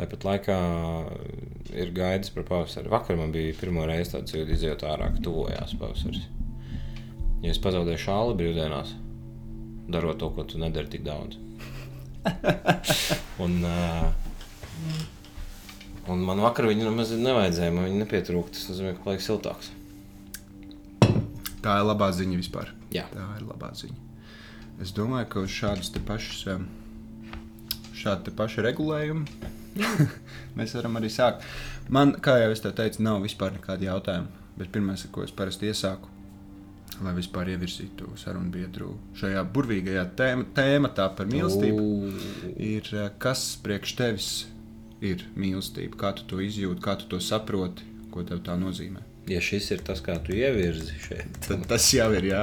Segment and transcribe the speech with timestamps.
[0.00, 0.54] Tāpat laikā
[1.76, 2.88] ir gaidis par pavasari.
[2.88, 6.22] Vakar man bija pirmo reizi tāds jūtas, izjūt ārā, ka tuvojās pavasaris.
[7.44, 8.94] Ja es pazaudēju šālu brīvdienās,
[9.92, 11.36] darot to, ko tu nedari tik daudz.
[13.44, 14.08] un, uh,
[16.08, 18.56] un man vakar viņa nemaz nevajadzēja, man viņa nepietrūka.
[18.56, 19.68] Tas nozīmē, ka paliek siltāks.
[21.60, 22.72] Tā ir labā ziņa vispār.
[22.96, 23.04] Jā.
[23.12, 24.00] Tā ir labā ziņa.
[24.80, 26.68] Es domāju, ka uz šādas pašas, em,
[28.00, 29.58] šāda paša regulējuma
[30.58, 31.46] mēs varam arī sākt.
[31.90, 34.40] Man, kā jau es te teicu, nav vispār nekāda jautājuma.
[34.60, 36.10] Bet ar ko es parasti iesāku,
[37.00, 42.50] lai vispār ievirzītu sarunu biedru šajā burvīgajā tēma, tēmatā par mīlestību, Ū.
[42.60, 44.30] ir eh, kas priekš tevis
[45.00, 49.06] ir mīlestība, kā tu to izjūti, kā tu to saproti, ko tev tā nozīmē.
[49.30, 52.42] Ja šis ir tas, kā tu ievirzi šeit, Tad tas jau ir jā.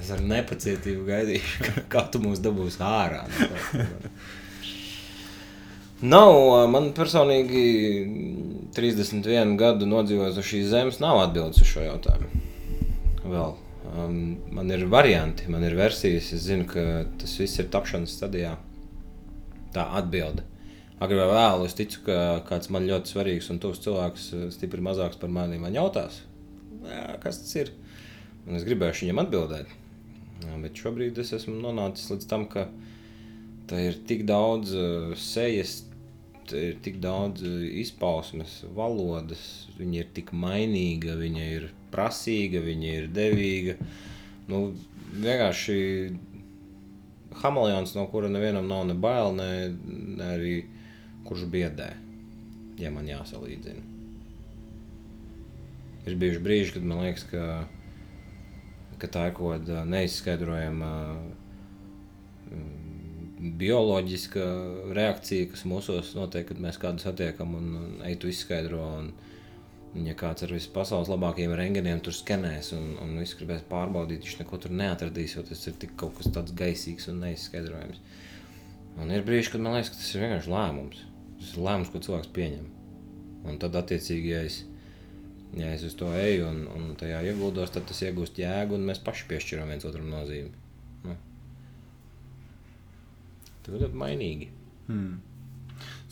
[0.00, 3.22] es ar nepacietību gaidīšu, kā tu mūs dabūsi ārā.
[3.38, 3.86] no.
[6.04, 7.60] Nav, man personīgi
[8.76, 12.42] 31 gadu nodzīvojot uz šīs zemes, nav atbildes uz šo jautājumu.
[13.24, 13.54] Vēl.
[13.96, 14.18] Um,
[14.52, 16.32] man ir varianti, man ir versijas.
[16.36, 18.56] Es zinu, ka tas viss ir tapšanas stadijā.
[19.72, 20.44] Tā atbilde.
[21.00, 25.18] Agrāk vai vēlu es ticu, ka kāds man ļoti svarīgs un tuvs cilvēks, stipri mazāks
[25.20, 26.22] par mani, man jautās,
[26.84, 27.72] "Jā, kas tas ir.
[28.46, 29.66] Un es gribēju viņam atbildēt.
[30.44, 32.68] Jā, bet šobrīd es esmu nonācis līdz tam, ka
[33.66, 35.85] tā ir tik daudz uh, sejas,
[36.54, 39.66] ir tik daudz uh, izpausmes, valodas.
[39.78, 43.76] Viņa ir tik mainīga, viņa ir prasīga, viņa ir devīga.
[44.50, 44.68] Nu,
[45.16, 45.78] vienkārši
[47.42, 49.50] hameleons, no kura nevienam nav ne bail, ne,
[50.16, 50.54] ne arī
[51.26, 51.90] kurš biedē,
[52.80, 53.82] ja man jāsalīdzina.
[56.06, 57.66] Ir bijuši brīži, kad man liekas, ka,
[59.02, 61.45] ka tā ir kaut kāda neizskaidrojama mm,
[63.60, 64.44] bioloģiska
[64.96, 68.82] reakcija, kas mūsos notiek, kad mēs kādu satiekam un, un ej tu izskaidro.
[69.00, 69.10] Un,
[69.96, 74.26] un ja kāds ar visu pasaules labākajiem rengeniem tur skenēs un, un viss gribēs pārbaudīt,
[74.26, 78.02] viņš neko tur neatradīs, jo tas ir tik kaut kas tāds gaisīgs un neizskaidrojams.
[79.00, 81.02] Un ir brīži, kad man liekas, ka tas ir vienkārši lēmums.
[81.36, 82.66] Tas ir lēmums, ko cilvēks pieņem.
[83.46, 84.60] Un tad, attiecīgi, ja es,
[85.56, 89.02] ja es uz to eju un, un tajā ieguldos, tad tas iegūst jēgu, un mēs
[89.04, 90.52] paši piešķiram viens otram nozīmi.
[91.04, 91.16] Nu.
[93.66, 94.48] Tas ļoti mainīgi.
[94.86, 95.16] Hmm.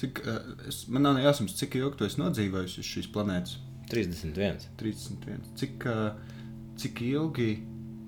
[0.01, 3.61] Cik, uh, es, man nav jāsams, cik ilgi tu esi nodzīvojis uz šīs planētas?
[3.93, 4.67] 31.
[4.81, 5.45] 31.
[5.61, 6.17] Cik, uh,
[6.81, 7.49] cik ilgi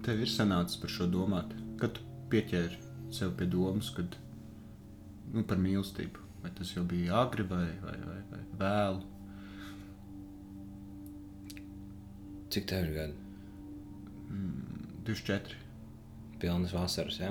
[0.05, 1.55] tev ir sanācis par šo domāt?
[1.81, 2.81] Kad tu pieķēri
[3.15, 4.19] sev pie domas, kad
[5.31, 6.25] nu, par mīlestību?
[6.43, 9.07] Vai tas jau bija agri vai, vai, vai, vai vēlu?
[12.51, 13.23] Cik tev ir gadi?
[15.07, 15.55] 24.
[16.43, 17.31] Pilnas vasaras, ja?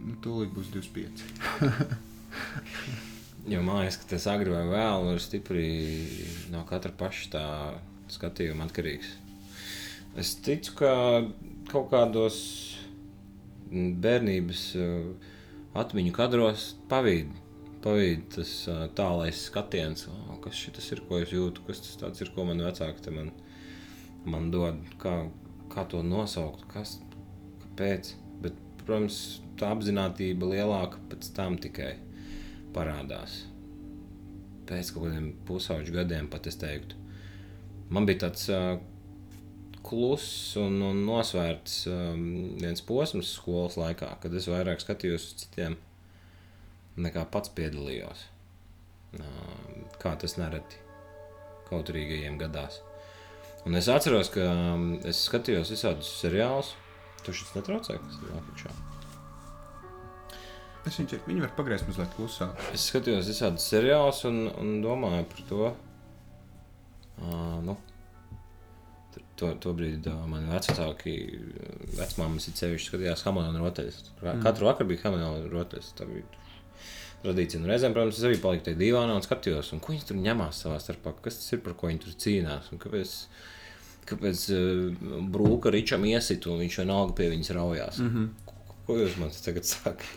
[0.00, 1.24] Nu, tūlīt būs 25.
[3.50, 5.68] Jo man liekas, ka tas agri vai vēlu ir stipri
[6.52, 7.44] no katra paša tā
[8.12, 9.14] skatījuma atkarīgs.
[10.20, 10.92] Es ticu, ka
[11.70, 12.36] kaut kādos
[13.70, 15.32] bērnības eh,
[15.80, 17.30] atmiņu kadros pavīd,
[17.84, 22.32] pavīd tas eh, tālais skatiens, "O, kas šis ir, ko es jūtu, kas tas ir,
[22.34, 23.32] ko man vecāki man,
[24.26, 25.14] man dod, kā,
[25.72, 26.98] kā to nosaukt, kas,
[27.62, 28.14] kāpēc.
[28.42, 31.92] Bet, protams, tā apziņotība lielāka pēc tam tikai
[32.74, 33.44] parādās.
[34.70, 36.98] Pēc kaut kādiem pusauģu gadiem pat es teiktu.
[37.90, 38.76] Man bija tāds uh,
[39.86, 42.26] kluss un, un nosvērts um,
[42.60, 45.78] viens posms skolas laikā, kad es vairāk skatījos uz citiem
[47.00, 48.28] nekā pats piedalījos.
[49.18, 50.78] Uh, kā tas nereti
[51.70, 52.78] kautrīgajiem gadās.
[53.66, 56.72] Un es atceros, ka um, es skatījos visādus seriālus.
[57.26, 58.89] Tu šis netraucē, kas ir apakšā.
[60.90, 62.64] Es viņš, ir- viņi var pagriezt mazliet klusāk.
[62.74, 65.68] Es skatījos visādus seriālus un, un domāju par to.
[67.20, 67.76] Uh, nu,
[69.38, 71.14] to, to brīdi uh, man vecāki,
[71.98, 74.00] vecmāmas ir sevišķi skatījās Hamonā rotaļus.
[74.18, 74.42] Mm.
[74.42, 75.92] Katru vakaru bija Hamonā rotaļus.
[76.00, 76.26] Tā bija
[77.22, 77.60] tradīcija.
[77.62, 80.64] Un reizēm, protams, es arī paliku tajā divānā un skatījos, un ko viņi tur ņemās
[80.64, 81.12] savā starpā.
[81.22, 82.72] Kas tas ir, par ko viņi tur cīnās?
[82.74, 83.14] Un kāpēc
[84.10, 88.00] kāpēc uh, brūka Ričam iesit un viņš vienalga pie viņas raujās?
[88.02, 88.50] Mm -hmm.
[88.50, 90.08] ko, ko jūs man tagad sakat?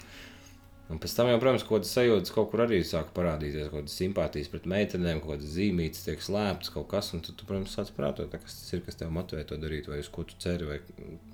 [0.93, 3.95] Un pēc tam jau, protams, kaut kādas sajūtas kaut kur arī sāk parādīties, kaut kādas
[3.97, 7.09] simpātijas pret meitenēm, kaut kādas zīmītas tiek slēptas, kaut kas.
[7.17, 10.03] Un tad, tu, protams, sāc prātot, kas tas ir, kas tev motivē to darīt, vai
[10.03, 10.77] uz ko tu ceri, vai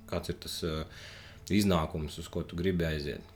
[0.07, 1.01] kāds ir tas uh,
[1.51, 3.35] iznākums, uz ko tu gribi aiziet.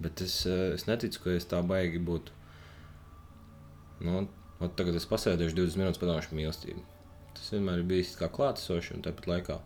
[0.00, 2.38] Bet es, uh, es neticu, ka es tā baigi būtu.
[4.06, 4.22] Nu,
[4.78, 6.86] tagad es pasēdēšu 20 minūtes, padomāšu mīlestību.
[7.34, 9.58] Tas vienmēr ir bijis kā klātesoši un tāpat laikā.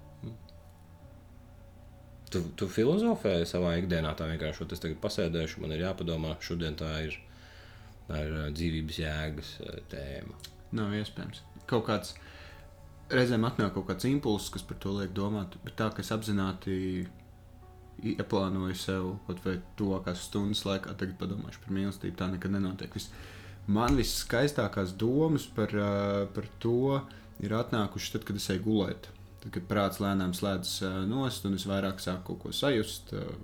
[2.35, 6.91] Tu, tu filozofē savā ikdienā tā vienkārši, es tagad pasēdēšu, man ir jāpadomā, šodien tā
[7.07, 9.51] ir uh, dzīvības jēgas
[9.93, 10.39] tēma.
[10.75, 11.45] Nav iespējams.
[11.71, 12.17] Kaut kāds
[13.13, 17.07] reizēm atnāk kaut kāds impulss, kas par to liek domāt, bet tā, ka es apzināti
[18.05, 22.97] ieplānoju sev kaut vai tuvākās stundas laikā, tagad padomāšu par mīlestību, tā nekad nenotiek.
[22.97, 23.11] Vis,
[23.71, 25.75] man viskaistākās domas par,
[26.35, 26.99] par to
[27.45, 29.11] ir atnākušas tad, kad es eju gulēt.
[29.45, 33.35] Tad, kad prāts lēnām slēdzas uh, nost un es vairāk sāku kaut ko sajust, uh,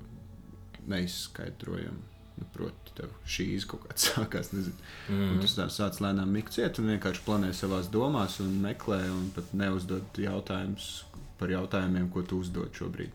[0.89, 2.07] neizskaidrojami.
[2.41, 4.77] Nu, proti, tev šīs kaut kāds sākās, nezinu.
[5.09, 5.35] Mm Mhm.
[5.35, 5.41] -hmm.
[5.41, 9.53] Tu tā sāc lēnām mikt ciet un vienkārši planē savās domās un meklē un pat
[9.55, 11.05] neuzdod jautājumus
[11.39, 13.11] par jautājumiem, ko tu uzdod šobrīd.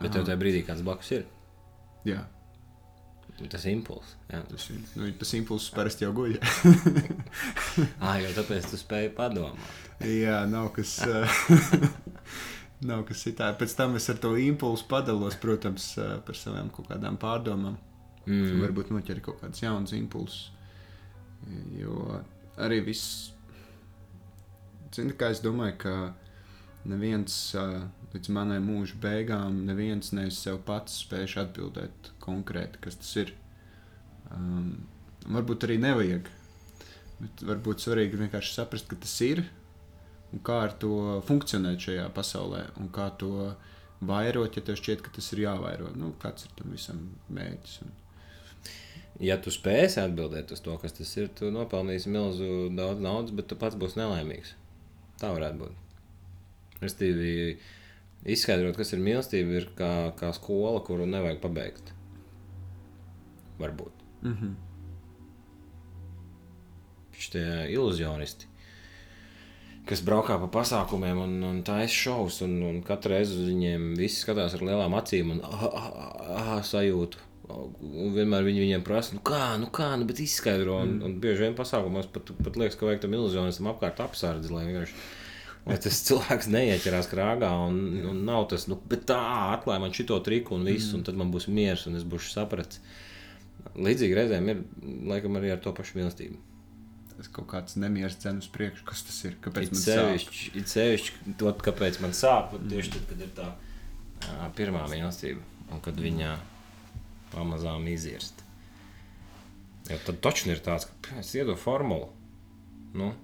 [0.00, 1.24] Bet tev tajā brīdī kāds blakus ir.
[2.04, 2.24] Jā,
[3.52, 4.14] Tas impulss.
[4.30, 4.68] Tas.
[4.96, 6.38] Nu, tas impulss parasti jau guļ.
[8.00, 9.74] Ah, jau tāpēc tu spēji padomāt.
[10.00, 10.94] Jā, nav kas.
[12.88, 13.58] Nav kas citādi.
[13.60, 15.94] Pēc tam es ar to impulsu padalos, protams,
[16.26, 17.76] par savām kaut kādām pārdomām.
[18.26, 18.58] Mm.
[18.64, 20.50] Varbūt noķer kaut kāds jauns impulss.
[21.76, 22.20] Jo
[22.60, 23.32] arī viss.
[24.94, 25.94] Zini, kā es domāju, ka
[26.90, 27.36] neviens
[28.14, 33.32] līdz manai mūža beigām, neviens ne es sev pats spējuši atbildēt konkrēti, kas tas ir.
[34.32, 34.86] Um,
[35.26, 36.32] varbūt arī nevajag.
[37.16, 39.46] Bet varbūt svarīgi vienkārši saprast, ka tas ir
[40.34, 43.54] un kā ar to funkcionēt šajā pasaulē, un kā to
[44.04, 45.92] vairot, ja tev šķiet, ka tas ir jāvairo.
[45.96, 47.78] Nu, kāds ir tam visam mērķis?
[47.86, 47.94] Un...
[49.24, 53.48] Ja tu spēsi atbildēt uz to, kas tas ir, tu nopelnīsi milzu daudz naudas, bet
[53.48, 54.52] tu pats būsi nelaimīgs.
[55.22, 55.85] Tā varētu būt.
[56.82, 57.56] Restīvi,
[58.28, 61.92] izskaidrot, kas ir mīlestība, ir kā, kā skola, kuru nevajag pabeigt.
[63.60, 64.04] Varbūt.
[64.22, 64.54] Mm -hmm.
[67.16, 68.46] Šie iluzionisti,
[69.86, 74.24] kas braukā pa pasākumiem un, un taisa šovus, un, un katru reizi uz viņiem viss
[74.24, 77.22] skatās ar lielām acīm un ah, ah, ah, ah, sajūtu.
[77.46, 80.80] Un vienmēr viņi viņiem prasa, nu kā, nu kā, nu, bet izskaidro.
[80.82, 84.64] Un, un bieži vien pasākumos pat, pat liekas, ka vajag tam iluzionistam apkārt apsardzi, lai
[84.66, 84.94] vienkārši.
[85.66, 89.18] Lai tas cilvēks neieķerās krāgā, un, un nav tas, nu, bet tā,
[89.56, 92.78] atklāja man šito triku, un viss, un tad man būs miers, un es būšu sapratis.
[93.74, 94.60] Līdzīgi reizēm ir,
[95.10, 96.38] laikam, arī ar to pašu mīlestību.
[97.16, 99.34] Tas kaut kāds nemieris cenu uz priekšu, kas tas ir.
[99.42, 99.98] Kāpēc It man sāp?
[99.98, 102.70] sevišķi, it sevišķi to, kāpēc man sāp, mm.
[102.70, 103.50] tieši tad, kad ir tā
[104.36, 105.42] ā, pirmā mīlestība,
[105.72, 106.34] un kad viņa
[107.32, 108.44] pamazām izirst.
[109.90, 112.12] Jo tad taču ir tāds, ka es iedodu formulu.
[112.96, 113.14] Nu,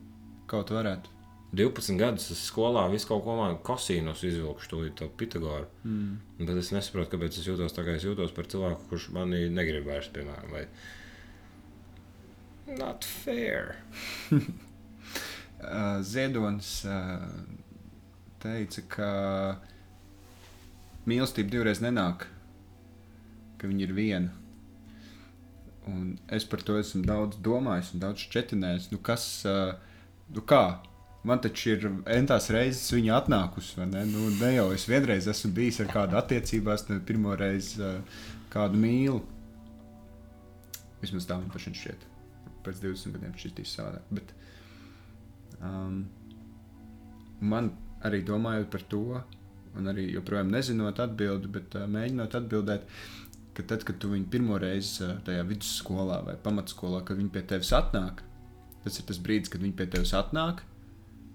[0.50, 1.11] Kaut varētu.
[1.52, 5.68] 12 gadus es skolā visu kaut ko māku, kosīnus izvilkšu to, Pitagoru.
[5.84, 6.14] Mm.
[6.40, 9.84] Bet es nesaprotu, kāpēc es jūtos tā, kā es jūtos par cilvēku, kurš mani negrib
[9.90, 10.66] vairs, piemēram, vai
[12.80, 13.76] not fair.
[15.62, 17.22] Uh, Ziedonis uh,
[18.42, 19.10] teica, ka
[21.06, 22.24] mīlestība divreiz nenāk,
[23.60, 24.32] ka viņa ir viena.
[25.86, 28.90] Un es par to esmu daudz domājis un daudz četinājis.
[28.90, 29.78] Nu, kas, uh,
[30.34, 30.64] nu kā?
[31.22, 34.00] Man taču ir entās reizes viņa atnākusi, ne?
[34.10, 38.80] Nu, ne jau es vienreiz esmu bijis ar kādu attiecībās, tad pirmo reizi uh, kādu
[38.82, 39.20] mīlu.
[41.02, 42.08] Vismaz tā man pašai šķiet.
[42.66, 44.08] Pēc 20 gadiem ir savādāk.
[44.18, 44.34] Bet,
[45.60, 46.00] um,
[47.38, 47.70] man
[48.02, 49.22] arī domājot par to,
[49.78, 52.90] un arī joprojām nezinot atbildi, bet uh, mēģinot atbildēt,
[53.54, 57.46] ka tad, kad tu viņu pirmo reizi uh, tajā vidusskolā vai pamatskolā, kad viņi pie
[57.54, 58.26] tevis atnāk,
[58.82, 60.66] tas ir tas brīdis, kad viņi pie tevis atnāk,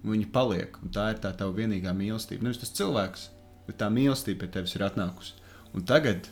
[0.02, 0.78] un viņi paliek.
[0.82, 2.46] Un tā ir tā tava vienīgā mīlestība.
[2.46, 3.28] Nevis tas cilvēks,
[3.66, 5.34] bet tā mīlestība pie tevis ir atnākusi.
[5.74, 6.30] Un tagad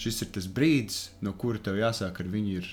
[0.00, 2.68] šis ir tas brīdis, no kura tev jāsāk ar viņu ir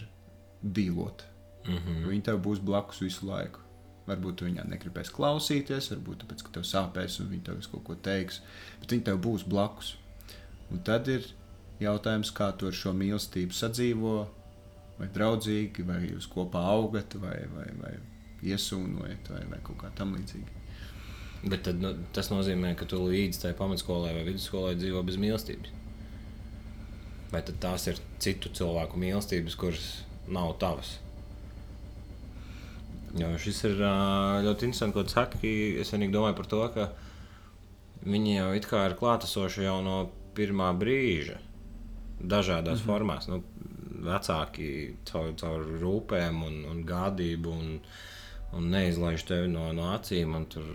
[0.64, 1.24] dīlot.
[1.68, 2.04] Mm -hmm.
[2.10, 3.60] Viņa tev būs blakus visu laiku.
[4.08, 7.84] Varbūt tu viņā negribēsi klausīties, varbūt tāpēc, ka tev sāpēs un viņa tev visu kaut
[7.84, 8.42] ko teiks,
[8.80, 9.98] bet viņa tev būs blakus.
[10.72, 11.26] Un tad ir
[11.80, 14.28] jautājums, kā tu ar šo mīlestību sadzīvo,
[14.98, 17.94] vai draudzīgi, vai jūs kopā augat, vai, vai, vai
[18.46, 20.54] iesūnojat, vai, vai kaut kā tam līdzīga.
[21.48, 25.74] Bet tad, nu, tas nozīmē, ka tu līdz tai pamatskolai vai vidusskolai dzīvo bez mīlestības.
[27.32, 29.88] Vai tad tās ir citu cilvēku mīlestības, kuras
[30.32, 30.98] nav tavas?
[33.18, 35.52] Jo šis ir ļoti interesanti, ko tu saki.
[35.82, 36.88] Es vienīgi domāju par to, ka
[38.08, 39.98] viņi jau it kā ir klātesoši jau no
[40.38, 41.40] pirmā brīža,
[42.20, 42.86] dažādās mm -hmm.
[42.86, 43.28] formās.
[43.28, 43.42] Nu,
[44.08, 47.80] vecāki caur, caur rūpēm un, un gādību un,
[48.56, 50.68] un neizlaiž tevi no, no acīm un tur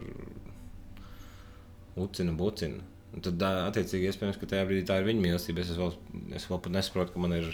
[1.97, 2.83] ucina, bucina.
[3.13, 5.61] Un tad, attiecīgi, iespējams, ka tajā brīdī tā ir viņa mīlestība.
[5.65, 5.91] Es vēl,
[6.39, 7.49] es vēl pat nesaprotu, ka man ir,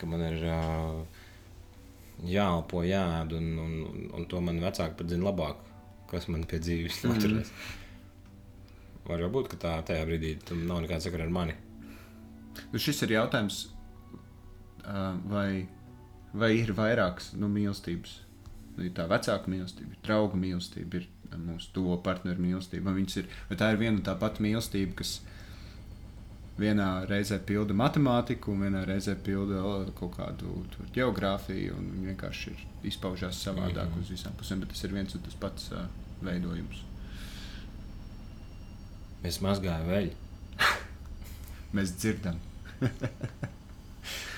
[0.00, 0.38] ka man ir
[2.28, 5.60] jāelpo, jāēd, un, un, un, un to man vecāki pat zina labāk,
[6.10, 7.12] kas man pie dzīves Mhm.
[7.12, 7.52] noturēs.
[9.08, 11.54] Var jau būt, ka tā tajā brīdī tam nav nekāda sakara ar mani.
[12.72, 13.66] Nu, šis ir jautājums,
[15.28, 15.68] vai
[16.34, 18.18] vai ir vairākas nu, mīlestības?
[18.84, 21.08] Ir tā vecāka mīlestība, ir drauga mīlestība, ir
[21.38, 22.94] mūsu tuvo partneru mīlestība.
[22.98, 23.26] Ir,
[23.58, 25.20] tā ir viena un tā pati mīlestība, kas
[26.58, 29.60] vienā reizē pilda matemātiku, un vienā reizē pilda
[29.98, 30.64] kaut kādu
[30.96, 34.00] geogrāfiju, un viņi vienkārši ir izpaužās savādāk Mhm.
[34.00, 35.84] uz visām pusēm, bet tas ir viens un tas pats uh,
[36.22, 36.82] veidojums.
[39.22, 40.12] Es mazgāju veļu.
[41.74, 42.38] Mēs dzirdam.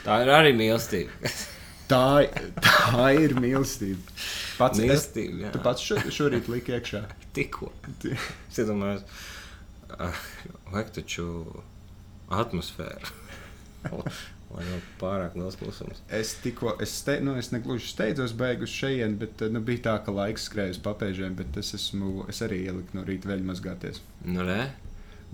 [0.05, 1.11] Tā ir arī mīlestība.
[1.91, 2.23] Tā,
[2.63, 4.15] tā ir mīlestība.
[4.61, 5.53] Pats, es, mīlestība jā.
[5.55, 7.03] tu pats šo, šorīt liki iekšā.
[7.37, 7.71] tikko.
[8.07, 9.07] Es iedomājos,
[9.97, 10.27] ah,
[10.71, 11.31] vajag taču
[12.31, 13.17] atmosfēru.
[14.51, 16.01] Lai nav pārāk liels klusums.
[16.11, 19.93] Es tikko, es, ste, nu, es negluži steidzos beigu uz šejienes, bet nu, bija tā,
[20.03, 24.03] ka laiks skrēja uz papēžiem, bet es, esmu, es arī ieliku no rīta veļu mazgāties.
[24.27, 24.65] Nu, re?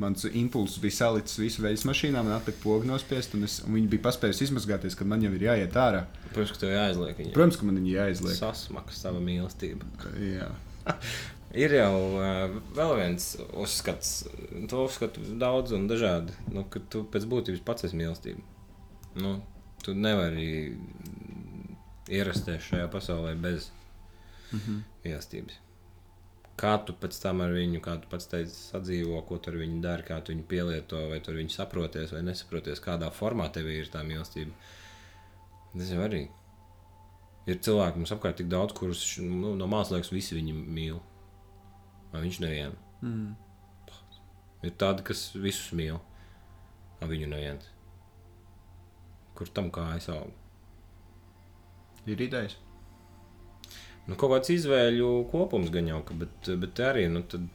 [0.02, 3.88] Mans impulss bija salicis visu veļas mašīnā, man atlika pogu nost, un, es, un viņi
[3.94, 6.02] bija paspējuši izmazgāties, kad man jau ir jāiet ārā.
[6.34, 7.32] Protams, ka tev jāizliek viņa.
[7.32, 8.36] Protams, ka man viņa jāizliek.
[8.36, 9.88] Sasmaka sava mīlestība.
[10.20, 10.50] Jā.
[11.56, 14.26] Ir jau uh, vēl viens uzskats,
[14.68, 18.42] to uzskatu daudz un dažādi, nu, ka tu pēc būtības pats esi mīlestība.
[19.16, 19.38] Nu,
[19.80, 20.76] tu nevari
[22.12, 23.70] ierasties šajā pasaulē bez
[24.52, 24.82] Mhm.
[25.04, 25.56] mīlestības.
[26.56, 29.82] Kā tu pēc tam ar viņu, kā tu pats teici, sadzīvo, ko tu ar viņu
[29.84, 33.68] dari, kā tu viņu pielieto, vai tu ar viņu saproties vai nesaproties, kādā formā tev
[33.68, 34.56] ir tā mīlestība.
[35.74, 36.22] Tas jau arī.
[37.46, 40.96] Ir cilvēki mums apkārt tik daudz, kurus nu, no malas liekas, visi viņu mīl.
[42.14, 42.80] Vai viņš nevienu.
[43.04, 43.34] Mm.
[44.64, 46.00] Ir tādi, kas visus mīl,
[46.98, 47.68] vai viņu neviens.
[49.36, 50.32] Kur tam kā aizsauga?
[52.08, 52.56] Ir idejas.
[54.06, 57.46] Nu, kaut kāds izvēļu kopums gan jau, ka, bet, bet arī, nu, tad,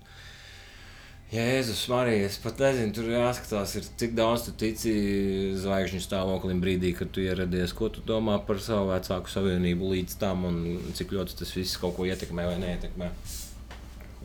[1.32, 4.92] Jēzus, Marija, es pat nezinu, tur jāskatās, ir, cik daudz tu tici
[5.56, 10.44] zvaigžņu stāvoklim brīdī, kad tu ieradies, ko tu domā par savu vecāku savienību līdz tam,
[10.50, 10.58] un
[10.98, 13.08] cik ļoti tas viss kaut ko ietekmē vai neietekmē.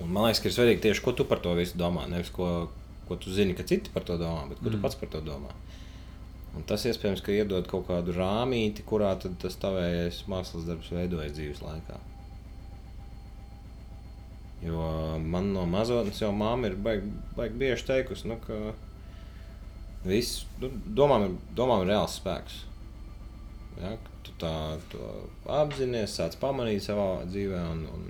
[0.03, 2.09] Un man liekas, ka ir svarīgi tieši, ko tu par to visu domā.
[2.11, 2.67] Nevis ko,
[3.07, 4.75] ko tu zini, ka citi par to domā, bet ko mm.
[4.75, 5.55] tu pats par to domā.
[6.59, 11.63] Un tas iespējams, ka iedod kaut kādu rāmīti, kurā tas tavējais mākslas darbs veidojas dzīves
[11.63, 12.03] laikā.
[14.65, 18.73] Jo man no mazotnes jau māma ir baigi, baigi bieži teikusi, nu, ka
[20.07, 22.63] viss, nu, domām, ir, domām ir reāls spēks.
[23.77, 23.93] Ja,
[24.25, 24.55] tu tā
[24.93, 25.11] to
[25.53, 28.09] apzinājies, sāc pamanīt savā dzīvē, un, un,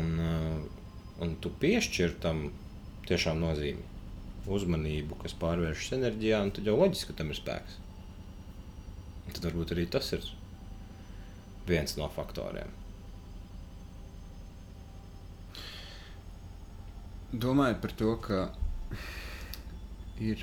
[0.00, 0.84] un, uh,
[1.24, 2.50] un tu piešķir tam
[3.08, 3.88] tiešām nozīmi,
[4.44, 7.80] uzmanību, kas pārvēršas enerģijā, un tad jau loģiski, tam ir spēks.
[9.24, 10.28] Un tad varbūt arī tas ir
[11.68, 12.83] viens no faktoriem.
[17.34, 18.40] Domāju par to, ka
[20.22, 20.42] ir,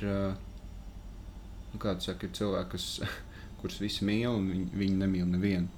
[1.72, 2.88] nu, kāds saka, ir cilvēki, kas,
[3.62, 5.70] kurus visi mīl, un viņi, viņi nemīl nevienu.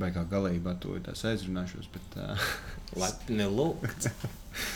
[0.00, 2.36] Baigā galībā to ir tās aizrunāšos, bet, ā,
[3.02, 4.08] Lepni lūgts.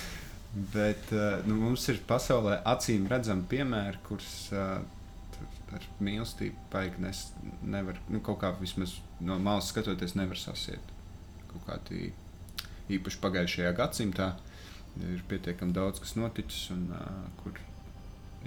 [0.77, 7.29] bet ā, nu, mums ir pasaulē acīm redzami piemēri, kurus tur ar mīlestību baigi nes,
[7.65, 10.93] nevar, nu, kaut kā vismaz no malas skatoties, nevar sasiet.
[11.55, 12.11] Kaut kā tī,
[12.93, 14.35] īpaši pagājušajā gadsimtā
[15.03, 17.59] ir pietiekami daudz, kas noticis, un uh, kur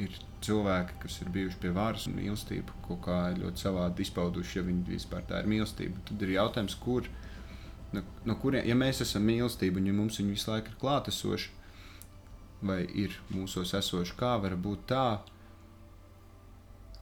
[0.01, 0.13] ir
[0.45, 4.85] cilvēki, kas ir bijuši pie varas un mīlestību kaut kā ļoti savādi izpauduši, ja viņi
[4.91, 6.03] vispār tā ir mīlestība.
[6.07, 7.09] Tad ir jautājums, kur,
[7.95, 11.55] no, no kuriem, ja mēs esam mīlestība un ja mums viņa visu laiku ir klātesoša,
[12.67, 15.07] vai ir mūsos esoša, kā var būt tā,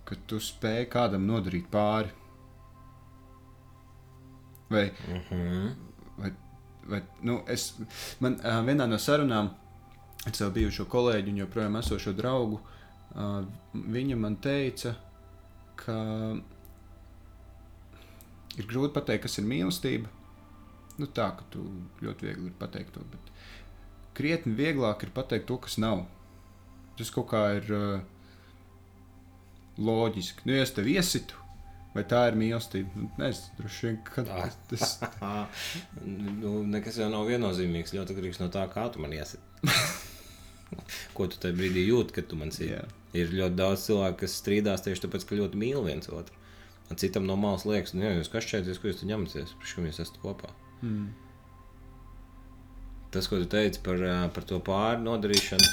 [0.06, 2.14] ka tu spēj kādam nodarīt pāri.
[4.70, 5.85] Vai, Mm -hmm.
[6.90, 7.74] Vai, nu, es,
[8.24, 9.52] man uh, vienā no sarunām
[10.26, 13.40] ar savu bijušo kolēģi un joprojām esošo draugu, uh,
[13.74, 14.96] viņa man teica,
[15.80, 15.98] ka
[18.56, 20.12] ir grūti pateikt, kas ir mīlestība.
[20.96, 21.66] Nu, tā, ka tu
[22.04, 23.32] ļoti viegli vari pateikt to, bet
[24.16, 26.06] krietni vieglāk ir pateikt to, kas nav.
[26.96, 27.98] Tas kaut kā ir uh,
[29.76, 30.46] loģiski.
[30.48, 31.45] Nu, ja es tev iesitu,
[31.96, 34.44] vai tā ir mīlestība, nu, nezinu, droši vien, ka Tā.
[34.72, 34.98] tas
[36.42, 37.96] nu, nekas jau nav viennozīmīgs.
[37.96, 39.40] Ļoti atkarīgs no tā, kā tu man iesi.
[41.16, 42.74] Ko tu tajā brīdī jūti, kad tu man sīki?
[42.74, 42.84] Jā.
[43.16, 46.36] Ir ļoti daudz cilvēku, kas strīdās tieši tāpēc, ka ļoti mīl viens otru.
[46.92, 49.78] Un citam no malas liekas, nu, jā, jūs kas šķēties, ko jūs tur ņematies, priekš
[49.78, 50.52] kam jūs esat kopā.
[50.86, 51.06] mm.
[53.16, 55.70] Tas, ko tu teici par, ā, par to pāri nodarīšanu,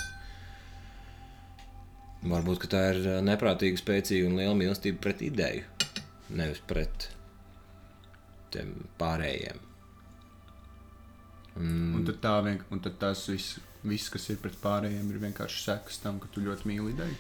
[2.30, 5.64] varbūt tā ir ā, neprātīga, spēcīga un liela mīlestība pret ideju,
[6.32, 7.10] nevis pret
[8.52, 9.60] tiem pārējiem.
[11.60, 15.20] Un Un, tad, tā vien, un tad tas viss, viss, kas ir pret pārējiem, ir
[15.26, 17.18] vienkārši sekas tam, ka tu ļoti mīli ideju.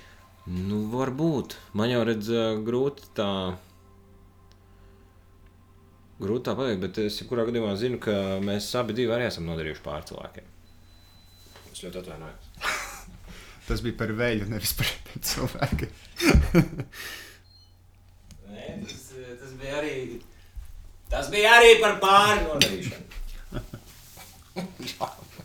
[0.70, 2.30] nu, varbūt man jau redz
[2.66, 3.28] grūti tā
[6.22, 8.14] grūti tā pateikt, bet es kurā gadījumā zinu, ka
[8.44, 10.50] mēs abi divi arī esam nodarījuši pār cilvēkiem.
[11.72, 12.50] Es ļoti atvainojos.
[13.68, 14.90] Tas bija par vēju, nevis par
[15.30, 15.92] cilvēkiem.
[18.52, 19.01] Nē, tas
[19.62, 19.96] bija arī.
[21.12, 23.08] Tas bija arī par pāri nodarīšanu.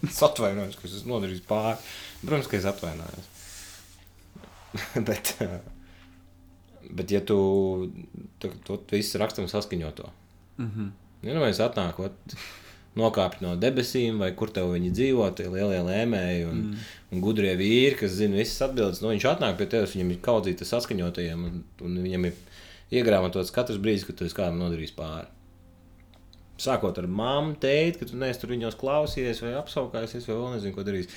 [0.08, 1.80] Es atvainojos, ka es esmu nodarījis pāri.
[2.22, 3.26] Protams, ka es atvainojos.
[5.08, 5.56] bet, eh,
[6.92, 7.38] bet, ja tu
[8.38, 10.12] to, to visu rakstam saskaņoto,
[10.58, 11.28] Mm -hmm.
[11.28, 12.12] ja nu mēs atnākot,
[12.98, 16.86] nokāpt no debesīm, vai kur tev viņi dzīvo, tie lielie lēmēji un, mm.
[17.12, 20.66] un gudrie vīri, kas zina visas atbildes, nu viņš atnāk pie tevis, viņam ir kaudzīta
[20.66, 22.34] saskaņotajiem, un, un viņam ir
[22.94, 25.28] iegrāmatots katrs brīdis, kad tu kādam nodarījis pāri.
[26.58, 30.74] Sākot ar mammu, teikt, ka tu neesi tur viņos klausījies, vai apskaukājies, vai vēl nezinu,
[30.74, 31.12] ko darījis.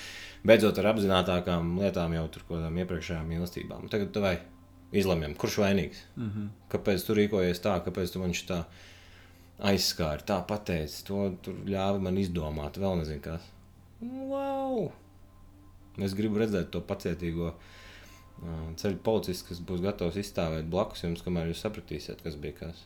[0.44, 3.88] Beidzot ar apzinātākām lietām, jau tur kādām iepriekšējām mīlestībām.
[3.92, 4.34] Tagad vai
[4.92, 6.04] izlemjam, kurš vainīgs?
[6.16, 6.50] Mm -hmm.
[6.74, 8.64] Kāpēc tu rīkojies tā, kāpēc tu man šitā
[9.72, 11.32] aizskāri, tā pateici, to
[11.64, 13.48] ļāvi man izdomāt, vēl nezinu kas.
[14.00, 14.92] Wow!
[15.98, 17.79] Es gribu redzēt to pacietīgo uh,
[18.80, 22.84] ceļu policistu, kas būs gatavs izstāvēt blakus jums, kamēr jūs sapratīsiet, kas bija kas.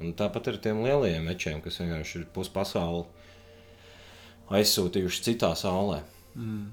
[0.00, 3.04] Un tāpat ar tiem lielajiem mečiem, kas vienkārši ir puspasauli
[4.54, 6.02] aizsūtījuši citā saulē.
[6.34, 6.72] Mm.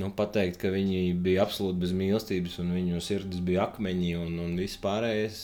[0.00, 4.54] Nu, pateikt, ka viņi bija absolūti bez mīlestības, un viņu sirdis bija akmeņi un, un
[4.58, 5.42] viss pārējais.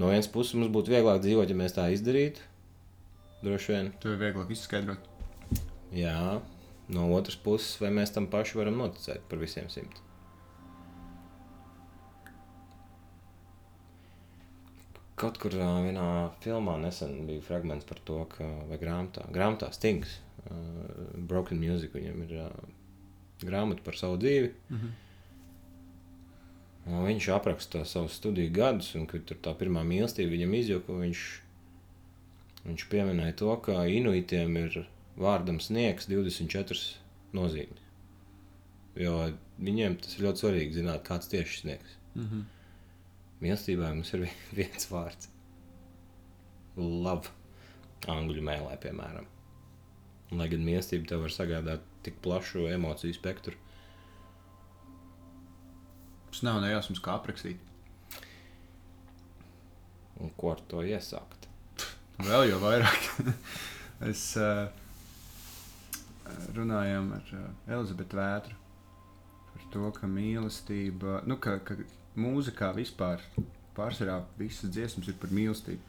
[0.00, 2.42] No vienas puses mums būtu vieglāk dzīvot, ja mēs tā izdarītu.
[3.44, 3.92] Droši vien.
[4.02, 5.06] To ir vieglāk izskaidrot.
[5.94, 6.40] Jā,
[6.92, 10.02] no otras puses, vai mēs tam paši varam noticēt par visiem simt.
[15.20, 16.06] Kaut kur ā, vienā
[16.40, 20.54] filmā nesen bija fragments par to, ka, vai grāmatā, grāmatā Stings, uh,
[21.28, 22.54] Broken Music, viņam ir uh,
[23.44, 24.52] grāmata par savu dzīvi.
[24.70, 24.98] Mm -hmm.
[27.06, 31.20] Viņš apraksta savus studiju gadus, un tur tā pirmā mīlestība viņam izjuka, viņš,
[32.64, 36.96] viņš pieminēja to, ka inuitiem ir vārdam sniegs 24
[37.32, 37.84] nozīmes.
[38.96, 41.96] Jo viņiem tas ir ļoti svarīgi zināt, kāds tieši sniegs.
[42.14, 42.42] Mm -hmm.
[43.40, 45.28] Mīlestībai mums ir vi- viens vārds-
[47.06, 47.30] love,
[48.08, 49.26] angļu mēlē, piemēram.
[50.30, 53.56] Un, lai gan mīlestība tev var sagādāt tik plašu emociju spektru,
[56.30, 57.58] Tas nav nejausmas, kā aprakstīt.
[60.20, 61.48] un ko ar to iesākt.
[62.22, 63.08] Vēl jau vairāk.
[64.10, 64.68] es uh,
[66.54, 68.54] runājām ar uh, Elizabetu Vētru
[69.50, 71.74] par to, ka mīlestība, nu, ka, ka
[72.20, 73.22] mūzikā vispār
[73.76, 75.86] pārsvarā visas dziesmas ir par mīlestību.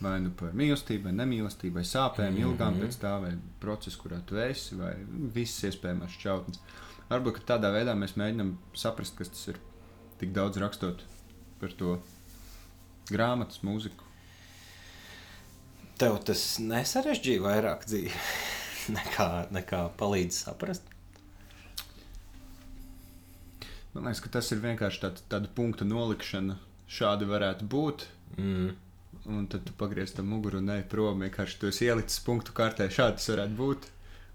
[0.00, 2.42] Vai nu par mīlestību, vai nemīlestību, vai sāpēm, mm Mhm.
[2.42, 2.50] -hmm.
[2.52, 4.94] ilgām pēc tā, vai procesu, kurā tu esi, vai
[5.34, 6.60] visas iespējamās šķautnes.
[7.10, 9.58] Varbūt tādā veidā mēs mēģinām saprast, kas tas ir.
[10.18, 11.02] Tik daudz rakstot
[11.60, 11.98] par to
[13.10, 14.04] grāmatas, mūziku.
[15.98, 18.12] Tev tas nesarežģīja vairāk dzīvi
[18.98, 20.82] nekā, nekā palīdz saprast.
[23.98, 26.54] Man liekas, ka tas ir vienkārši tād, tāda punkta nolikšana.
[26.88, 28.04] Šādi varētu būt.
[28.38, 28.68] Mm.
[29.28, 31.24] Un tad tu pagriez tam muguru un ej prom.
[31.26, 32.86] Vienkārši tu esi ielicis punktu kārtē.
[32.94, 33.88] Šādi tas varētu būt.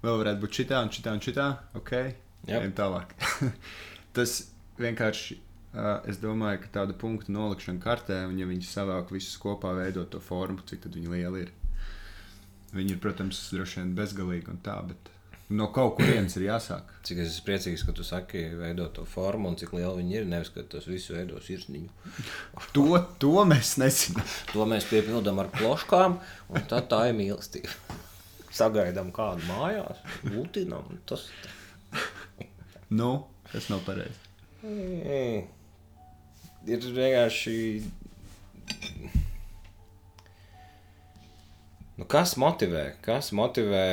[0.03, 1.47] Vēl varētu būt šitā un šitā un šitā.
[1.79, 2.57] Ok, Jep.
[2.59, 3.15] ejam tālāk.
[4.17, 4.35] tas
[4.81, 5.39] vienkārši.
[5.73, 10.11] Uh, es domāju, ka tāda punkta nolikšana kartē, un ja viņi savāk visus kopā, veidot
[10.13, 11.55] to formu, cik tad viņi lieli ir.
[12.75, 15.09] Viņi ir, protams, droši vien bezgalīgi un tā, bet
[15.53, 16.89] no kaut kurienes ir jāsāk.
[17.05, 20.27] Cik es esmu priecīgs, ka tu saki, veidot to formu un cik liela viņi ir.
[20.29, 21.89] Nevis, ka tas viss veido sirsniņu.
[22.75, 22.85] To,
[23.21, 24.27] to mēs nezinām.
[24.53, 26.19] To mēs piepildām ar ploškām,
[26.53, 27.73] un tad tā ir mīlestība.
[28.53, 30.97] Sagaidām kādu mājās, gultinām.
[31.09, 31.27] Tas
[32.93, 34.19] Nu, tas nav pareizi.
[36.69, 37.55] ir vienkārši.
[41.97, 42.83] Nu, kas motivē?
[43.05, 43.83] Kas motivē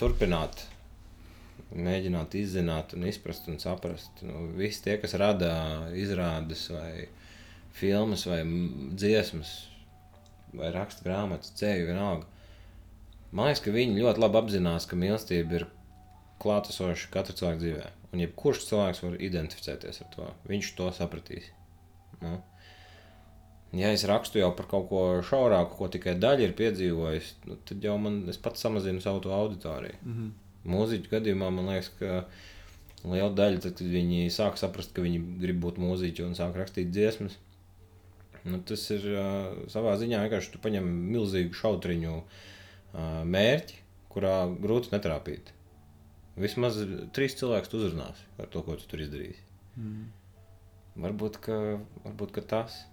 [0.00, 0.66] turpināt?
[1.74, 4.22] Mēģināt izzināt, un izprast un saprast.
[4.22, 5.50] Nu, visi tie, kas rada
[5.98, 7.08] izrādes, vai
[7.74, 8.42] filmas, vai
[8.94, 9.54] dziesmas,
[10.54, 12.30] vai raksta grāmatas, ceļu, vienalga.
[13.34, 15.66] Man liekas, ka viņi ļoti labi apzinās, ka mīlestība ir
[16.42, 17.90] klātesoša katra cilvēka dzīvē.
[18.14, 20.28] Un jebkurš cilvēks var identificēties ar to.
[20.46, 21.50] Viņš to sapratīs.
[22.22, 22.36] Nu.
[23.74, 27.84] Ja es rakstu jau par kaut ko šaurāku, ko tikai daļa ir piedzīvojusi, nu, tad
[27.84, 29.96] jau man pats samazinu savu to auditoriju.
[30.02, 30.32] Mm -hmm.
[30.74, 32.24] Mūziķu gadījumā man liekas, ka
[33.04, 36.92] liela daļa, tad, kad viņi sāk saprast, ka viņi grib būt mūziķi un sāk rakstīt
[36.92, 37.38] dziesmas,
[38.44, 43.74] nu, tas ir uh, savā ziņā vienkārši tu paņem milzīgu šautriņu uh, mērķi,
[44.08, 45.52] kurā grūti netrāpīt.
[46.36, 46.78] Vismaz
[47.14, 49.42] trīs cilvēkus uzrunās ar to, ko tu tur izdarīsi.
[49.76, 50.08] Mm.
[51.04, 51.58] Varbūt, ka,
[52.04, 52.84] varbūt ka tas.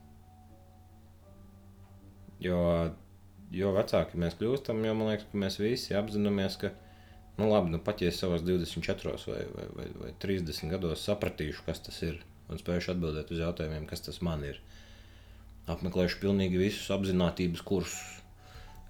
[2.42, 2.60] Jo
[3.52, 6.72] jo vecāki mēs kļūstam, jo man liekas, ka mēs visi apzināmies, ka,
[7.40, 11.66] nu, labi, nu, pat ja es savos 24 vai, vai, vai, vai 30 gados sapratīšu,
[11.68, 14.62] kas tas ir, un spējuši atbildēt uz jautājumiem, kas tas man ir.
[15.72, 18.18] Apmeklēšu pilnīgi visus apziņotības kursus,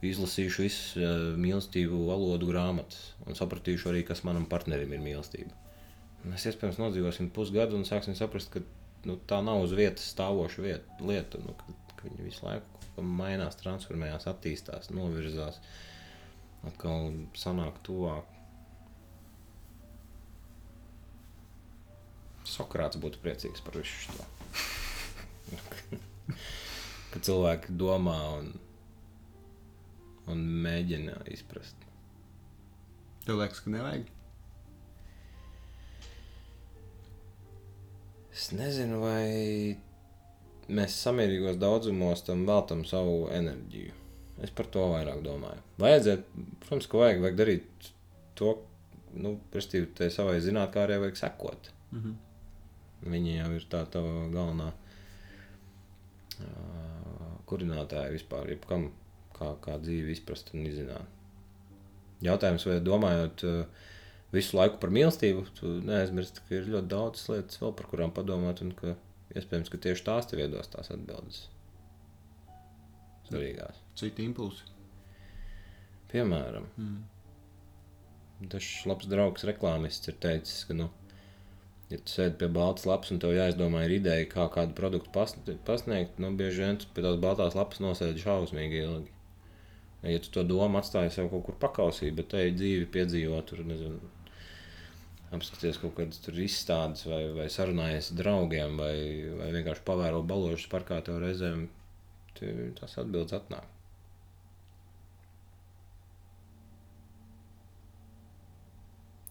[0.02, 5.54] izlasīšu visas uh, mīlestību valodu grāmatas un sapratīšu arī, kas manam partnerim ir mīlestība.
[6.26, 8.64] Mēs iespējams nodzīvosim pusgadu un sāksim saprast, ka
[9.10, 13.58] nu, tā nav uz vietas stāvoša viet, lieta, nu, ka, ka viņa visu laiku mainās,
[13.62, 15.62] transformējās, attīstās, novirzās,
[16.68, 18.28] atkal sanāk tuvāk.
[22.52, 24.26] Sokrāts būtu priecīgs par visu šo.
[27.12, 28.52] ka cilvēki domā un,
[30.32, 31.88] un mēģina izprast.
[33.26, 34.10] Tev liekas, ka nevajag?
[38.32, 39.78] Es nezinu, vai
[40.72, 43.94] mēs samērīgos daudzumos tam veltam savu enerģiju.
[44.42, 45.62] Es par to vairāk domāju.
[45.82, 47.90] Vajadzētu, protams, ka vajag, vajag darīt
[48.40, 48.56] to,
[49.22, 51.72] nu, prestīvi, tai savai zinātnē vajag sekot.
[51.92, 52.16] Mm -hmm.
[53.12, 54.02] Viņa jau ir tā tā
[54.34, 54.72] galvenā
[56.40, 58.92] uh, kurinātāja vispār, jebkam,
[59.38, 61.08] kā, kā dzīvi izprast un izzināt.
[62.22, 63.66] Jautājums, vai domājot uh,
[64.32, 68.62] visu laiku par mīlestību, tu neaizmirsti, ka ir ļoti daudz lietas vēl, par kurām padomāt,
[68.62, 68.96] un ka
[69.36, 71.44] iespējams, ka tieši tās tev iedos tās atbildes.
[73.30, 73.78] Svarīgās.
[74.00, 74.66] Citi impulsi.
[76.12, 77.04] Piemēram, Mm.
[78.52, 80.90] dažs labs draugs reklāmists ir teicis, ka, nu,
[81.90, 85.58] ja tu sēdi pie baltas lapas un tev jāizdomā ir ideja, kā kādu produktu pasn-
[85.66, 89.12] pasniegt, nu, bieži vien tu pie tās baltās lapas nosēdi šausmīgi ilgi.
[90.04, 94.00] Ja tu to domu atstāji sev kaut kur pakausī, bet te dzīvi piedzīvot, tur nezinu,
[95.36, 98.96] apskaties kaut kādas izstādes vai, vai sarunājies ar draugiem vai,
[99.40, 101.68] vai vienkārši pavēro balošus parkā tev reizēm,
[102.80, 103.70] tās atbildes atnāk.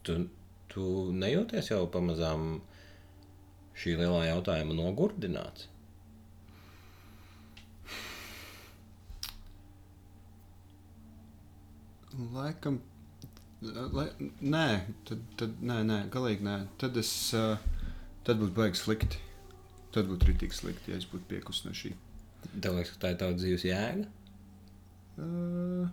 [0.09, 0.17] Tu,
[0.73, 2.63] tu nejūties jau pamazām
[3.77, 5.69] šī lielā jautājuma nogurdināts?
[12.33, 12.81] Laikam,
[13.61, 14.07] lai,
[14.41, 14.67] nē,
[15.09, 16.57] tad, tad, nē, nē, galīgi nē.
[16.81, 17.59] Tad es, uh,
[18.27, 19.21] tad būtu baigs slikti.
[19.95, 21.93] Tad būtu rītīgi slikti, ja es būtu piekusis no šī.
[22.57, 24.07] Tev liekas, ka tā ir tava dzīves jēga?
[25.21, 25.89] Uh,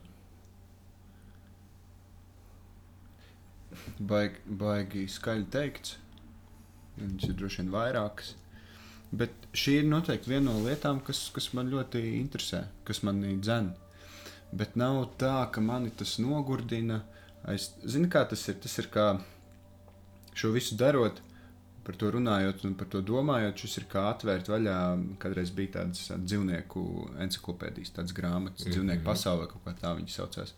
[4.00, 5.98] baigi, baigi skaļi teikts.
[6.98, 8.36] Viņas ir droši vien vairākas.
[9.18, 13.76] Bet šī ir noteikti viena no lietām, kas, kas man ļoti interesē, kas manī dzēna.
[14.58, 17.02] Bet nav tā, ka mani tas nogurdina.
[17.54, 18.60] Es zinu, kā tas ir.
[18.64, 19.08] Tas ir kā
[20.38, 21.22] šo visu darot,
[21.88, 23.62] par to runājot un par to domājot.
[23.64, 24.76] Šis ir kā atvērt vaļā.
[25.22, 26.84] Kādreiz bija tādas dzīvnieku
[27.24, 28.76] encyklopēdijas, tādas grāmatas, mm -hmm.
[28.76, 30.54] dzīvnieku pasaulē, kaut kā tā viņi saucās.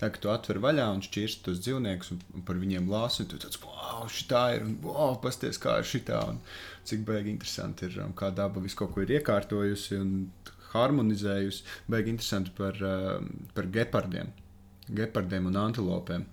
[0.00, 3.30] Tā kā tu atver vaļā un šķirsti tos dzīvniekus un, un par viņiem lāsi, un
[3.32, 6.40] tu tāds, wow, šī ir, un wow, pasties, kā ir šī tā, un
[6.84, 10.12] cik baigi interesanti ir, um, kā daba visu kaut ko ir iekārtojusi un
[10.74, 11.64] harmonizējusi.
[11.88, 14.28] Baigi interesanti par, um, par gepardiem,
[14.94, 16.24] gepardiem un antilopēm.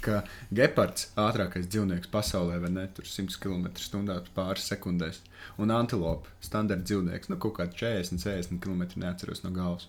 [0.00, 0.22] Ka
[0.54, 2.86] gepards ātrākais dzīvnieks pasaulē, vai ne?
[2.96, 5.20] Tur 100 km/h pāris sekundēs.
[5.60, 9.88] Un antilope, standarta dzīvnieks, nu kaut kāda 40, 40 km neatceros no galvas.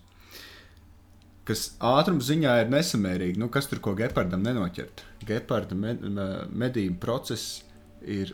[1.47, 3.39] Kas ātruma ziņā ir nesamērīgi.
[3.39, 5.06] Nu, kas tur ko gepardam nenoķert?
[5.27, 7.62] Geparda med, me- medību process
[8.03, 8.34] ir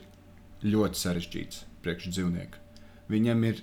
[0.64, 2.58] ļoti sarežģīts priekš dzīvnieku.
[3.12, 3.62] Viņam ir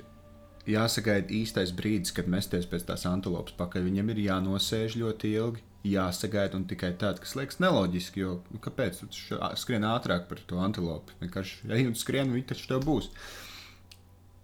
[0.70, 3.86] jāsagaida īstais brīdis, kad mesties pēc tās antilopes pakaļ.
[3.88, 8.24] Viņam ir jānosēž ļoti ilgi, jāsagaida un tikai tad, kas liekas neloģiski.
[8.24, 11.18] Jo nu, kāpēc tu skrien ātrāk par to antilopi?
[11.24, 13.10] Vienkārši ej un skrien, viņi taču tev būs.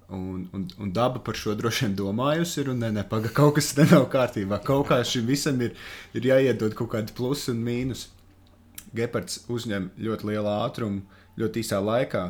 [0.08, 3.58] Un, un, un daba par šo droši vien domājusi, ir, un ne, ne, paga, kaut
[3.58, 4.62] kas nav kārtībā.
[4.64, 5.76] Kaut kā šim visam ir,
[6.16, 8.08] ir jāiedod kaut kādi plusi un mīnus.
[8.96, 11.04] Gepards uzņem ļoti lielu ātrumu
[11.38, 12.24] ļoti īsā laikā,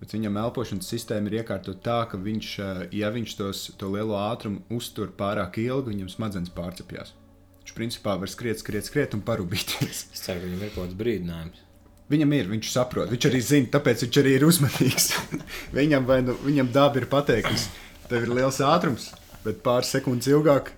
[0.00, 4.16] bet viņam elpošanas sistēma ir iekārtota tā, ka viņš, eh, ja viņš tos, to lielo
[4.16, 7.12] ātrumu uztur pārāk ilgi, viņam smadzenes pārcepjas.
[7.60, 10.06] Viņš principā var skriet, skriet, skriet un parūpīties.
[10.14, 11.66] Es ceru, ka viņam ir kaut kāds brīdinājums.
[12.10, 15.12] Viņam ir, viņš saprot, viņš arī zina, tāpēc viņš arī ir uzmanīgs.
[15.78, 17.68] viņam, vai, nu, viņam daba ir pateikusi,
[18.08, 19.12] tev ir liels ātrums,
[19.44, 20.72] bet pāris sekundes ilgāk,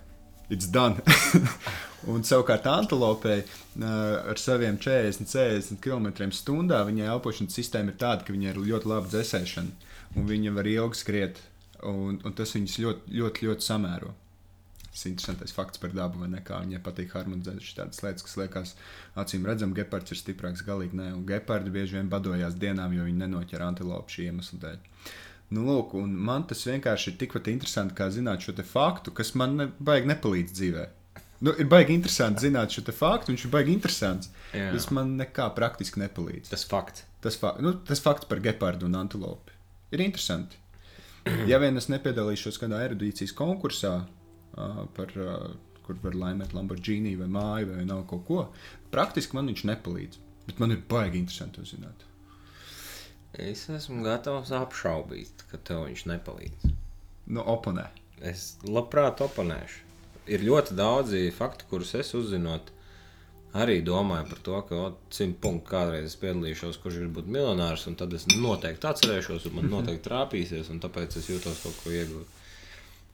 [0.50, 1.00] it's done.
[2.10, 3.44] Un savukārt antilopei
[3.86, 9.06] ar saviem 40, 40 km/h viņai elpošanas sistēma ir tāda, ka viņai ir ļoti laba
[9.12, 11.38] dzēsēšana, un viņa var ilgi skriet,
[11.86, 14.12] un, un tas viņus ļoti, ļoti, ļoti samēro.
[14.92, 16.42] Tas ir interesants fakts par dabu, vai ne?
[16.44, 18.72] Kā viņai patīk harmonizēt šādas lietas, kas liekas
[19.22, 21.06] acīm redzami, gepards ir stiprāks, galīgi nē.
[21.16, 24.82] Un gepardi bieži vien badojās dienām, jo viņi nenoķer antilopu šī iemesla dēļ.
[25.52, 25.94] Nu, lūk,
[26.28, 30.52] man tas vienkārši ir tikpat interesanti, kā zināt šo faktu, kas man ne, baigi nepalīdz
[30.58, 30.84] dzīvē.
[31.42, 34.30] Nu, ir baigi interesanti zināt šo faktu, viņš ir baigi interesants.
[34.54, 34.68] Jā.
[34.74, 36.52] Tas man nekā praktiski nepalīdz.
[36.52, 37.06] Tas fakts.
[37.22, 39.52] Tas, fa nu, tas fakts par gepardu un antilopi
[39.92, 40.58] ir interesanti.
[41.50, 43.92] Ja vien es nepiedalīšos kādā erudīcijas konkursā,
[44.58, 48.40] uh, par, uh, kur var laimēt Lamborghini vai māju vai nav kaut ko,
[48.94, 50.18] praktiski man viņš nepalīdz.
[50.48, 52.02] Bet man ir baigi interesanti to zināt.
[53.38, 56.72] Es esmu gatavs apšaubīt, ka tev viņš nepalīdz.
[57.30, 57.86] Nu, oponē.
[58.18, 59.91] Es labprāt oponēšu.
[60.30, 62.70] Ir ļoti daudzi fakti, kurus es uzzinot,
[63.58, 67.98] arī domāju par to, ka simt punktu kādreiz es piedalīšos, kurš grib būt miljonārs, un
[67.98, 72.38] tad es noteikti atcerēšos, un man noteikti trāpīsies, un tāpēc es jūtos kaut ko iegūt.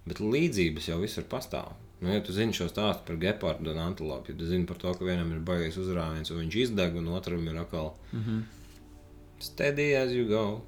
[0.09, 1.73] Bet līdzības jau visur pastāv.
[2.01, 4.93] Nu, ja tu zini šo stāstu par gepardu un antilopu, ja tu zini par to,
[4.95, 8.43] ka vienam ir baigais uzrāviens, un viņš izdeg, un otram ir atkal Mm -hmm.
[9.39, 10.61] steady as you go.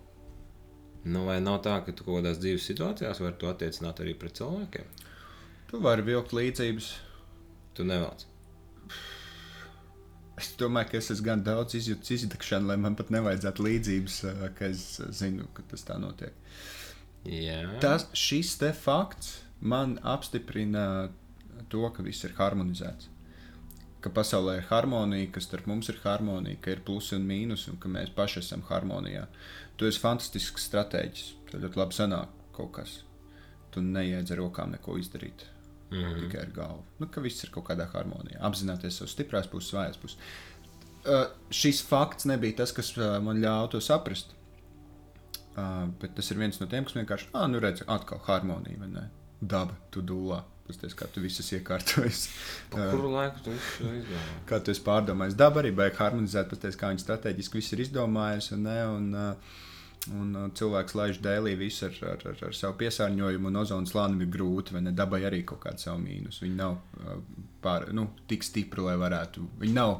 [1.04, 4.32] Nu, vai nav tā, ka tu kaut kādās dzīves situācijās vari to attiecināt arī pret
[4.32, 4.84] cilvēkiem?
[5.70, 6.90] Tu vari vilkt līdzības.
[7.78, 8.26] Tu nevēc.
[10.40, 14.46] Es domāju, ka es esmu gan daudz izjūtis izdegšanu, lai man pat nevajadzētu līdzības, uh,
[14.56, 14.84] ka es
[15.18, 16.34] zinu, ka tas tā notiek.
[17.28, 21.10] Jā, Tas, šis te fakts man apstiprina
[21.68, 23.10] to, ka viss ir harmonizēts.
[24.00, 27.76] Ka pasaulē ir harmonija, ka starp mums ir harmonija, ka ir plusi un mīnus, un
[27.78, 29.26] ka mēs paši esam harmonijā.
[29.76, 31.26] Tu esi fantastisks stratēģis.
[31.52, 33.00] Tad ļoti labi sanāk kaut kas.
[33.70, 35.44] Tu neiedz ar rokām neko izdarīt.
[35.90, 36.20] Mm -hmm.
[36.20, 36.84] tikai ar galvu.
[36.98, 38.40] Nu, ka viss ir kaut kādā harmonijā.
[38.40, 40.18] Apzināties savas stiprās puses, vājās puses.
[41.00, 44.34] Uh, šis fakts nebija tas, kas uh, man ļāva to saprast.
[45.56, 48.88] Uh, bet tas ir viens no tiem, kas vienkārši, ah, nu redz, atkal harmonija, vai
[48.88, 49.08] ne?
[49.40, 50.42] Daba, tu dūlā.
[50.66, 52.28] Pasties, kā tu visas iekārtojas.
[52.70, 54.34] Pa kuru laiku tu visu to izdomā?
[54.46, 58.52] Kā tu esi pārdomājis, daba arī vajag harmonizēt, pasties, kā viņi strateģiski viss ir izdomājis.
[58.52, 59.58] Un, ne, un, uh,
[60.08, 64.24] un uh, cilvēks laiž dēlī visu ar, ar, ar, ar savu piesārņojumu, un ozonas slānim
[64.24, 64.94] ir grūti, vai ne?
[64.96, 66.40] Dabai arī kaut kāda savu mīnus.
[66.44, 67.18] Viņi nav uh,
[67.64, 69.44] pār, nu, tik stipri, lai varētu.
[69.60, 69.98] Viņi nav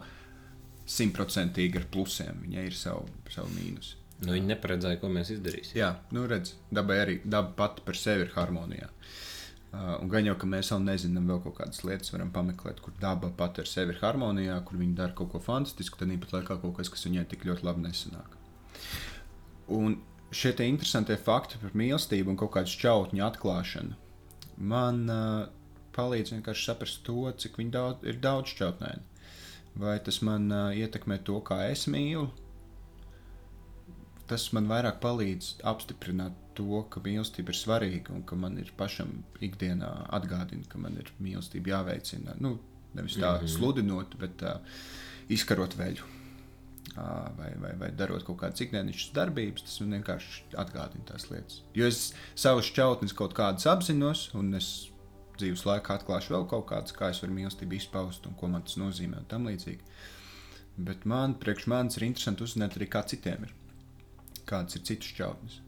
[0.91, 3.95] simtprocentīgi ar plusiem, viņai ir savu, savu mīnus.
[4.21, 5.79] Nu, viņi neparedzēja, ko mēs izdarīsim.
[5.81, 8.89] Jā, nu redz, dabai arī daba pati par sevi ir harmonijā.
[9.71, 12.97] Uh, un gan jau, ka mēs vēl nezinām, vēl kaut kādas lietas varam pameklēt, kur
[13.01, 16.57] daba pati ar sevi ir harmonijā, kur viņi dara kaut ko fantastisku, tad īpat laikā
[16.65, 18.35] kaut kas, kas viņai tik ļoti labi nesanāk.
[19.71, 19.99] Un
[20.35, 23.99] šie tie interesantie fakti par mīlestību un kaut kādu šķautņu atklāšanu
[24.61, 25.49] man uh,
[25.97, 29.09] palīdz vienkārši saprast to, cik daudz, ir daudz šķautnēni.
[29.81, 32.29] Vai tas man uh, ietekmē to, kā es mīlu?
[34.31, 39.25] Tas man vairāk palīdz apstiprināt to, ka mīlestība ir svarīga un ka man ir pašam
[39.43, 42.37] ikdienā atgādina, ka man ir mīlestība jāveicina.
[42.39, 42.59] Nu,
[42.95, 43.45] nevis tā mm.
[43.45, 43.55] -hmm.
[43.57, 44.61] sludinot, bet uh,
[45.29, 46.20] izkarot veļu.
[46.97, 51.61] Vai, vai, vai darot kaut kādas ikdienas darbības, tas man vienkārši atgādina tās lietas.
[51.77, 52.01] Jo es
[52.35, 54.91] savus šķautnes kaut kādas apzinos, un es
[55.39, 58.77] dzīves laikā atklāšu vēl kaut kādas, kā es varu mīlestību izpaust un ko man tas
[58.81, 59.81] nozīmē un tam līdzīgi.
[60.91, 63.55] Bet man, priekš manis ir interesanti uzzināt arī, kā citiem ir.
[64.49, 65.61] Kādas ir citas šķautnes.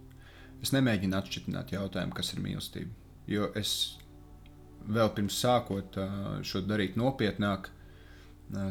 [0.62, 2.92] Es nemēģinu atšķirt jautājumu, kas ir mīlestība.
[3.30, 3.98] Jo es
[4.82, 5.98] vēl pirms sākot
[6.46, 7.70] šo darīt nopietnāk,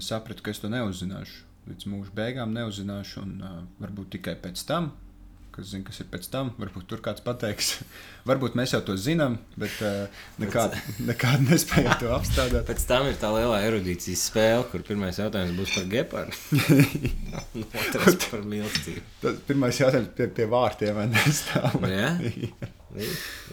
[0.04, 1.51] sapratu, ka es to neuzzināšu.
[1.70, 4.88] Līdz mūža beigām neuzzināšu, un uh, varbūt tikai pēc tam,
[5.54, 7.70] kas zina, kas ir pēc tam, varbūt tur kāds pateiks.
[8.30, 12.66] varbūt mēs jau to zinām, bet uh, nekādi nekād nespējam to apstādāt.
[12.70, 16.40] Pēc tam ir tā lielā erudīcijas spēle, kur pirmais jautājums būs par gepardu.
[17.84, 19.06] otrs par mīlestību.
[19.22, 21.78] Tas pirmais jautājums pie, pie vārtiem, vai nestāv.
[21.92, 22.10] Jā?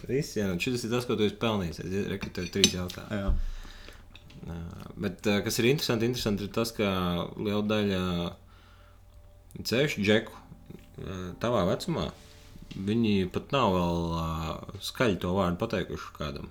[0.09, 1.85] Viss, jā, un šis ir tas, ko tu esi pelnījis.
[1.85, 3.55] Es rekrutēju trīs jautājumus.
[4.98, 6.88] Bet kas ir interesanti, interesanti ir tas, ka
[7.37, 8.03] liela daļa
[9.68, 10.44] ceļu džeku
[11.42, 12.09] tavā vecumā,
[12.74, 16.48] viņi pat nav vēl skaļi to vārdu pateikuši kādam.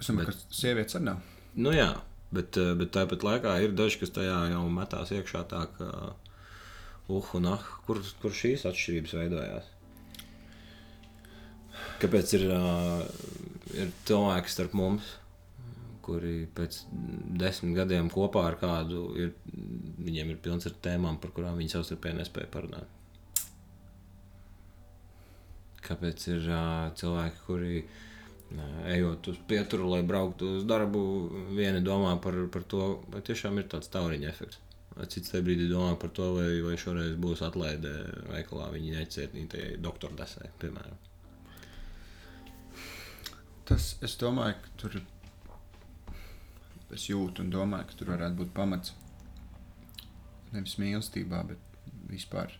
[0.00, 1.22] Es domāju, ka sievietes arī nav.
[1.54, 1.90] Nu jā,
[2.34, 7.48] bet, bet tāpat laikā ir daži, kas tajā jau metās iekšā tā, ka uh, un
[7.52, 9.70] ah, kur, kur šīs atšķirības veidojās.
[12.02, 13.04] Kāpēc ir, uh,
[13.76, 15.14] ir cilvēki starp mums,
[16.04, 16.82] kuri pēc
[17.40, 19.34] desmit gadiem kopā ar kādu ir,
[20.02, 22.98] viņiem ir pilns ar tēmām, par kurām viņi savstarpēji nespēja parunāt?
[25.82, 27.94] Kāpēc ir uh, cilvēki, kuri uh,
[28.92, 31.02] ejot uz pieturu, lai brauktu uz darbu,
[31.56, 34.60] vieni domā par, par to, vai tiešām ir tāds tauriņa efekts.
[35.08, 37.92] Cits tajā brīdī domā par to, vai, vai šoreiz būs atlaide
[38.28, 40.98] veikalā viņa necietītajai doktora desai, piemēram.
[43.68, 44.98] Tas, es domāju, ka tur
[46.96, 48.94] es jūtu un domāju, ka tur varētu būt pamats
[50.52, 52.52] nevis mīlestībā, bet vispār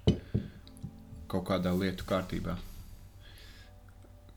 [1.29, 2.57] kaut kādā lietu kārtībā.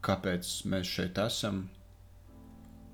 [0.06, 1.66] Kāpēc mēs šeit esam?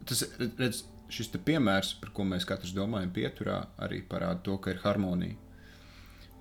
[0.07, 4.81] Tas redz, šis piemērs, par ko mēs katrs domājam, pieturā, arī parāda to, ka ir
[4.85, 5.35] harmonija.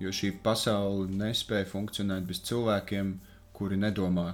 [0.01, 3.11] Jo šī pasaule nespēja funkcionēt bez cilvēkiem,
[3.53, 4.31] kuri nedomā,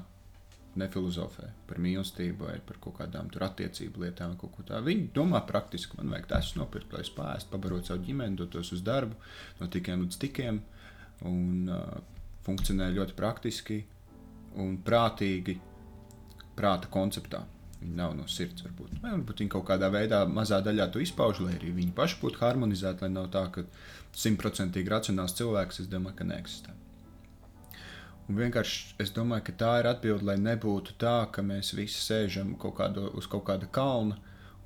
[0.79, 4.35] nefilozofē par mīlestību vai par kaut kādām attiecību lietām.
[4.85, 8.83] Viņi domā praktiski, man vajag tas nopirkt, lai es pāristu, pabarot savu ģimeni, dotos uz
[8.85, 9.17] darbu,
[9.59, 10.61] no tikiem līdz tikiem.
[11.27, 11.97] Un uh,
[12.45, 13.81] funkcionē ļoti praktiski
[14.61, 15.57] un prātīgi,
[16.57, 17.43] prāta konceptā.
[17.77, 18.97] Viņi nav no sirds, varbūt.
[19.03, 22.41] Vai varbūt viņi kaut kādā veidā, mazā daļā to izpauž, lai arī viņi paši būtu
[22.41, 23.67] harmonizēti, lai nav tā, ka
[24.17, 26.73] simtprocentīgi racionāls cilvēks, es domāju, ka neeksistē.
[28.27, 32.55] Un vienkārši es domāju, ka tā ir atbilde, lai nebūtu tā, ka mēs visi sēžam
[32.59, 34.17] kaut kādu, uz kaut kāda kalna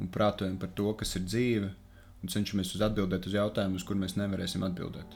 [0.02, 1.70] un prātojam par to, kas ir dzīve,
[2.22, 5.14] un cenšamies uz atbildēt uz jautājumus, kuriem mēs nevarēsim atbildēt.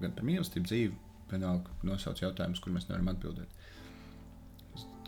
[0.00, 0.98] Gan par mīlestību, dzīvi,
[1.30, 3.54] vienalga nosauc jautājumus, kur mēs nevaram atbildēt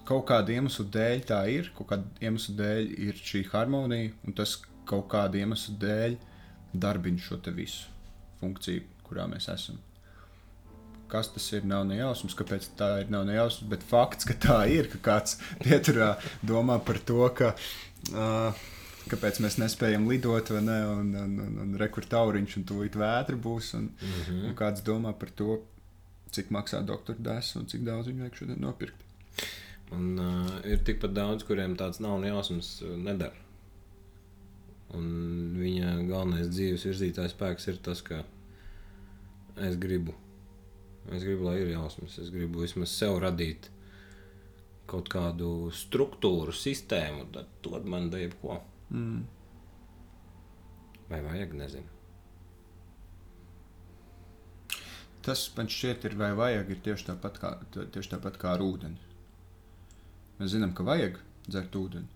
[0.07, 4.57] kaut kāda iemesla dēļ tā ir, kaut kāda iemesla dēļ ir šī harmonija, un tas
[4.87, 6.17] kaut kāda iemesla dēļ
[6.77, 7.91] darbina šo visu
[8.41, 9.81] funkciju, kurā mēs esam.
[11.11, 11.67] Kas tas ir?
[11.69, 13.11] Nav nejausmas, kāpēc tā ir.
[13.15, 16.17] Nav nejausmas, bet fakts, ka tā ir, ka kāds pieturā
[16.47, 17.55] domā par to, ka.
[18.13, 18.67] Uh,
[19.11, 20.81] kāpēc mēs nespējam lidot, vai ne?
[20.91, 23.73] Un, un, un, un rekurtauriņš un tūlīt vētra būs.
[23.79, 24.45] Un, mm -hmm.
[24.51, 25.61] un kāds domā par to,
[26.35, 29.05] cik maksā doktora dēls un cik daudz viņu vajag šodien nopirkt.
[29.95, 33.47] Un uh, ir tikpat daudz, kuriem tāds nav jausmas, nedara.
[34.95, 35.07] Un
[35.59, 38.23] viņa galvenais dzīves virzītājs spēks ir tas, ka
[39.57, 40.15] es gribu,
[41.15, 42.19] es gribu, lai ir jausmas.
[42.23, 43.71] Es gribu vismaz sev radīt
[44.91, 48.61] kaut kādu struktūru, sistēmu, tad dod man da jebko.
[48.95, 49.25] Mm.
[51.11, 51.93] Vai vajag, nezinu.
[55.27, 59.01] Tas man šķiet, ir vai vajag, ir tieši tāpat kā, tieši tāpat kā ar ūdeni.
[60.39, 62.13] Mēs zinām, ka vajag dzert ūdeni.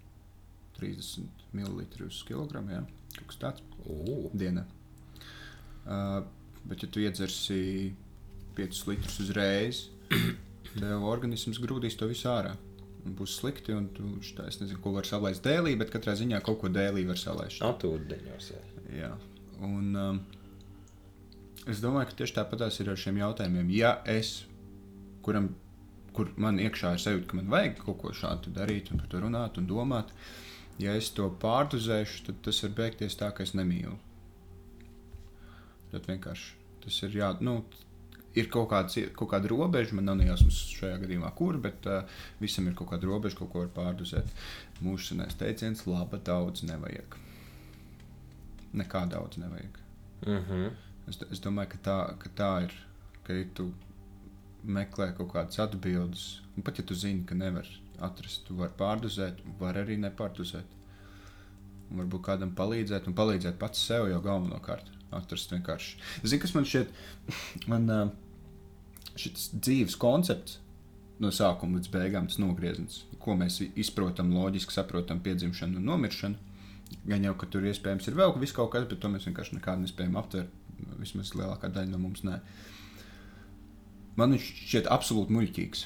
[0.78, 2.84] 30 ml uz kilogramu, jā,
[3.16, 3.64] kaut kas tāds
[4.38, 4.62] dienā.
[5.80, 6.22] Uh,
[6.64, 7.58] bet, ja tu iedzersi
[8.60, 9.84] 5 litrus uzreiz,
[10.74, 12.56] tev organisms grūdīs to visu ārā.
[13.00, 14.04] Un būs slikti, un tu
[14.36, 17.62] tā, es nezinu, ko var salaist dēlī, bet katrā ziņā kaut ko dēlī var salaist.
[17.64, 18.60] Atūdeņos, jā.
[18.98, 19.10] jā.
[19.64, 20.20] Un um,
[21.64, 23.72] es domāju, ka tieši tāpatās ir ar šiem jautājumiem.
[23.72, 24.42] Ja es,
[25.24, 25.48] kuram
[26.16, 29.20] kur man iekšā ir sajūta, ka man vajag kaut ko šādu darīt, un par to
[29.22, 30.12] runāt un domāt.
[30.80, 33.96] Ja es to pārdozēšu, tad tas var beigties tā, ka es nemīlu.
[35.92, 37.58] Tad vienkārši tas ir jā, nu,
[38.38, 39.96] ir kaut, kāds, kaut kāda robeža.
[39.96, 42.04] Man nav nejausmas šajā gadījumā, kur, bet uh,
[42.42, 44.30] visam ir kaut kāda robeža, kaut ko var pārdozēt.
[44.84, 47.18] Mūsu senais teiciens, laba daudz nevajag.
[48.80, 49.80] Nekā daudz nevajag.
[50.26, 50.52] Uh mhm.
[50.52, 50.70] -huh.
[51.08, 52.74] es, es domāju, ka tā, ka tā ir.
[53.24, 53.72] Ka ja tu
[54.64, 56.40] meklē kaut kādas atbildes.
[56.56, 57.66] Un pat ja tu zini, ka nevar
[58.00, 60.78] atrast, tu vari pārdozēt, var arī nepārdozēt.
[61.90, 64.99] Un varbūt kādam palīdzēt, un palīdzēt pats sev jau galvenokārt.
[65.16, 65.96] Atrast vienkārši.
[66.22, 66.92] Zini, kas man šķiet,
[67.70, 67.88] man
[69.18, 70.60] šis dzīves koncepts
[71.20, 76.48] no sākuma līdz beigām, tas nogrieziens, ko mēs izprotam, loģiski saprotam, piedzimšanu un nomiršanu.
[77.06, 80.16] Gan jau, ka tur iespējams ir vēl kaut kas, bet to mēs vienkārši nekādu nespējam
[80.18, 80.56] aptvert.
[80.98, 82.38] Vismaz lielākā daļa no mums nē.
[84.16, 85.84] Man viņš šķiet absolūti muļķīgs.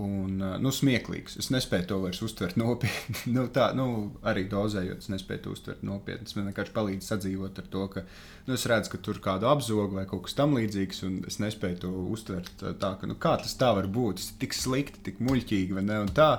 [0.00, 1.34] Un nu, smieklīgs.
[1.42, 3.16] Es nespēju to vairs uztvert nopietni.
[3.34, 3.86] nu, tā, nu,
[4.24, 6.24] arī dozējot, es nespēju to uztvert nopietni.
[6.28, 8.04] Tas man vienkārši palīdz sadzīvot ar to, ka
[8.46, 11.92] nu, es redzu, ka tur kāda apzoga vai kaut kas tamlīdzīgs, un es nespēju to
[12.14, 14.22] uztvert tā, ka nu, kā tas tā var būt.
[14.22, 16.00] Tas ir tik slikti, tik muļķīgi, vai ne?
[16.06, 16.30] Un tā,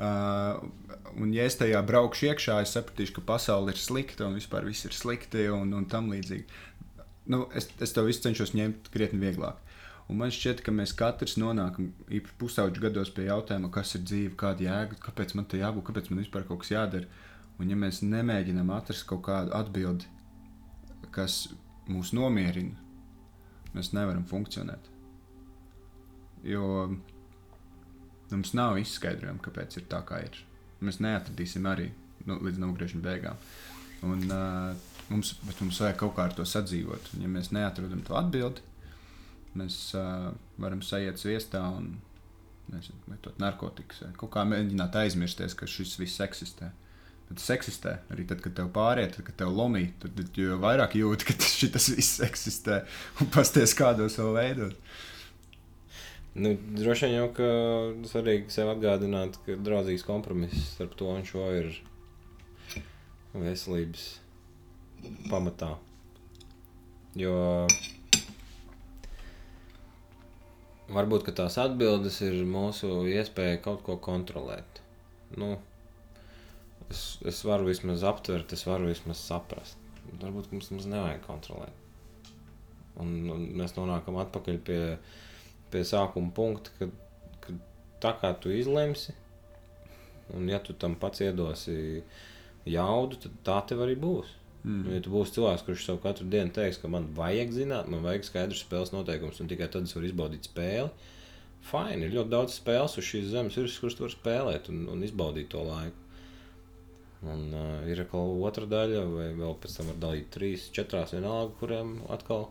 [0.00, 0.58] uh,
[1.14, 4.90] un ja es tajā braukšu iekšā, es sapratīšu, ka pasaule ir slikta un vispār viss
[4.90, 6.48] ir slikti un, un tam līdzīgi
[7.26, 9.58] nu, es, es to visu cenšos ņemt krietni vieglāk.
[10.06, 14.34] Un man šķiet, ka mēs katrs nonākam īpaši pusauģu gados pie jautājuma, kas ir dzīve,
[14.38, 17.08] kāda jēga, kāpēc man te jābūt, kāpēc man vispār kaut kas jādara.
[17.58, 20.06] Un ja mēs nemēģinām atrast kaut kādu atbildi,
[21.14, 21.46] kas
[21.90, 22.76] mūs nomierina,
[23.74, 24.92] mēs nevaram funkcionēt.
[26.46, 26.66] Jo
[28.30, 30.38] mums nav izskaidrojuma, kāpēc ir tā, kā ir.
[30.84, 31.88] Mēs neatradīsim arī
[32.28, 33.40] nu, līdz nogriežņa beigām.
[34.06, 37.12] Un, uh, Mums, mums vajag kaut kā ar to sadzīvot.
[37.14, 38.62] Un, ja mēs neatrodam to atbildi,
[39.56, 40.30] mēs uh,
[40.62, 41.96] varam sajiet sviestā un
[42.72, 44.04] nezinu, lietot narkotikas.
[44.18, 46.72] Kaut kā mēģināt aizmirsties, ka šis viss eksistē.
[47.26, 50.94] Bet tas eksistē arī tad, kad tev pāriet, tad, kad tev lomī, tad jo vairāk
[50.98, 51.34] jūti, ka
[51.74, 52.84] tas viss eksistē
[53.20, 54.94] un pasties kādos vēl veidot.
[56.36, 57.48] Nu, droši vien jau ka
[58.10, 61.70] svarīgi sev atgādināt, ka draudzīgs kompromiss starp to un šo ir
[63.32, 64.04] veselības
[65.30, 65.72] pamatā.
[67.16, 67.64] Jo
[70.92, 74.82] varbūt tās atbildes ir mūsu iespēja kaut ko kontrolēt.
[75.36, 75.56] Nu,
[76.90, 79.80] es, es varu vismaz aptvert, es varu vismaz saprast.
[80.22, 81.82] Varbūt mums, mums nevajag kontrolēt.
[83.02, 84.80] Un, un mēs nonākam atpakaļ pie,
[85.72, 86.94] pie sākuma punkta, kad,
[87.44, 87.58] kad
[88.00, 89.12] tā kā tu izlemsi,
[90.34, 91.76] un ja tu tam pats iedosi
[92.66, 94.32] jaudu, tad tā tev arī būs.
[94.66, 94.96] Mm.
[94.96, 98.26] Ja tu būsi cilvēks, kurš savu katru dienu teiks, ka man vajag zināt, man vajag
[98.26, 101.12] skaidrs spēles noteikums, un tikai tad es varu izbaudīt spēli.
[101.66, 105.06] Fine, ir ļoti daudz spēles uz šīs zemes, ir, kuras tu vari spēlēt un, un
[105.06, 106.02] izbaudīt to laiku.
[107.26, 111.54] Un uh, ir atkal otra daļa, vai vēl pēc tam var dalīt trīs, četrās vienalga,
[111.62, 112.48] kuriem atkal,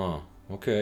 [0.00, 0.18] ah,
[0.52, 0.72] ok,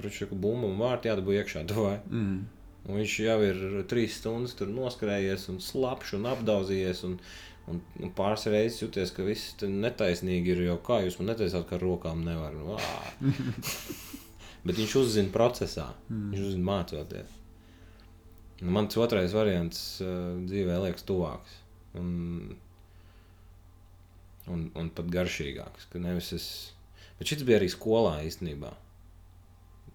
[0.00, 1.98] kručaku bumbu un vārti jādabū iekšā, vai?
[2.08, 2.42] Mm.
[2.82, 7.04] Un viņš jau ir trīs stundas tur noskrējies un slapjš un apdauzījies.
[7.06, 7.12] Un,
[7.70, 10.64] un, un pāris reizes jūties, ka viss netaisnīgi ir.
[10.68, 12.56] Jo kā jūs man neteicāt, ka ar rokām nevar?
[12.56, 12.78] Nu.
[14.66, 17.38] Bet viņš uzzina procesā, viņš uzzina mācoties.
[18.62, 21.56] Nu, mans otrais variants uh, dzīvē liekas tuvāks.
[21.98, 22.54] Un,
[24.46, 25.90] un, un pat garšīgāks.
[26.38, 26.46] es...
[27.18, 28.70] Bet šis bija arī skolā īstenībā.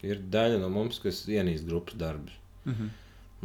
[0.05, 2.35] Ir daļa no mums, kas ienīst grupas darbus.
[2.65, 2.89] Mm -hmm.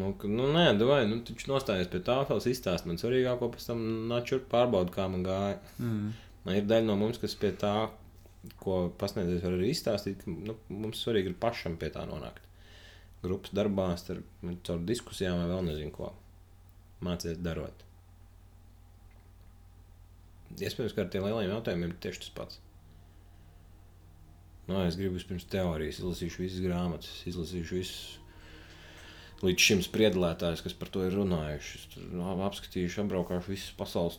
[0.01, 3.66] Nu, ka, nu, nē, vai nu, taču nostājies pie tā, vēl izstāst man svarīgāko, pēc
[3.68, 5.59] tam nāc šurp pārbaudi, kā man gāja.
[5.76, 6.14] Mm.
[6.47, 7.74] Man ir daļa no mums, kas pie tā,
[8.62, 12.49] ko pasniedzējs var arī izstāstīt, ka nu, mums svarīgi ir pašam pie tā nonākt.
[13.22, 14.26] Grupas darbā, starp,
[14.66, 16.11] caur diskusijām vai vēl nezinu ko.
[17.05, 17.84] Mācīties darot.
[20.57, 22.59] Iespējams, ka ar tiem lielajiem jautājumiem ir tieši tas pats.
[24.68, 28.03] Nu, es gribu pirms teorijas, izlasīšu visas grāmatas, izlasīšu visus
[29.43, 31.78] līdz šim spriedlētājus, kas par to ir runājuši.
[31.78, 34.18] Es tur apskatīšu, apbraukāšu visus pasaules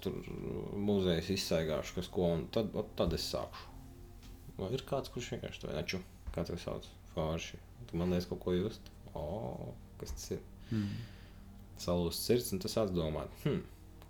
[0.76, 3.70] muzejus, izsaigāšu, kas ko, un tad, tad es sākšu.
[4.60, 6.02] Vai ir kāds, kurš vienkārši to neču,
[6.36, 7.60] kā to sauc, forši.
[7.90, 8.92] Tu man liekas kaut ko just.
[9.18, 9.24] O,
[10.02, 10.44] kas tas ir?
[10.74, 10.92] Mm.
[11.84, 13.62] Salūst sirds, un tas atdomāt, hm,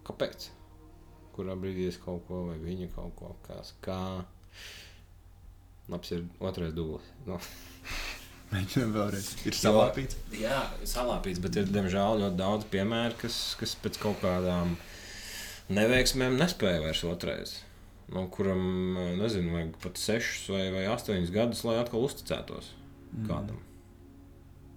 [0.08, 0.50] kāpēc?
[1.34, 4.00] Kurā brīdī es kaut ko, vai viņa kaut ko, kas, kā.
[5.92, 7.08] Labs ir otrais dublis.
[7.28, 7.40] Nu.
[8.54, 9.30] Mēģinām vēlreiz.
[9.48, 10.18] Ir salāpīts.
[10.38, 14.76] Jā, salāpīts, bet ir diemžēl ļoti daudz piemēru, kas, kas pēc kaut kādām
[15.74, 17.56] neveiksmēm nespēja vairs otrais.
[18.14, 18.64] No kuram,
[19.18, 23.28] nezinu, vajag pat sešus vai, vai astoņus gadus, lai atkal uzticētos mm.
[23.30, 23.62] kādam.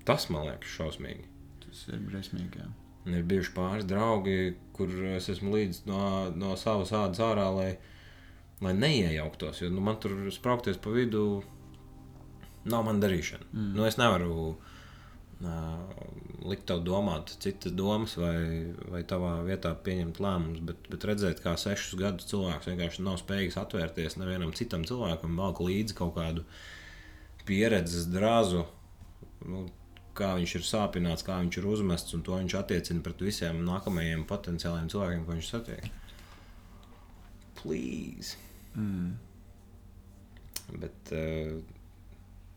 [0.06, 1.26] Tas man liekas šausmīgi.
[1.64, 2.62] Tas ir briesmīgi.
[2.62, 2.70] Jā.
[3.06, 6.00] Ir bijuši pāris draugi, kur es esmu līdz no,
[6.38, 7.68] no savas ādas ārā, lai,
[8.62, 9.60] lai neiejauktos.
[9.62, 11.26] Jo nu, man tur spraukties pa vidu
[12.70, 13.50] nav man darīšana.
[13.52, 13.70] Mm.
[13.76, 15.94] Nu, es nevaru uh,
[16.46, 21.56] likt tev domāt citas domas, vai, vai tavā vietā pieņemt lēmumus, bet, bet redzēt, kā
[21.60, 26.46] sešus gadus cilvēks vienkārši nav spējīgs atvērties nevienam citam cilvēkam, velk līdzi kaut kādu
[27.46, 28.64] pieredzes drāzu.
[29.46, 29.66] Nu,
[30.16, 34.24] kā viņš ir sāpināts, kā viņš ir uzmests, un to viņš attiecina pret visiem nākamajiem
[34.28, 35.88] potenciāliem cilvēkiem, ko viņš satiek.
[37.60, 38.36] Please.
[38.76, 39.16] Mm.
[40.80, 41.60] Bet uh,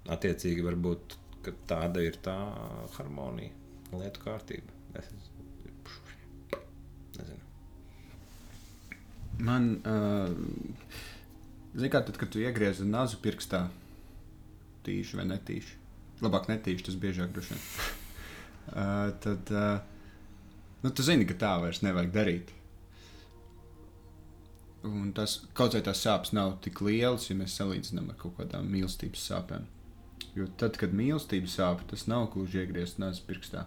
[0.07, 1.17] attiecīgi varbūt
[1.69, 2.37] tāda ir tā
[2.97, 3.51] harmonija,
[3.95, 4.75] lietu kārtība.
[4.99, 5.39] Es nezinu.
[9.39, 10.27] Man, uh,
[11.71, 13.69] zināmā mērā, kad tu iegriezi nazu pirkstā,
[14.83, 15.77] tīši vai netīši,
[16.25, 17.63] labāk netīši, tas biežāk droši vien.
[18.73, 19.79] uh, tad, uh,
[20.83, 22.55] nu, tu zini, ka tā vairs nevajag darīt.
[24.89, 28.67] Un tas kaut vai tās sāpes nav tik lielas, ja mēs salīdzinām ar kaut kādām
[28.71, 29.67] mīlestības sāpēm.
[30.39, 33.65] Jo tad, kad mīlestība sāp, tas nav gluži iegriezt nāzi pirkstā.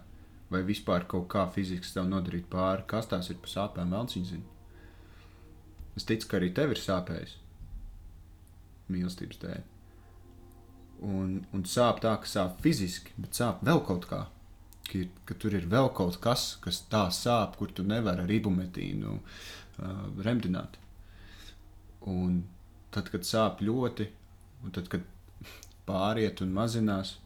[0.49, 4.25] Vai vispār kaut kā fiziski tev nodarīt pāri, kas tās ir pa sāpēm, vēl cik
[4.29, 4.53] zina.
[5.97, 7.35] Es ticu, ka arī tev ir sāpējis
[8.93, 9.61] mīlestības dēļ.
[11.03, 14.23] Un, un sāp tā, ka sāp fiziski, bet sāp vēl kaut kā.
[14.87, 18.33] Ka, ir, ka tur ir vēl kaut kas, kas tā sāp, kur tu nevari ar
[18.33, 20.79] ibumetīnu uh, remdināt.
[22.09, 22.41] Un
[22.93, 24.09] tad, kad sāp ļoti,
[24.63, 25.05] un tad, kad
[25.87, 27.17] pāriet un mazinās,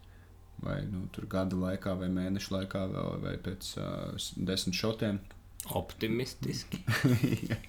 [0.63, 5.19] vai nu, tur gada laikā, vai mēnešu laikā, vēl, vai pēc uh, desmit šotiem.
[5.77, 6.81] Optimistiski.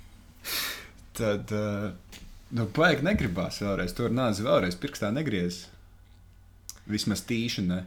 [1.18, 2.20] Tad, uh,
[2.55, 3.95] nu, baigi negribās vēlreiz.
[3.97, 5.66] Tur nāzi vēlreiz pirkstā negriez.
[6.89, 7.82] Vismaz tīši ne.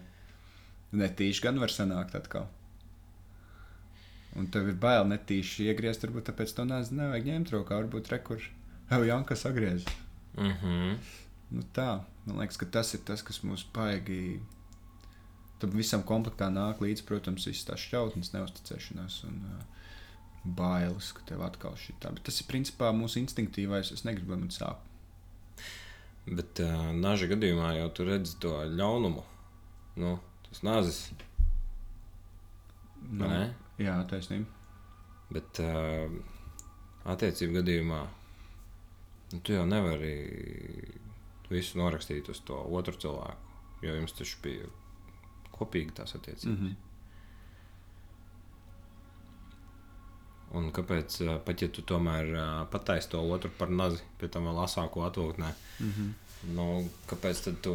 [0.92, 2.50] Netīši gan var sanākt atkal.
[4.38, 7.80] Un tev ir bail netīši iegriezt, varbūt tāpēc to nāzi nevajag ņemt rokā.
[7.82, 8.44] Varbūt rekur,
[8.92, 9.88] jau Janka sagriez.
[10.38, 10.98] Mm -hmm.
[11.52, 14.40] Nu tā, man liekas, ka tas ir tas, kas mums paigi.
[15.62, 19.82] Tam visam komplektā nāk līdzi, protams, visas tās šķautnes, neusticēšanās un uh,
[20.44, 22.14] bailes, ka tev atkal šī tā.
[22.16, 23.92] Bet tas ir principā mūsu instinktīvais.
[23.94, 24.88] Es negribu, lai man sāp.
[26.26, 29.26] Bet uh, naža gadījumā jau tur redz to ļaunumu.
[30.02, 30.16] nu,
[30.48, 31.04] tas nazis.
[33.10, 33.44] Nu, Nē?
[33.82, 34.48] jā, taisnība.
[35.32, 36.12] Bet uh,
[37.12, 38.02] attiecību gadījumā
[39.32, 40.16] nu, tu jau nevari
[41.52, 43.58] visu norakstīt uz to otru cilvēku.
[43.82, 44.70] Jo jums taču bija
[45.52, 46.46] kopīgi tās attiecības.
[46.46, 46.80] Mm -hmm.
[50.52, 52.34] Un kāpēc, pat ja tu tomēr
[52.72, 56.10] pataisi to otru par nazi, pie tam vēl asāko atvilktnē, Mm -hmm.
[56.56, 57.72] nu, kāpēc tad tu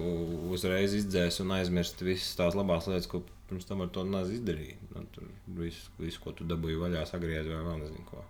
[0.50, 4.76] uzreiz izdzēsi un aizmirsti visas tās labās lietas, ko pirms tam ar to nazi izdarīji?
[4.94, 8.24] Nu, tur visu, visu, ko tu dabūji vaļā, sagriezi vai vēl nezinu ko.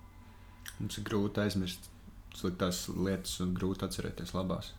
[0.79, 1.91] Mums ir grūti aizmirst
[2.35, 4.73] sliktās lietas un grūti atcerēties labās.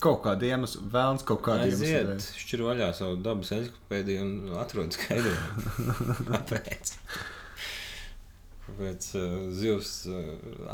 [0.00, 2.38] Kaut kāda iemesla, vēlams, kaut kāda Aiziet, iemesla.
[2.40, 5.96] šķir vaļā savu dabas encyklopēdiju un atrod skaidrojumu.
[6.30, 6.94] Kāpēc?
[8.64, 10.30] Kāpēc uh, zivs uh,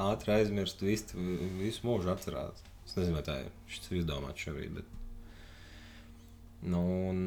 [0.06, 1.18] ātri aizmirst visu,
[1.58, 2.62] visu mūžu atcerās?
[2.86, 4.78] Es nezinu, vai tā ir šis izdomāts šobrīd.
[4.78, 4.94] Bet...
[6.70, 7.18] Nu, un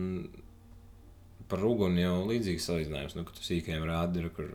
[1.52, 3.18] par uguni jau līdzīgs salīdzinājums.
[3.18, 4.54] Nu, kad tu sīkajiem rādi, ir, kur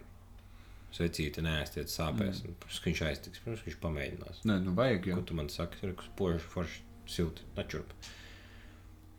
[0.95, 2.41] svecīti neaiztiec sāpēs.
[2.45, 2.57] Mm.
[2.63, 4.43] Protams, ka viņš aiztiks, protams, ka viņš pamēģinās.
[4.49, 5.19] Nē, nu vajag jau.
[5.19, 5.81] Ko tu man saki?
[5.85, 7.93] Ir kas požs, forši, silti, nečurp.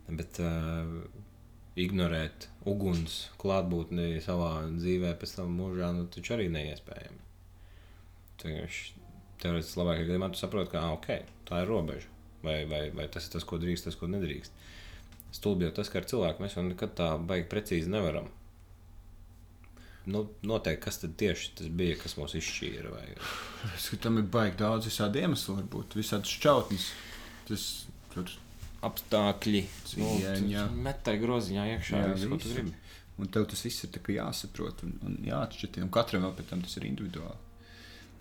[0.06, 0.90] Bet uh,
[1.76, 7.24] ignorēt uguns klātbūtni savā dzīvē, pēc tam mūžā, nu, taču arī neiespējami.
[8.40, 11.10] Teorētiski labākajā gadījumā tu saproti, ka, ah, ok,
[11.48, 12.12] tā ir robeža.
[12.46, 14.64] Vai, vai, vai tas ir tas, ko drīkst, tas, ko nedrīkst.
[15.34, 18.28] Stulbi jau tas, ka ar cilvēku mēs jau nekad tā baigi precīzi nevaram.
[20.06, 22.92] Nu, noteikti, kas tieši tas bija, kas mūs izšķīra.
[22.94, 23.06] Vai...
[23.74, 26.86] Es domāju, tam ir baigi daudz visādi iemesli, varbūt visādi šķautnes.
[27.46, 27.64] Tas
[28.12, 28.30] tur
[28.86, 30.66] apstākļi, Cieņa.
[30.70, 32.02] nu, metai groziņā iekšā.
[32.02, 32.74] Jā, visu, ko tu gribi.
[33.16, 35.78] Un tev tas viss ir jāsaprot un, un jāatšķirt.
[35.84, 37.38] Un katram vēl pēc tam tas ir individuāli.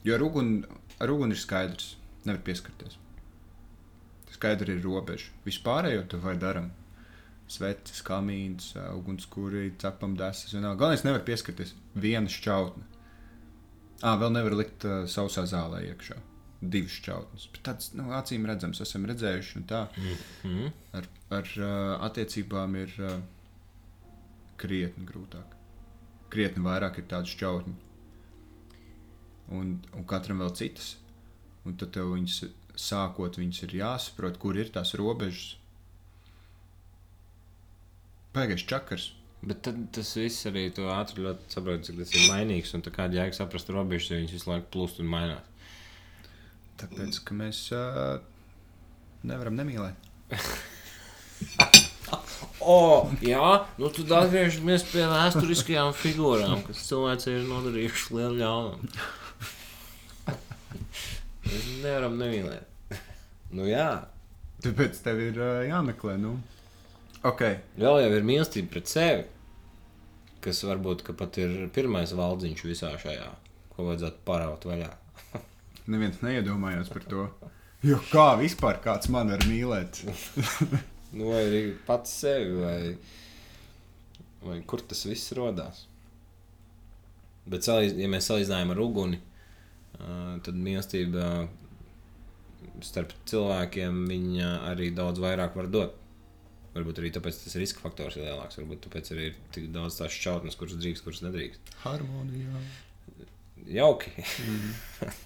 [0.07, 0.61] Jo ar uguni,
[1.01, 2.95] ar uguni ir skaidrs, nevar pieskarties.
[4.35, 5.31] Skaidri ir robeža.
[5.47, 6.69] Vispārējo to vai darām.
[7.51, 10.55] Sveces, kamīns, ugunskura, cepam desas.
[10.55, 11.75] Galvenais nevar pieskarties.
[11.93, 12.87] Viena šķautne.
[14.05, 16.17] Ā, vēl nevar likt uh, sausā zālē iekšā.
[16.71, 17.47] Divas šķautnes.
[17.65, 19.63] Tāds nu, acīm redzams, esam redzējuši.
[20.45, 20.67] Mm.
[20.97, 21.07] ar,
[21.37, 21.69] ar uh,
[22.07, 23.17] attiecībām ir uh,
[24.61, 25.55] krietni grūtāk.
[26.33, 27.75] Krietni vairāk ir tādu šķautņu.
[29.55, 30.95] Un, un katram vēl citas.
[31.65, 32.39] Un tad tev viņas
[32.79, 35.55] sākot, viņas ir jāsaprot, kur ir tās robežas.
[38.35, 39.11] Pagaidies čakars.
[39.45, 42.73] Bet tad tas viss arī tu ātri ļoti saproti, cik tas ir mainīgs.
[42.75, 45.51] Un tā kā jēga saprast robežas, jo viņas visu laiku plūst un mainās.
[46.81, 48.17] Tāpēc, ka mēs uh,
[49.23, 49.95] nevaram nemīlēt.
[52.65, 58.89] O, jā, nu tad atgriežamies pie vēsturiskajām figūrām, kas cilvēcei ir nodarījušas lielu ļaunumu.
[61.45, 62.97] Mēs nevaram nemīlēt.
[63.53, 63.89] Nu jā,
[64.65, 66.15] Tāpēc tev ir uh, jāmeklē.
[66.17, 66.37] Nu.
[67.25, 67.41] Ok,
[67.77, 69.25] vēl jau ir mīlestība pret sevi,
[70.41, 73.27] kas varbūt ka pat ir pirmais valdziņš visā šajā,
[73.75, 74.89] ko vajadzētu paraut vaļā.
[75.91, 77.27] neviens neiedomājās par to.
[77.85, 80.03] Jo kā vispār kāds man var mīlēt?
[81.15, 82.79] Nu, vai arī pats sevi, vai,
[84.43, 85.85] vai kur tas viss radās.
[87.47, 89.21] Bet, salīdz, ja mēs salīdzinām ar uguni,
[89.95, 91.45] tad mīlestība
[92.83, 94.01] starp cilvēkiem
[94.67, 96.01] arī daudz vairāk var dot.
[96.75, 98.59] Varbūt arī tāpēc tas riska faktors ir lielāks.
[98.59, 101.71] Varbūt tāpēc arī ir tik daudz tās šķautnes, kuras drīkst, kuras nedrīkst.
[101.85, 102.65] Harmonijā.
[103.77, 104.11] Jauki.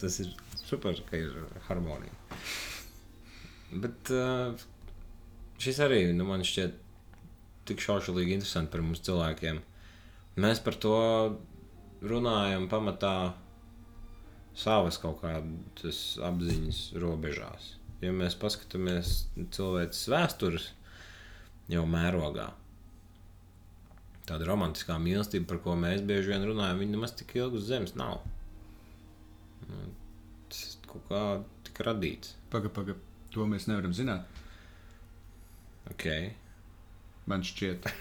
[0.00, 1.34] tas ir super, ka ir
[1.68, 2.14] harmonija.
[3.84, 4.54] Bet uh,
[5.60, 6.76] šis arī nu, man šķiet
[7.68, 9.60] tik šaušalīgi interesanti par mums cilvēkiem.
[10.40, 10.96] Mēs par to
[12.00, 13.34] runājam pamatā
[14.58, 17.74] savas kaut kādas apziņas robežās.
[18.02, 20.70] Ja mēs paskatāmies cilvēces vēstures
[21.68, 22.46] jau mērogā,
[24.28, 27.96] tāda romantiskā mīlestība, par ko mēs bieži vien runājam, viņa nemaz tik ilgi uz zemes
[27.98, 28.22] nav.
[30.48, 31.22] Tas kaut kā
[31.68, 32.34] tika radīts.
[32.52, 33.06] Pagaid, pagaid.
[33.34, 34.24] To mēs nevaram zināt.
[35.92, 36.32] Okay.
[37.28, 37.88] Man šķiet.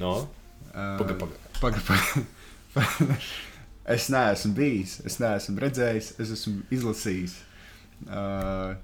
[0.00, 0.28] No?
[0.74, 1.36] Uh, Paga, paga.
[1.60, 3.24] Pagaid, pagaid.
[3.94, 7.36] es neesmu bijis, es neesmu redzējis, es esmu izlasījis.
[8.08, 8.74] Uh,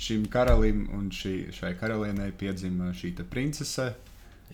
[0.00, 3.88] šim karalim un šī, šai karalienei piedzima šī princese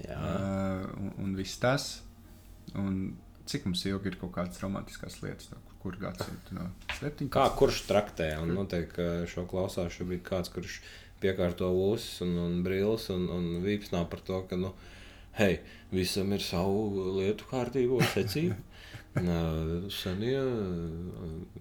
[0.01, 0.17] Jā.
[0.17, 1.89] uh, un, un viss tas.
[2.75, 3.17] Un
[3.47, 6.69] cik mums ilgi ir kaut kādas romantiskas lietas, no kur, kur gadsimta no
[6.99, 7.29] 17.
[7.33, 10.81] Kā kurš traktē, un noteikti šo klausās šobrīd kāds, kurš
[11.23, 14.75] piekārto ūsas un, un brīlis un, un vīpsnā par to, ka, nu,
[15.39, 15.61] hei,
[15.95, 18.59] visam ir savu lietu kārtību secību.
[19.17, 20.41] Senie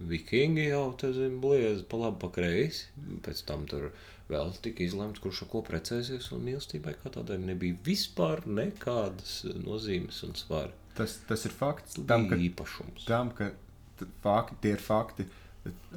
[0.09, 2.89] vikingi jau te zina, bliezi pa labi, pa kreisi.
[3.23, 3.93] Pēc tam tur
[4.27, 10.19] vēl tika izlemts, kurš ar ko precēsies, un mīlestībai kā tādai nebija vispār nekādas nozīmes
[10.27, 10.75] un svara.
[10.96, 11.98] Tas, tas ir fakts.
[12.08, 13.06] Tam, ka, īpašums.
[13.08, 13.52] tam, ka
[14.24, 15.26] fakti, tie ir fakti,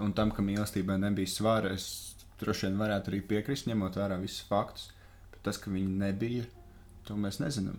[0.02, 4.46] un tam, ka mīlestībai nebija svara, es droši vien varētu arī piekrist, ņemot vērā visus
[4.48, 4.88] faktus.
[5.32, 6.46] Bet tas, ka viņi nebija,
[7.06, 7.78] to mēs nezinām.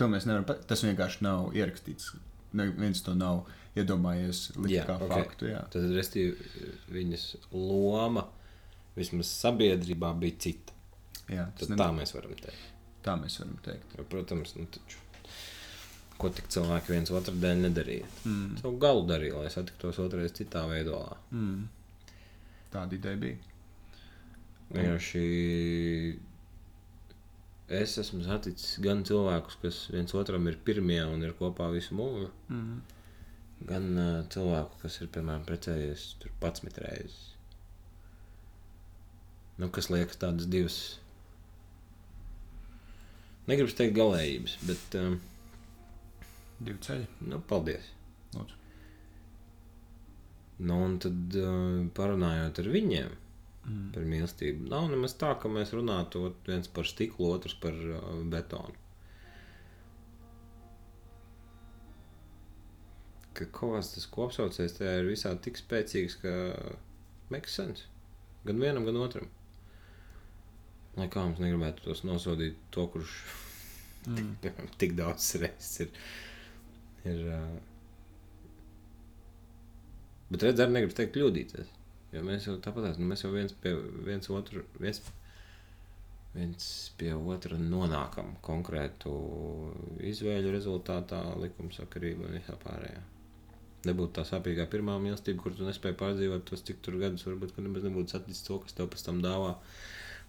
[0.00, 0.68] To mēs nevaram pateikt.
[0.70, 2.14] Tas vienkārši nav ierakstīts.
[2.54, 3.44] Neviens to nav
[3.78, 5.10] iedomājies Jā, kā ok.
[5.10, 5.50] faktu.
[5.50, 5.64] Jā.
[5.70, 6.50] Tad, restīvi,
[6.94, 8.26] viņas loma
[8.98, 10.74] vismaz sabiedrībā bija cita.
[11.30, 11.80] Jā, tas Tad ne...
[11.80, 12.73] tā mēs varam teikt.
[13.04, 13.96] Tā mēs varam teikt.
[13.98, 15.00] Jo, protams, nu, taču,
[16.18, 18.10] ko tik cilvēki viens otru dēļ nedarīja.
[18.24, 18.58] Mm.
[18.62, 21.16] Savu galu darīja, lai satiktos otrreiz citā veidolā.
[21.34, 21.64] Mm.
[22.74, 23.36] Tāda ideja bija.
[24.74, 25.24] Vienkārši
[27.74, 32.30] es esmu saticis gan cilvēkus, kas viens otram ir pirmie un ir kopā visu mūžu,
[32.52, 32.80] Mm.
[33.68, 37.20] gan uh, cilvēku, kas ir piemēram precējies tur 11 reizes.
[39.58, 40.78] Nu, kas liekas tādas divas.
[43.48, 45.18] Negribu teikt galējības, bet um,
[46.64, 47.08] Divi ceļi.
[47.28, 47.90] nu, paldies.
[48.36, 48.60] Lūdzu.
[50.64, 53.20] Nu, un tad uh, parunājot ar viņiem
[53.64, 53.92] Mm.
[53.94, 58.74] par mīlestību, nav nemaz tā, ka mēs runātu viens par stiklu, otrs par uh, betonu.
[63.34, 66.34] Ka kāds tas kopsaucējs tajā ir visā tik spēcīgs, ka
[67.32, 67.88] makes sense.
[68.44, 69.32] Gan vienam, gan otram.
[70.98, 73.16] Lai kā mums negribētu tos nosodīt, to, kurš
[74.08, 74.34] Mm.
[74.42, 76.02] piemēram, tik daudz reizes ir.
[77.08, 77.54] ir uh...
[80.30, 81.72] Bet redziet, arī negribu teikt, kļūdīties.
[82.14, 83.72] Jo mēs jau tāpat nu, mēs jau viens pie
[84.06, 85.00] viens otru, viens,
[86.34, 86.68] viens
[86.98, 89.14] pie otra nonākam konkrētu
[90.12, 93.02] izvēļu rezultātā, likumsakarība un visā pārējā.
[93.84, 97.64] Nebūtu tā sāpīgā pirmā mīlestība, kur tu nespēji pārdzīvot tos cik tur gadus, varbūt, ka
[97.64, 99.50] nemaz nebūtu saticis to, kas tev pēc tam dāvā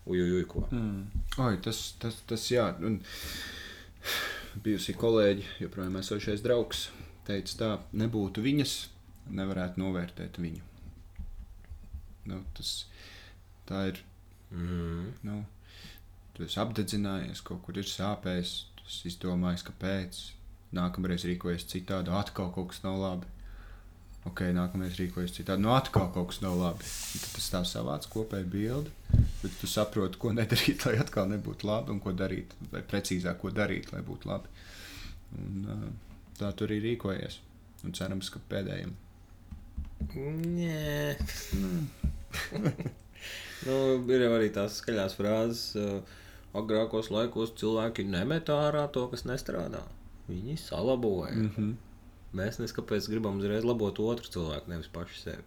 [0.05, 0.65] ujujuj ko.
[0.71, 1.23] Mm.
[1.45, 2.67] Oi, tas, tas, tas jā.
[2.85, 2.99] Un
[4.65, 6.87] bijusī kolēģi, joprojām esošais draugs,
[7.27, 8.75] teica tā, nebūtu viņas,
[9.35, 10.61] nevarētu novērtēt viņu.
[12.29, 12.77] Nu, tas,
[13.69, 14.03] tā ir,
[14.55, 15.09] Mm.
[15.25, 15.39] nu,
[16.33, 20.19] tu esi apdedzinājies, kaut kur ir sāpējis, tu esi izdomājis, kāpēc.
[20.75, 23.27] Nākamreiz rīkojies citādi, atkal kaut kas nav labi.
[24.25, 25.61] Ok, nākamreiz rīkojas citādi.
[25.61, 26.87] Nu, atkal kaut kas nav labi.
[27.21, 28.93] Tad tas tā savāds kopēji bildi.
[29.43, 33.53] Bet tu saproti, ko nedarīt, lai atkal nebūtu labi, un ko darīt, vai precīzāk, ko
[33.53, 34.65] darīt, lai būtu labi.
[35.37, 35.93] Un,
[36.39, 37.39] tā tur arī rīkojies.
[37.85, 38.95] Un cerams, ka pēdējiem.
[40.15, 41.15] Nē.
[43.67, 45.65] nu, ir arī tās skaļās frāzes.
[46.55, 49.83] Agrākos laikos cilvēki nemet ārā to, kas nestrādā.
[50.29, 51.35] Viņi salaboja.
[51.35, 51.51] Mm.
[51.57, 51.73] -hmm.
[52.35, 55.45] Mēs neskaidrs gribam uzreiz labot otru cilvēku, nevis pašu sevi.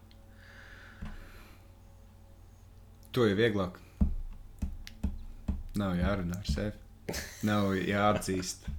[3.13, 3.77] To ir vieglāk.
[5.79, 7.17] Nav jārunā ar sevi.
[7.49, 8.69] Nav jāatzīst.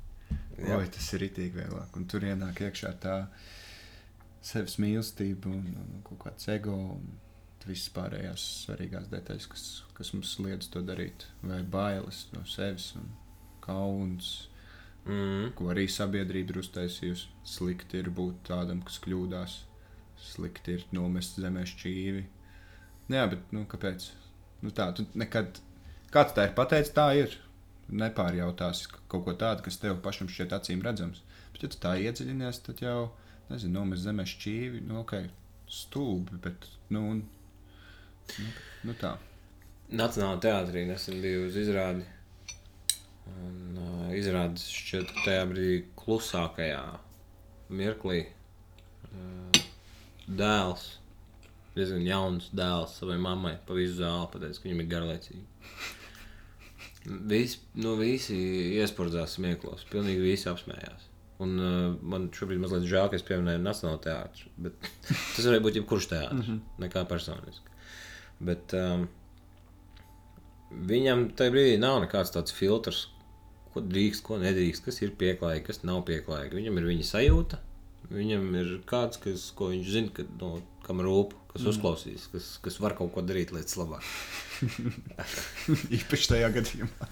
[0.59, 0.75] Jā.
[0.75, 1.93] Oi, tas ir itī vieglāk.
[1.95, 3.15] Un tur ienāk iekšā tā
[4.43, 6.75] sevis mīlestība un, un kaut kāds ego.
[6.97, 7.07] Un
[7.69, 9.65] visas pārējās svarīgās detaļas, kas,
[9.97, 11.27] kas mums liedz to darīt.
[11.43, 13.09] Vai bailes no sevis un
[13.63, 14.49] kauns.
[15.09, 15.53] Mm.
[15.57, 17.29] ko arī sabiedrība ir uztaisījusi.
[17.47, 19.55] Slikti ir būt tādam, kas kļūdās,
[20.21, 22.25] slikti ir nomest zemē šķīvi.
[23.09, 24.11] Nu Jā, bet nu, kāpēc?
[24.61, 25.57] Nu, tā, tu nekad,
[26.13, 27.39] kāds tā ir pateicis, tā ir.
[27.89, 31.23] Nepārjautās kaut ko tādu, kas tev pašam šķiet acīm redzams.
[31.55, 33.07] Bet, ja tu tā iedziļinies, tad jau,
[33.49, 35.15] nezinu, nomest zemē šķīvi, nu, ok,
[35.73, 38.51] stulbi, bet, nu, nu,
[38.85, 39.15] nu tā.
[39.89, 42.05] Nacionālajā teātrī nesen bija uz izrādi.
[43.29, 46.81] Un, uh, izrādes šķiet, ka tajā brīdī klusākajā
[47.69, 49.61] mirklī uh,
[50.27, 50.87] dēls,
[51.75, 55.45] diezgan jauns dēls savai mammai pa visu zāli pateica, ka viņam ir garlaicīgi.
[57.29, 58.37] Vis, nu, visi
[58.79, 61.07] iesprūdās smieklos, pilnīgi visi apsmējās.
[61.39, 64.51] Un, uh, man šobrīd mazliet žēl, ka es pieminēju Nacionālo teātru.
[64.59, 64.89] Bet
[65.35, 66.83] tas varēja būt jebkurš teātris, mm -hmm.
[66.83, 67.77] nekā personiski.
[68.49, 69.07] Bet um,
[70.91, 73.07] viņam tajā brīdī nav nekāds tāds filtrs,
[73.73, 76.57] ko drīkst, ko nedrīkst, kas ir pieklājīgi, kas nav pieklājīgi.
[76.59, 77.59] Viņam ir viņa sajūta,
[78.13, 80.55] viņam ir kāds, kas, ko viņš zina, ka, no,
[80.85, 81.71] kam rūp, kas mm.
[81.73, 84.05] uzklausīs, kas, kas var kaut ko darīt lietas labāk.
[85.99, 87.09] Īpaši tajā gadījumā.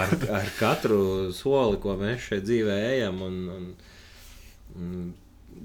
[0.00, 1.00] ar, ar katru
[1.36, 3.70] soli, ko mēs šeit dzīvē ejam, un, un,
[4.78, 4.92] un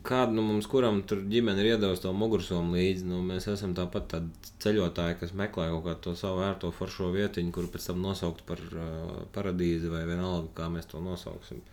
[0.08, 4.16] kādu no mums, kuram tur ģimene ir iedavusi to mugursomu līdzi, nu, mēs esam tāpat
[4.64, 8.62] ceļotāji, kas meklē kaut kādu to savu vērto foršo vietiņu, kuru pēc tam nosaukt par
[8.72, 11.64] uh, paradīzi vai vienalga, kā mēs to nosauksim.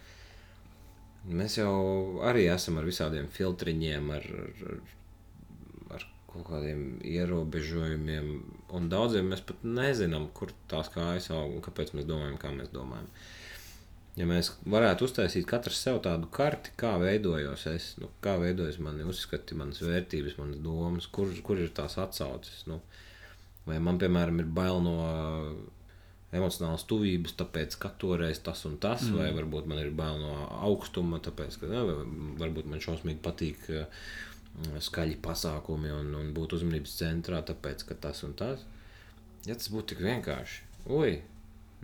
[1.29, 1.75] Mēs jau
[2.25, 4.29] arī esam ar visādiem filtriņiem, ar,
[4.71, 4.79] ar,
[5.97, 8.31] ar kaut kādiem ierobežojumiem.
[8.77, 12.73] Un daudziem mēs pat nezinām, kur tās kājas aug un kāpēc mēs domājam, kā mēs
[12.73, 13.11] domājam.
[14.19, 19.07] Ja mēs varētu uztaisīt katrs sev tādu karti, kā veidojos es, nu, kā veidojas mani
[19.07, 22.65] uzskati, manas vērtības, manas domas, kur, kur ir tās atsauces.
[22.69, 22.81] Nu,
[23.69, 24.97] vai man, piemēram, ir bail no
[26.35, 29.17] emocionālas tuvības, tāpēc, ka toreiz tas un tas, mm.
[29.19, 30.35] vai varbūt man ir bail no
[30.67, 31.81] augstuma, tāpēc, ka ne,
[32.43, 34.05] varbūt man šausmīgi patīk uh,
[34.83, 38.63] skaļi pasākumi un, un būt uzmanības centrā, tāpēc, ka tas un tas.
[39.47, 41.19] Ja tas būtu tik vienkārši, oi,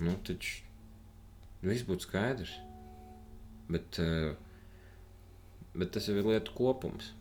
[0.02, 0.65] nu taču
[1.68, 2.56] viss būtu skaidrs.
[3.72, 4.34] Bet, uh,
[5.74, 7.12] bet tas jau ir lietu kopums.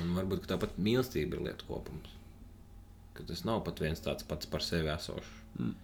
[0.00, 2.18] Un varbūt tāpat mīlestība ir lietu kopums
[3.14, 5.32] ka tas nav pat viens tāds pats par sevi esošs.
[5.60, 5.74] Mm.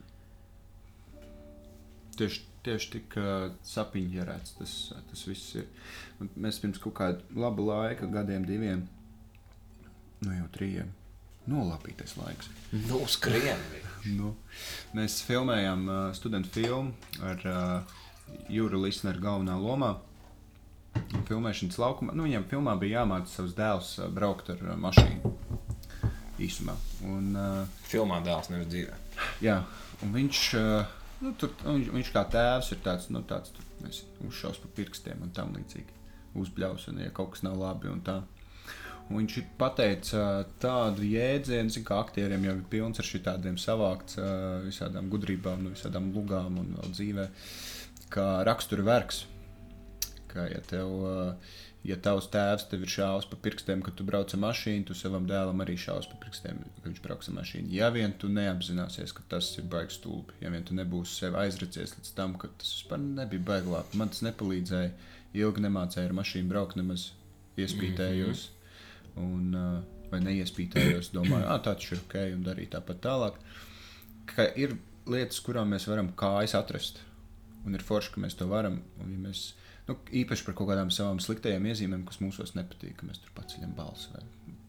[2.18, 4.76] Tieši, tieši tik uh, sapiņģerēts tas,
[5.10, 5.68] tas viss ir.
[6.18, 8.86] Un mēs pirms kaut kāda laba laika, gadiem, diviem,
[10.24, 10.90] nu jau trījiem,
[11.46, 12.50] nolapītais laiks.
[12.88, 13.62] Nu, skrien!
[14.06, 14.34] Nu,
[14.96, 16.94] mēs filmējām uh, studentu filmu
[17.24, 17.96] ar uh,
[18.52, 19.96] Jūru Lisneru galvenā lomā.
[21.28, 25.34] Filmēšanas laukumā, nu viņam filmā bija jāmāca savus dēlus uh, braukt ar uh, mašīnu
[26.42, 26.74] īsumā.
[27.08, 28.98] Un, uh, Filmā dēls nevis dzīvē.
[29.44, 29.60] Jā,
[30.04, 33.54] un viņš, uh, nu, tur, viņš, viņš kā tēvs ir tāds, nu, tāds
[34.26, 35.96] uzšaus pa pirkstiem un tam līdzīgi.
[36.38, 38.20] Uzbļaus, un ja kaut kas nav labi un tā.
[39.08, 40.22] Viņš pateica
[40.60, 44.18] tādu jēdzienu, ka aktieriem jau ir pilns ar šādiem savākts,
[44.66, 47.24] visādām gudrībām, no visādām lugām un dzīvē,
[48.12, 49.24] kā rakstura vergs.
[50.28, 50.92] Kā ja tev
[51.86, 55.28] ja tavs tēvs tev ir šāvis pa pirkstiem, kad tu brauc ar mašīnu, tu savam
[55.28, 57.72] dēlam arī šāvis pa pirkstiem, kad viņš brauc ar mašīnu.
[57.72, 61.96] Ja vien tu neapzināsies, ka tas ir baigs stulbi, ja vien tu nebūsi sev aizracies
[61.96, 64.92] līdz tam, ka tas vispār nebija baigi labi, man tas nepalīdzēja,
[65.38, 67.10] ilgi nemācēja ar mašīnu braukt, nemaz
[67.56, 68.44] iespītējos.
[68.44, 68.57] Mm -hmm.
[69.18, 73.38] Un, uh, neiespītējos, domāju, ah, tā tas ir ok, un darīju tāpat tālāk.
[74.28, 74.76] Ka ir
[75.08, 77.02] lietas, kurām mēs varam kājas atrast.
[77.66, 78.80] Un ir forši, ka mēs to varam.
[79.02, 79.52] Un, ja mēs
[79.88, 83.74] nu, īpaši par kaut kādām savām sliktajām iezīmēm, kas mūsos nepatīk, ka mēs tur paceļam
[83.76, 84.24] balsi vai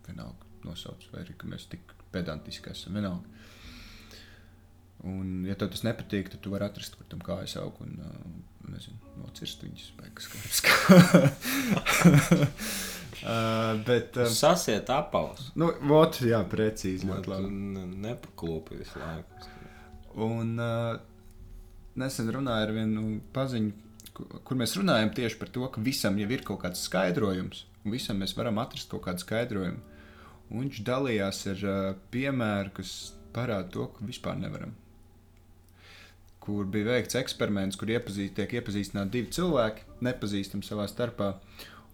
[0.07, 3.37] vienalga nosauc, vai arī ka mēs tik pedantiski esam vienalga.
[5.07, 7.93] Un, ja tev tas nepatīk, tad tu vari atrast, kur tam kājas aug un
[8.69, 10.27] nezinu, nocirst viņus vai kas
[10.59, 10.59] skarbs.
[13.23, 15.51] uh, bet um, sasiet apaus.
[15.59, 17.09] Nu, vot, jā, precīzi.
[17.09, 17.51] Ļoti labi.
[18.07, 19.53] Nepaklūpi visu laiku.
[20.29, 20.97] Un uh,
[21.99, 23.89] nesen runāju ar vienu paziņu
[24.19, 28.19] kur mēs runājam tieši par to, ka visam jau ir kaut kāds skaidrojums, un visam
[28.21, 29.81] mēs varam atrast kaut kādu skaidrojumu.
[30.49, 31.79] Un viņš dalījās ar uh,
[32.13, 32.93] piemēru, kas
[33.35, 34.73] parāda to, ka vispār nevaram.
[36.41, 41.35] Kur bija veikts eksperiments, kur iepazīst, tiek iepazīstināti divi cilvēki, nepazīstami savā starpā.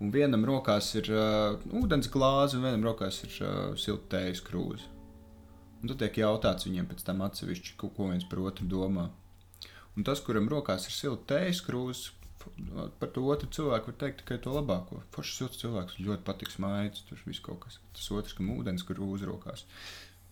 [0.03, 4.89] Un vienam rokās ir uh, ūdens glāze, un vienam rokās ir uh, siltējas krūze.
[5.81, 9.07] Un tad tiek jautāts viņiem pēc tam atsevišķi, ko, ko viens par otru domā.
[9.95, 12.11] Un tas, kuram rokās ir silta tējas krūze,
[12.99, 14.99] par to otru cilvēku var teikt tikai to labāko.
[15.15, 17.79] Foršs silts cilvēks ļoti patīk smaids, tur viss kaut kas.
[17.95, 19.65] Tas otrs, kam ūdens krūze rokās.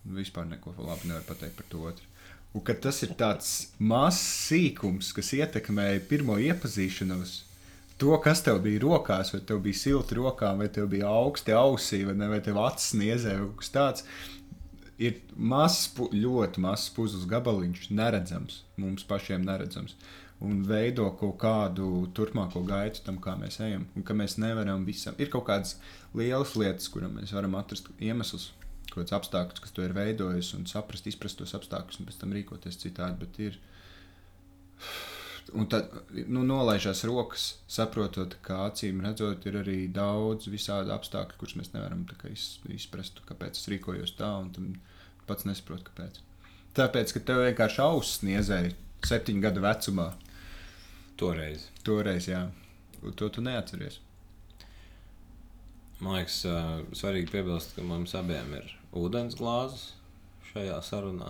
[0.04, 2.10] Vispār neko labi nevar pateikt par to otru.
[2.54, 3.50] Un tas ir tāds
[3.80, 7.40] mazs sīkums, kas ietekmēja pirmo iepazīšanos.
[8.02, 12.02] To, kas tev bija rokās, vai tev bija silti rokām, vai tev bija augsti ausī,
[12.08, 14.08] vai, ne, vai tev acis niezē, vai kaut kas tāds
[15.02, 19.96] ir mazs, ļoti mazs puzles gabaliņš, neredzams, mums pašiem neredzams.
[20.44, 23.86] Un veido kaut kādu turpmāko gaitu tam, kā mēs ejam.
[23.96, 25.16] Un ka mēs nevaram visam.
[25.22, 25.78] Ir kaut kādas
[26.18, 28.50] lielas lietas, kurām mēs varam atrast iemeslus,
[28.90, 32.36] kaut kāds apstākļus, kas to ir veidojis, un saprast, izprast tos apstākļus, un pēc tam
[32.36, 33.22] rīkoties citādi.
[33.24, 33.60] Bet ir.
[35.52, 35.92] Un tad
[36.32, 42.06] nu, nolaižās rokas, saprotot, ka acīm redzot, ir arī daudz visādi apstākļi, kurus mēs nevaram
[42.74, 44.78] izprast, kāpēc es rīkojos tā, un
[45.28, 46.22] pats nesaprotu, kāpēc.
[46.78, 48.72] Tāpēc, ka tev vienkārši auss sniedzēja
[49.06, 50.08] septiņu gadu vecumā.
[51.20, 51.68] Toreiz.
[51.86, 52.48] Toreiz, jā.
[53.04, 54.00] Un to tu neatceries.
[56.00, 56.40] Man liekas,
[56.98, 59.92] svarīgi piebilst, ka mums abiem ir ūdens glāzes
[60.50, 61.30] šajā sarunā.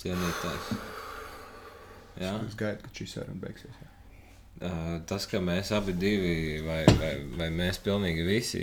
[0.00, 1.06] Cienītājs.
[2.18, 2.34] Jā.
[2.48, 3.78] Es gaidu, ka šī saruna beigsies.
[3.82, 3.92] Jā.
[4.58, 8.62] Uh, tas, ka mēs abi divi, vai, vai, vai mēs pilnīgi visi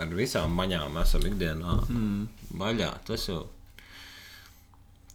[0.00, 2.50] ar visām maņām esam ikdienā mm.
[2.58, 2.90] vaļā.
[3.06, 3.44] Tas jau,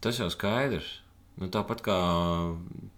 [0.03, 0.97] tas jau skaidrs.
[1.41, 1.97] Nu, tāpat kā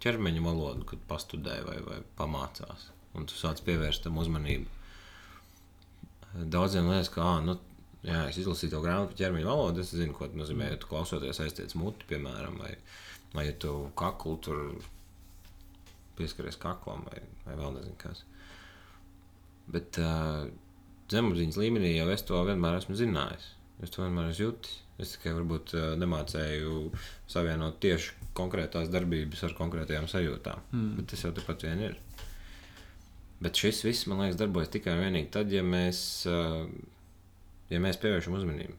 [0.03, 4.81] ķermeņa valoda, kad pastudē vai, vai pamācās, un tu sāc pievērst tam uzmanību.
[6.53, 7.55] Daudziem liekas, ka, ah, nu,
[8.03, 10.89] jā, es izlasīju to grāmatu par ķermeņa valodu, es zinu, ko tas nozīmē, ja tu
[10.89, 12.73] klausoties aiztiec muti, piemēram, vai,
[13.33, 14.59] vai ja tu kaklu tur
[16.17, 18.23] pieskaries kaklam vai, vai vēl nezinu kas.
[19.73, 20.45] Bet uh,
[21.11, 23.49] zemapziņas līmenī jau es to vienmēr esmu zinājis.
[23.83, 24.79] Es to vienmēr esmu jutis.
[25.01, 26.91] Es tikai varbūt uh, nemācēju
[27.31, 30.61] savienot tieši konkrētās darbības ar konkrētajām sajūtām.
[30.71, 30.91] Mm.
[30.99, 31.97] Bet tas jau tepat vien ir.
[33.43, 36.69] Bet šis viss, man liekas, darbojas tikai un vienīgi tad, ja mēs, uh,
[37.73, 38.77] ja mēs pievēršam uzmanību.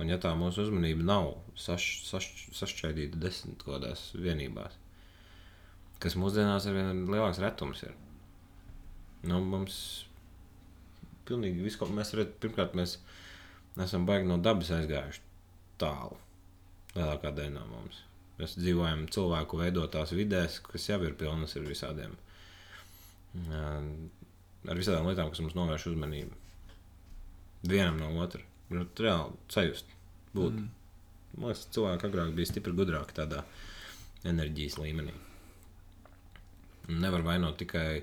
[0.00, 1.26] Un ja tā mūsu uzmanība nav
[1.58, 4.78] saš, saš, sašķaidīta desmit kodās vienībās,
[6.00, 7.92] kas mūsdienās ar vien lielāks retums ir.
[9.28, 9.76] Nu, mums
[11.28, 12.96] pilnīgi viss, ko mēs redzam, pirmkārt, mēs
[13.84, 15.22] esam baigi no dabas aizgājuši
[15.80, 16.16] tālu.
[16.96, 18.00] Lielākā daļa no mums.
[18.40, 22.16] Mēs dzīvojam cilvēku veidotās vidēs, kas jau ir pilnas ar visādiem,
[23.52, 26.40] ar visādām lietām, kas mums novērš uzmanību.
[27.68, 28.42] Vienam no otra.
[28.72, 29.92] Nu, reāli sajust,
[30.36, 30.56] būt.
[30.58, 30.70] Mm.
[31.36, 33.42] Man liekas, cilvēki agrāk bija stipri gudrāki tādā
[34.28, 35.14] enerģijas līmenī.
[36.92, 38.02] Nevar vainot tikai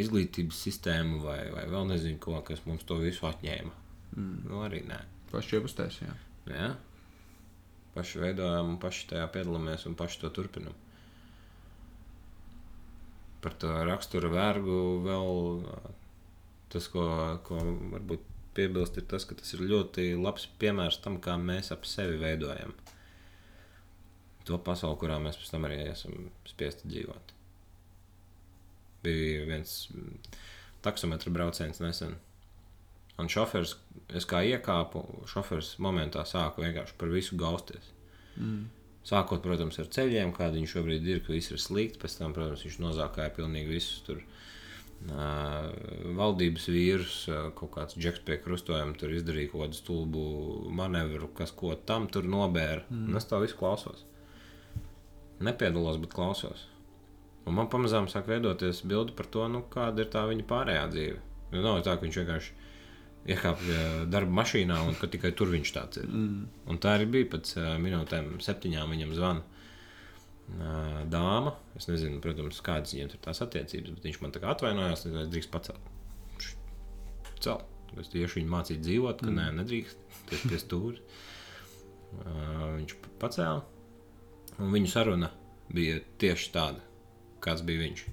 [0.00, 3.72] izglītības sistēmu vai, vai vēl nezinu ko, kas mums to visu atņēma.
[4.16, 4.36] Mm.
[4.46, 5.00] Nu, arī nē.
[5.30, 6.22] Paši jau uztaisījām.
[6.50, 6.70] Ja?
[7.94, 10.76] Paši veidojam, paši tajā piedalāmies un paši to turpinam.
[13.40, 15.62] Par to rakstura vergu vēl
[16.70, 17.04] tas, ko,
[17.46, 17.60] ko
[17.94, 22.18] varbūt piebilst, ir tas, ka tas ir ļoti labs piemērs tam, kā mēs ap sevi
[22.20, 22.74] veidojam
[24.50, 27.36] to pasauli, kurā mēs pēc tam arī esam spiesti dzīvot.
[29.04, 29.76] Bija viens
[30.84, 32.16] taksometra brauciens nesen.
[33.20, 33.74] Un šoferis,
[34.16, 37.90] es kā iekāpu, šoferis momentā sāka vienkārši par visu gausties.
[38.36, 38.68] Mm.
[39.04, 42.00] Sākot, protams, ar ceļiem, kādi viņi šobrīd ir, ka viss ir slikti.
[42.00, 44.20] Pēc tam, protams, viņš nozākāja pilnīgi visus tur
[45.08, 47.14] valdības vīrus,
[47.56, 50.24] kaut kāds džeks pie krustojuma, tur izdarīja kaut kādu stulbu
[50.76, 52.84] manevru, kas ko tam tur nobēra.
[52.90, 53.16] Mm.
[53.16, 54.04] Es to visu klausos.
[55.40, 56.66] Nepiedalos, bet klausos.
[57.48, 61.22] Un man pamazām sāk veidoties bildi par to, nu, kāda ir tā viņa pārējā dzīve.
[61.54, 62.58] Nu, nav tā, ka viņš vienkārši
[63.30, 63.80] iekāpa
[64.12, 66.12] darba mašīnā un ka tikai tur viņš tāds ir.
[66.12, 66.44] Mm.
[66.68, 69.49] Un tā arī bija pēc minūtēm, septiņām viņam zvana
[71.10, 71.54] dāma.
[71.78, 75.24] Es nezinu, protams, kādas viņiem ir tās attiecības, bet viņš man tā kā atvainojās, ka
[75.24, 75.90] es drīkst pacelt.
[77.40, 77.66] Celt.
[77.98, 79.38] Es tieši viņu mācīju dzīvot, ka mm.
[79.38, 80.02] nē, nedrīkst.
[80.30, 81.00] Tas pie stūra.
[82.20, 83.64] Uh, viņš pacēla.
[84.60, 85.30] Un viņu saruna
[85.72, 86.84] bija tieši tāda,
[87.42, 88.04] kāds bija viņš.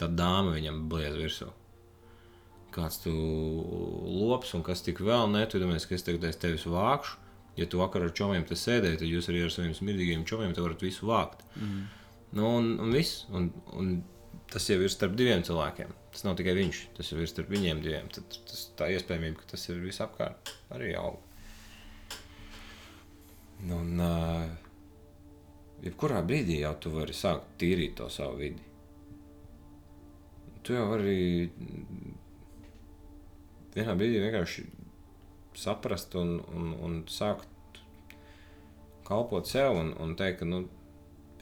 [0.00, 1.50] Tā dāma viņam bliez virsū.
[2.74, 6.66] Kāds tu lops un kas tik vēl, ne, tu domājies, ka es tagad aiz tevis
[6.68, 7.27] vākšu
[7.58, 10.84] ja tu vakar ar čomiem te sēdēji, tad jūs arī ar saviem smirdīgiem čomiem varat
[10.84, 11.42] visu vākt.
[11.58, 11.82] Mm.
[12.38, 13.24] Nu, un, un viss.
[13.34, 13.98] Un, un
[14.52, 15.92] tas jau ir starp diviem cilvēkiem.
[16.12, 18.08] Tas nav tikai viņš, tas jau ir starp viņiem diviem.
[18.14, 21.20] Tad tas, tā iespējamība, ka tas ir visapkārt, arī aug.
[23.66, 24.46] Nu, un, uh,
[25.84, 28.64] jebkurā brīdī jau tu vari sākt tīrīt to savu vidi.
[30.62, 31.48] Tu jau vari
[33.74, 34.64] vienā brīdī vienkārši
[35.58, 37.80] saprast un, un, un sākt
[39.08, 40.62] kalpot sev un, un teikt, ka nu,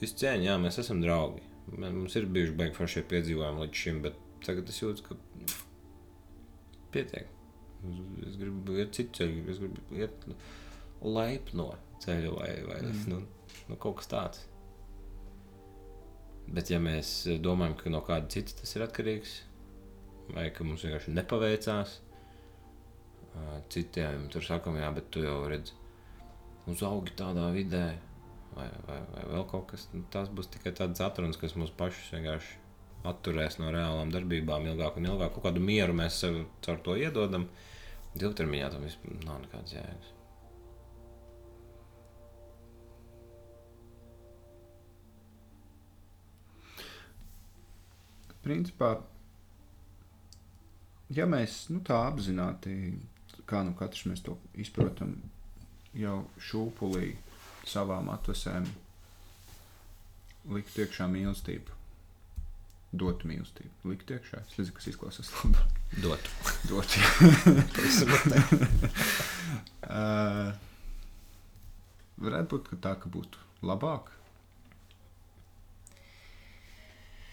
[0.01, 1.43] viss cieņa, jā, mēs esam draugi.
[1.77, 5.17] Mums ir bijuši beigti foršie piedzīvojumi līdz šim, bet tagad es jūtu, ka
[6.95, 7.33] pietiek.
[8.27, 10.29] Es gribu iet citu ceļu, es gribu iet
[11.03, 13.03] laipno ceļu vai, vai mm.
[13.11, 13.21] nu,
[13.71, 14.45] nu, kaut kas tāds.
[16.47, 17.13] Bet, ja mēs
[17.43, 19.37] domājam, ka no kāda cita tas ir atkarīgs,
[20.31, 21.99] vai ka mums vienkārši nepaveicās,
[23.73, 25.75] citiem tur sakām, jā, bet tu jau redzi,
[26.71, 27.87] uzaugi tādā vidē,
[28.57, 30.09] vai, vai, vai vēl kaut kas tāds.
[30.15, 32.63] Tas būs tikai tāds atruns, kas mūs pašus vienkārši
[33.07, 35.35] atturēs no reālām darbībām ilgāk un ilgāk.
[35.37, 37.49] Kaut kādu mieru mēs sev caur to iedodam.
[38.17, 40.13] Ilgtermiņā tam vispār nav nekādas jēgas.
[48.47, 48.93] Principā,
[51.11, 52.77] ja mēs nu, tā apzināti
[53.51, 55.17] kā nu katrs mēs to izprotam,
[55.97, 56.19] jau
[56.49, 57.15] šūpulī
[57.67, 58.67] savām atvesēm
[60.53, 61.75] likt iekšā mīlestību.
[62.97, 63.91] Dot mīlestību.
[63.91, 64.43] Likt iekšā.
[64.47, 65.81] Es nezinu, kas izklausās labāk.
[66.05, 66.29] Dot.
[66.71, 66.97] Dot.
[69.91, 70.53] uh,
[72.23, 74.13] varētu būt tā, ka būtu labāk.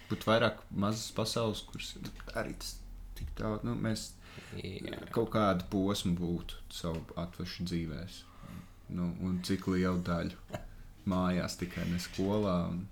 [0.10, 1.94] Būtu vairāk mazas pasaules, kuras
[2.36, 2.76] arī tas
[3.18, 3.62] tik tālu.
[3.66, 4.12] Nu, mēs
[4.54, 5.00] Jā.
[5.14, 8.20] kaut kādu posmu būtu savu atvešu dzīvēs.
[8.94, 10.60] Nu, un cik lielu daļu
[11.10, 12.58] mājās, tikai ne skolā.
[12.74, 12.84] Un...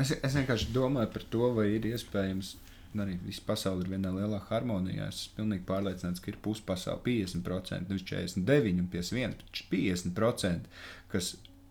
[0.00, 2.56] Es, es vienkārši domāju par to, vai ir iespējams.
[3.02, 5.06] Arī viss pasaule ir vienā lielā harmonijā.
[5.08, 10.82] Es esmu pilnīgi pārliecināts, ka ir puspasaule 50%, nevis 49, un 51, bet 50%,
[11.14, 11.30] kas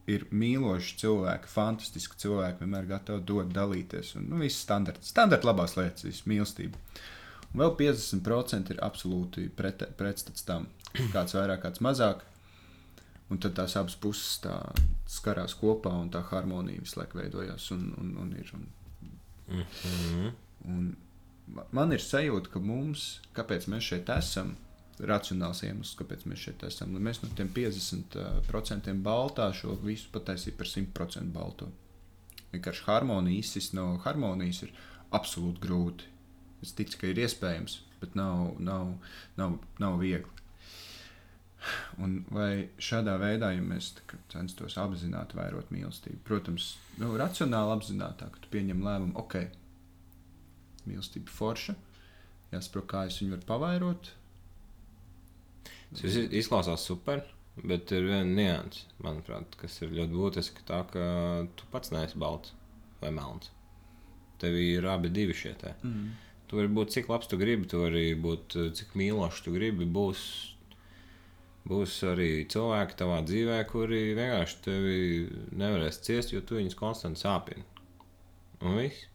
[0.10, 4.16] ir mīloši cilvēki, fantastiski cilvēki, vienmēr gatavi dot, dalīties.
[4.18, 6.82] Un, nu, viss standarts, standarta labās lietas, viss mīlestība.
[7.54, 10.68] Un vēl 50% ir absolūti pret, pretstats tam,
[11.14, 12.22] kāds vairāk, kāds mazāk.
[13.32, 14.58] Un tad tās abas puses tā
[15.08, 17.70] skarās kopā, un tā harmonija visu laiku veidojās.
[17.72, 18.68] Un, un, un ir, un,
[19.52, 20.32] Mm -hmm.
[20.66, 20.96] un
[21.48, 24.56] ma- man ir sajūta, ka mums, kāpēc mēs šeit esam,
[25.00, 26.92] racionāls iemesls, kāpēc mēs šeit esam.
[26.94, 31.68] Nu, mēs no tiem 50% baltā šo visu pataisītu par 100% balto.
[32.54, 34.72] Vienkārši harmonija izsist no harmonijas ir
[35.12, 36.04] absolūti grūti.
[36.62, 38.94] Es ticu, ka ir iespējams, bet nav, nav,
[39.40, 40.30] nav, nav viegli.
[42.02, 48.40] Un vai šādā veidā, ja mēs kā censtos apzināti vairot mīlestību, protams, nu, racionāli apzinātāk,
[48.42, 49.38] tu pieņem lēmumu, ok,
[50.90, 51.76] mīlestība forša,
[52.56, 54.12] jāsaprot, kā es viņu varu pavairot.
[55.92, 57.22] Tas izklausās super,
[57.62, 60.66] bet ir viena nianses, manuprāt, kas ir ļoti būtiska.
[60.68, 61.06] Tā ka
[61.60, 62.56] tu pats neesi balts
[63.02, 63.52] vai melns.
[64.42, 65.76] Tev ir abi divi šie te.
[65.86, 66.14] Mm.
[66.52, 69.86] Tu vari būt cik labs tu gribi, tu vari būt eh, cik mīlošs tu gribi.
[69.88, 70.20] Būs,
[71.72, 74.98] būs arī cilvēki tavā dzīvē, kuri vienkārši tevi
[75.56, 77.64] nevarēs ciest, jo tu viņus konstanti sāpini.
[78.68, 79.08] Un viss.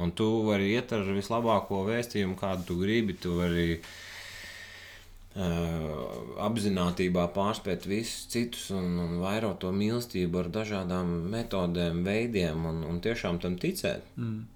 [0.00, 3.20] Un tu vari iet ar vislabāko vēstījumu, kādu tu gribi.
[3.20, 3.84] Tu vari uh,
[6.48, 13.04] apzinātībā pārspēt visus citus un, un vairot to mīlestību ar dažādām metodēm, veidiem un, un
[13.04, 14.08] tiešām tam ticēt.
[14.16, 14.55] Mm.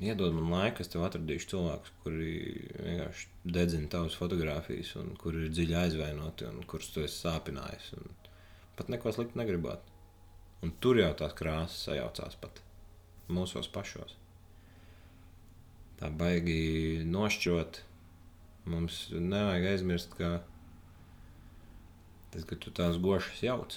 [0.00, 2.30] Iedod man laiku, es tev atradīšu cilvēkus, kuri
[2.80, 7.90] vienkārši dedzina tavas fotogrāfijas, un kuri ir dziļi aizvainoti, un kurus tu esi sāpinājis.
[8.78, 9.84] Pat neko sliktu negribot.
[10.64, 12.62] Un tur jau tās krāsas sajaucās pat
[13.28, 14.16] mūsos pašos.
[16.00, 17.82] Tā baigi nošķirt.
[18.70, 20.32] Mums nevajag aizmirst, ka
[22.32, 23.76] tas, ka tu tās gošas jauc.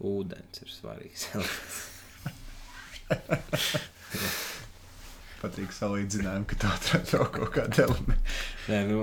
[0.00, 1.28] Ūdens ir svarīgs.
[5.44, 8.36] Patīk salīdzinājumi, ka tā atrada vēl kaut kāda elementa.
[8.70, 9.00] Nē, nu,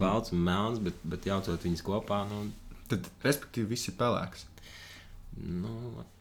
[0.00, 2.36] balts un melns, bet, bet jaucot viņus kopā, nu,
[2.90, 4.40] Tad, respektīvi, viss ir pelēks.
[5.46, 5.74] nu,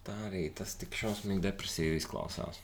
[0.05, 2.59] tā arī tas tik šausmīgi depresīvi izklausās.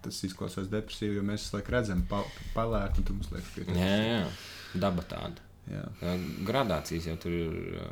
[0.00, 3.90] Tas izklausās depresīvi, jo mēs laiku redzam pa- pelēku, un tu mums liekas, ka Jā,
[4.00, 4.30] jā, jā.
[4.80, 5.44] daba tāda.
[5.68, 5.84] jā.
[6.48, 7.52] Gradācijas jau tur ir
[7.82, 7.84] uh,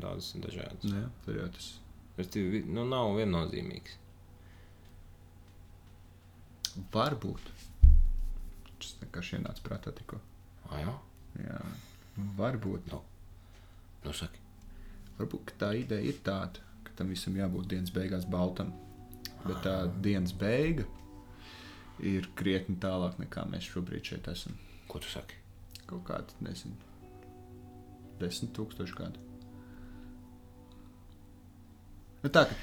[0.00, 0.88] daudzas un dažādas.
[0.88, 1.68] Jā, tur jau tas
[2.14, 3.96] Respektīvi, nu, nav viennozīmīgs.
[6.94, 7.50] Varbūt.
[8.78, 10.20] Tas vienkārši ienāca prātā tikko.
[10.70, 10.94] Ah, jā,
[11.42, 11.58] Jā,
[12.38, 12.90] varbūt.
[12.92, 13.00] Nu.
[14.04, 14.42] nu saki.
[15.18, 18.72] Varbūt tā ideja ir tāda, ka tam visam jābūt dienas beigās baltam.
[19.44, 20.86] Bet tā dienas beiga
[22.02, 24.56] ir krietni tālāk nekā mēs šobrīd šeit esam.
[24.90, 25.36] Ko tu saki?
[25.84, 26.74] Kaut kāda, nezinu,
[28.20, 29.20] desmit tūkstoši gadu.
[32.24, 32.54] Nu, tā kā,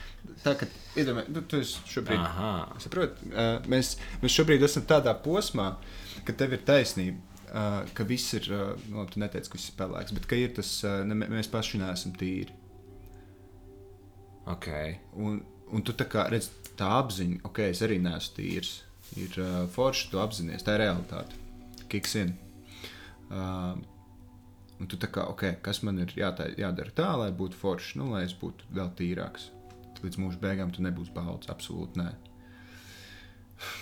[0.42, 2.22] tā kā iedomā, nu, tu šobrīd.
[2.82, 3.94] Saprot, uh, mēs,
[4.24, 5.76] mēs šobrīd esam tādā posmā,
[6.26, 7.28] ka tev ir taisnība.
[7.52, 10.54] Uh, ka viss ir, uh, nu, tu neteici, ka viss ir pelēks, bet ka ir
[10.56, 12.56] tas, uh, ne, mēs paši neesam tīri.
[14.48, 14.68] ok.
[15.20, 16.48] Un, un tu tā kā redz,
[16.80, 18.72] tā apziņa, ok, es arī neesmu tīrs.
[19.20, 21.36] Ir uh, forši, tu apzinājies, tā ir realitāte.
[21.92, 22.32] Kiks in.
[23.28, 23.76] Uh,
[24.82, 28.10] un tu tā kā, ok, kas man ir jātā, jādara tā, lai būtu forši, nu,
[28.16, 29.52] lai es būtu vēl tīrāks.
[30.02, 32.10] Līdz mūža beigām tu nebūsi balts, absolūti nē.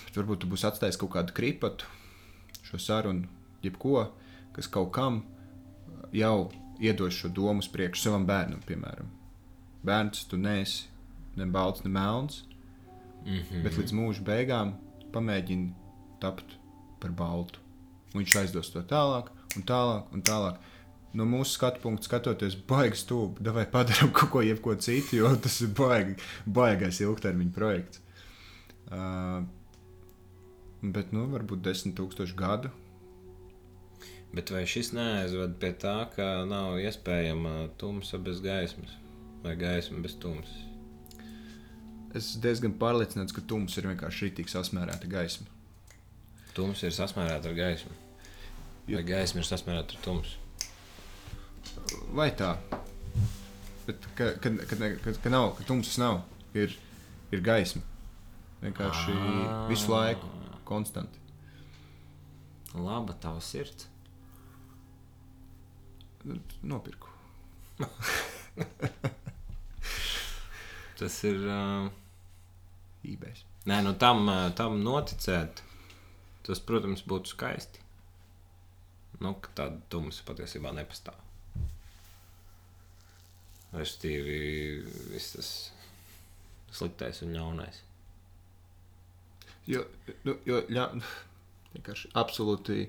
[0.04, 1.88] Bet varbūt tu būsi atstājis kaut kādu kripatu,
[2.68, 3.30] šo sarunu,
[3.64, 4.10] jebko,
[4.52, 5.22] kas kaut kam
[6.12, 9.08] jau iedos šo domu uz priekšu savam bērnam, piemēram.
[9.86, 10.90] Bērns, tu neesi
[11.40, 12.42] ne balts, ne melns,
[13.24, 13.62] Mm -hmm.
[13.62, 14.72] bet līdz mūža beigām
[15.12, 15.72] pamēģini
[16.20, 16.56] tapt
[17.00, 17.58] par baltu.
[18.14, 20.56] Un viņš aizdos to tālāk, un tālāk, un tālāk.
[21.16, 25.56] No mūsu skatu punkta skatoties, baigi stūbi, vai padarām kaut ko, jebko citu, jo tas
[25.64, 26.14] ir baigi,
[26.46, 28.02] baigais ilgtermiņa projekts.
[28.90, 29.42] Uh,
[30.82, 32.70] bet, nu, varbūt desmit tūkstoši gadu.
[34.30, 38.94] Bet vai šis neaizved pie tā, ka nav iespējama tumsa bez gaismas
[39.42, 40.66] vai gaisma bez tumsas?
[42.14, 45.46] Es diezgan pārliecināts, ka tums ir vienkārši rītīgi sasmērēta gaisma.
[46.54, 47.98] Tums ir sasmērēta ar gaismu.
[48.90, 50.38] Vai gaisma ir sasmērēta ar tumsu?
[52.16, 52.54] Vai tā?
[53.86, 56.20] Bet, ka, ka, ka, ne- ka, ka nav, ka tumsas nav,
[56.54, 56.74] ir,
[57.34, 57.82] ir gaisma.
[58.60, 59.54] Vienkārši Ā.
[59.70, 60.28] visu laiku,
[60.68, 61.18] konstanti.
[62.76, 63.88] Laba tava sirds.
[66.62, 67.08] Nopirku.
[71.00, 71.40] Tas ir.
[71.48, 71.88] Uh,
[73.08, 73.32] eBay.
[73.64, 75.62] nē, nu tam, uh, tam noticēt.
[76.44, 77.80] Tas, protams, būtu skaisti.
[79.20, 81.16] Nu, ka tāda tumsa patiesībā nepastāv.
[83.70, 84.38] Respektīvi,
[85.12, 85.50] viss tas
[86.74, 87.82] sliktais un ļaunais.
[89.70, 89.84] Jo,
[90.26, 90.86] nu, jo ļa,
[91.74, 92.86] vienkārši absolūti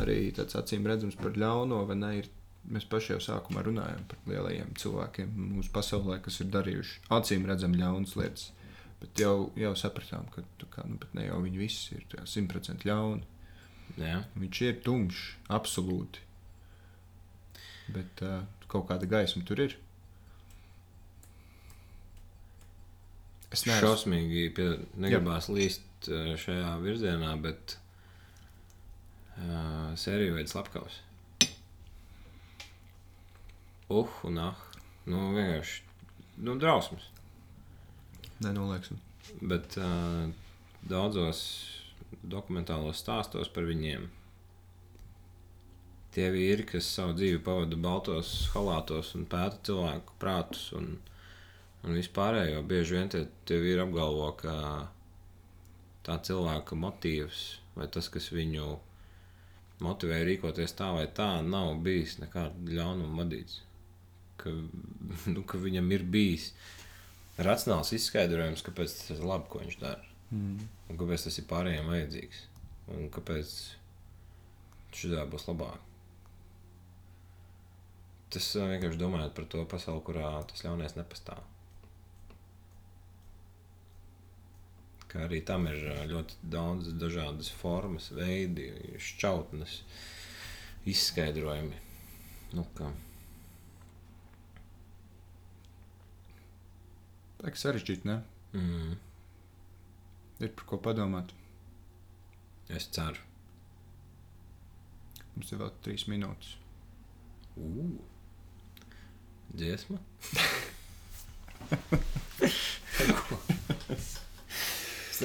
[0.00, 2.12] arī tāds acīm redzams par ļauno, vai ne?
[2.22, 2.30] Ir,
[2.72, 7.80] mēs paši jau sākumā runājām par lielajiem cilvēkiem mūsu pasaulē, kas ir darījuši acīm redzami
[7.82, 8.50] ļaunas lietas.
[9.02, 13.28] Bet jau, jau sapratām, ka kā, nu, ne jau viņi visi ir simtprocentīgi ļauni.
[13.98, 15.22] Jā, Viņš ir tumšs,
[15.52, 16.22] absolūti.
[17.92, 19.74] Bet uh, kaut kāda gaisma tur ir.
[23.52, 27.76] Es neesmu šausmīgi pie, negribās līst uh, šajā virzienā, bet
[29.36, 31.02] uh, sēriju veids lapkaus.
[33.92, 34.56] Uh, un ah,
[35.04, 35.82] nu vienkārši,
[36.46, 37.10] nu drausmas.
[38.40, 38.98] nenolieksim.
[39.44, 40.32] Bet uh,
[40.88, 41.42] daudzos
[42.22, 44.08] dokumentālos stāstos par viņiem.
[46.12, 50.98] Tie vīri, kas savu dzīvi pavada baltos halātos un pēta cilvēku prātus un,
[51.82, 54.54] un vispārējo, bieži vien tie, tie vīri apgalvo, ka
[56.06, 57.42] tā cilvēka motīvs
[57.76, 58.76] vai tas, kas viņu
[59.82, 63.60] motivē rīkoties tā vai tā, nav bijis nekāda ļaunuma vadīts.
[64.40, 64.52] Ka,
[65.34, 66.52] nu, ka viņam ir bijis
[67.42, 70.10] racionāls izskaidrojums, kāpēc tas ir labi, ko viņš dara.
[70.32, 70.66] Mm.
[70.90, 72.44] Un kāpēc tas ir pārējiem vajadzīgs?
[72.92, 73.54] Un kāpēc
[74.92, 75.88] šis būs labāk?
[78.32, 81.42] Tas vienkārši domājot par to pasauli, kurā tas ļaunais nepastāv.
[85.12, 89.78] Kā arī tam ir ļoti daudz dažādas formas, veidi, šķautnes,
[90.88, 91.78] izskaidrojumi.
[92.56, 92.88] Nu, ka,
[97.42, 98.20] Tā ir sarežģīti, ne?
[98.54, 98.92] mm,
[100.46, 101.32] Ir par ko padomāt.
[102.70, 103.18] es ceru.
[105.34, 106.52] Mums ir vēl trīs minūtes.
[107.58, 107.98] Uh,
[109.58, 109.98] dziesma.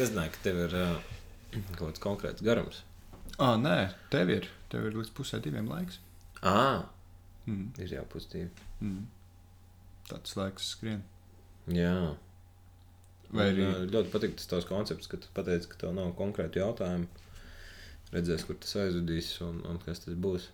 [0.01, 1.15] nezināju, ka tev ir uh,
[1.77, 2.83] kaut kāds konkrēts garums.
[3.37, 3.77] Ah, nē,
[4.13, 4.47] tev ir.
[4.71, 5.99] Tev ir līdz pusē diviem laiks.
[6.43, 6.85] Ah,
[7.47, 7.69] Mm.
[7.79, 8.49] ir jau pusdivi.
[8.83, 9.05] Mm.
[10.09, 10.99] Tāds laiks skrien.
[11.71, 11.93] Jā.
[13.31, 16.11] Vai Man, arī ā, ļoti patīk tas tavs koncepts, ka tu pateici, ka tev nav
[16.19, 17.07] konkrēti jautājumi.
[18.11, 20.49] Redzēs, kur tas aizvedīs un, un kas tas būs.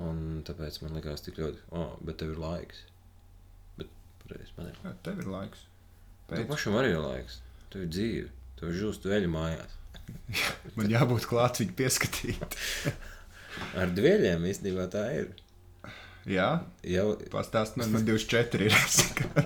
[0.00, 2.84] Un tāpēc man likās tik ļoti, oh, bet tev ir laiks.
[3.78, 3.90] Bet,
[4.22, 4.78] pareizi, man ir.
[4.84, 5.64] Jā, tev ir laiks.
[6.30, 6.48] Tev Pēc.
[6.52, 7.40] pašam arī ir laiks.
[7.72, 8.28] Tev ir dzīve.
[8.60, 9.76] Tev ir žūst veļu mājās.
[10.78, 12.56] Man jābūt klāt viņu pieskatīt.
[13.80, 15.30] Ar dvieļiem īstenībā tā ir.
[16.30, 16.48] Jā,
[16.86, 18.74] Jau pastāst man, man 24 ir.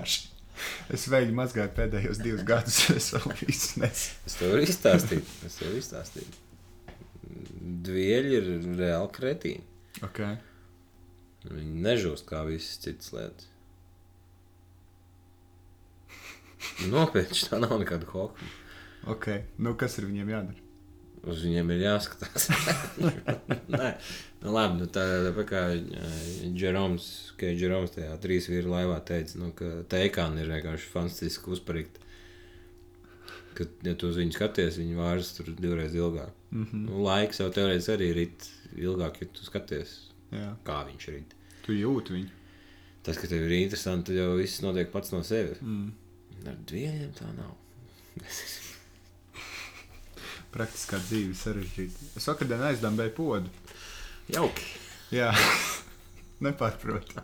[0.02, 0.20] Es
[0.94, 2.80] Es veļu mazgāju pēdējos divus gadus.
[2.98, 4.12] Es vēl visu nesu.
[4.28, 5.30] es tev varu izstāstīt.
[5.46, 6.36] Es tev varu izstāstīt.
[7.88, 9.64] Dvieļi ir reāli kretīni.
[10.04, 10.36] Okay.
[11.48, 13.50] Viņi nežūst kā visas citas lietas.
[16.92, 18.52] Nopietni, tā nav nekāda hoka.
[19.14, 19.44] Okay.
[19.60, 20.60] Nu, kas ir viņiem jādara?
[21.24, 22.50] Uz viņiem ir jāskatās.
[23.72, 23.90] Nē,
[24.42, 25.62] nu, labi, nu, tā tā kā
[26.52, 27.06] Džeroms,
[27.40, 32.00] ka Džeroms tajā trīs vīru laivā teica, nu, ka teikāni ir vienkārši fantastiski uzparikt.
[33.54, 36.34] Kad, ja tu uz viņu skaties, viņi vārs tur divreiz ilgāk.
[36.50, 36.86] Mm -hmm.
[36.90, 38.22] Nu, laiks jau teorētiski arī ir
[38.88, 39.92] ilgāk, ja tu skaties,
[40.34, 41.22] Jā, kā viņš ir.
[41.66, 42.30] tu jūti viņu.
[43.02, 45.60] Tas, ka tev ir interesanti, jau viss notiek pats no sevis.
[45.62, 45.92] Mm.
[46.44, 47.54] Ar diviem tā nav.
[50.54, 52.10] Praktiskā dzīve sarežģīta.
[52.20, 53.50] Es vakardien aizdambēju podu.
[54.30, 54.66] Jauki.
[55.14, 55.32] Jā,
[56.46, 57.16] nepārprot.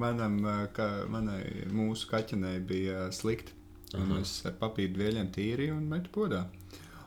[0.00, 0.40] Manam,
[0.76, 1.42] kā, manai
[1.72, 3.56] mūsu kaķenei bija slikti.
[3.94, 6.42] Un es ar papīra dvēļiem tīrīju un metu podā.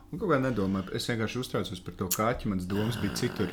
[0.08, 2.48] Un kaut kā nedomāju, es vienkārši uztraucos par to kaķi.
[2.54, 3.52] Mans domas bija citur.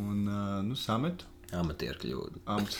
[0.00, 0.24] Un,
[0.66, 1.28] nu, sametu.
[1.54, 2.42] Amatieru kļūda.
[2.56, 2.76] Amt.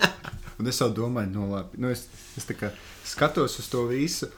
[0.60, 1.78] Un es jau domāju, no labi.
[1.82, 2.06] Nu, es,
[2.38, 2.48] es
[3.06, 4.30] skatos uz to visu.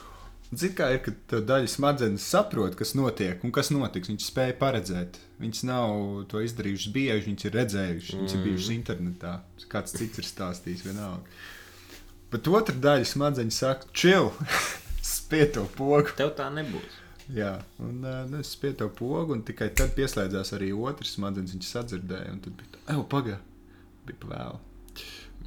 [0.48, 4.08] Zini, kā ir, tev daļa smadzenes saprot, kas notiek un kas notiks.
[4.08, 5.18] Viņš spēja paredzēt.
[5.42, 5.90] Viņas nav
[6.30, 9.34] to izdarījušas bieži, viņas ir redzējušas, viņas ir bijušas internetā.
[9.70, 11.36] Kāds cits ir stāstījis, vienalga.
[12.32, 14.32] Bet otra daļa smadzenes saka, chill,
[15.14, 16.16] spēj to pogu.
[16.16, 16.96] Tev tā nebūs.
[17.36, 21.52] Jā, un uh, nu, es spēju to pogu, un tikai tad pieslēdzās arī otrs smadzenes.
[21.58, 23.40] Viņš sadzirdēja, un tad bija tā, ej, pagaidi,
[24.08, 24.62] bija pavēlu.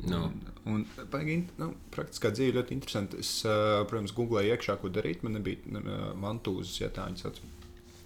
[0.09, 0.25] Nu,
[0.63, 3.21] Un, un nu, praktiskā dzīve ļoti interesanti.
[3.23, 5.23] Es, uh, protams, googlēju iekšā, ko darīt.
[5.25, 7.39] Man nebija uh, mantūzas, ja tā viņa sauc.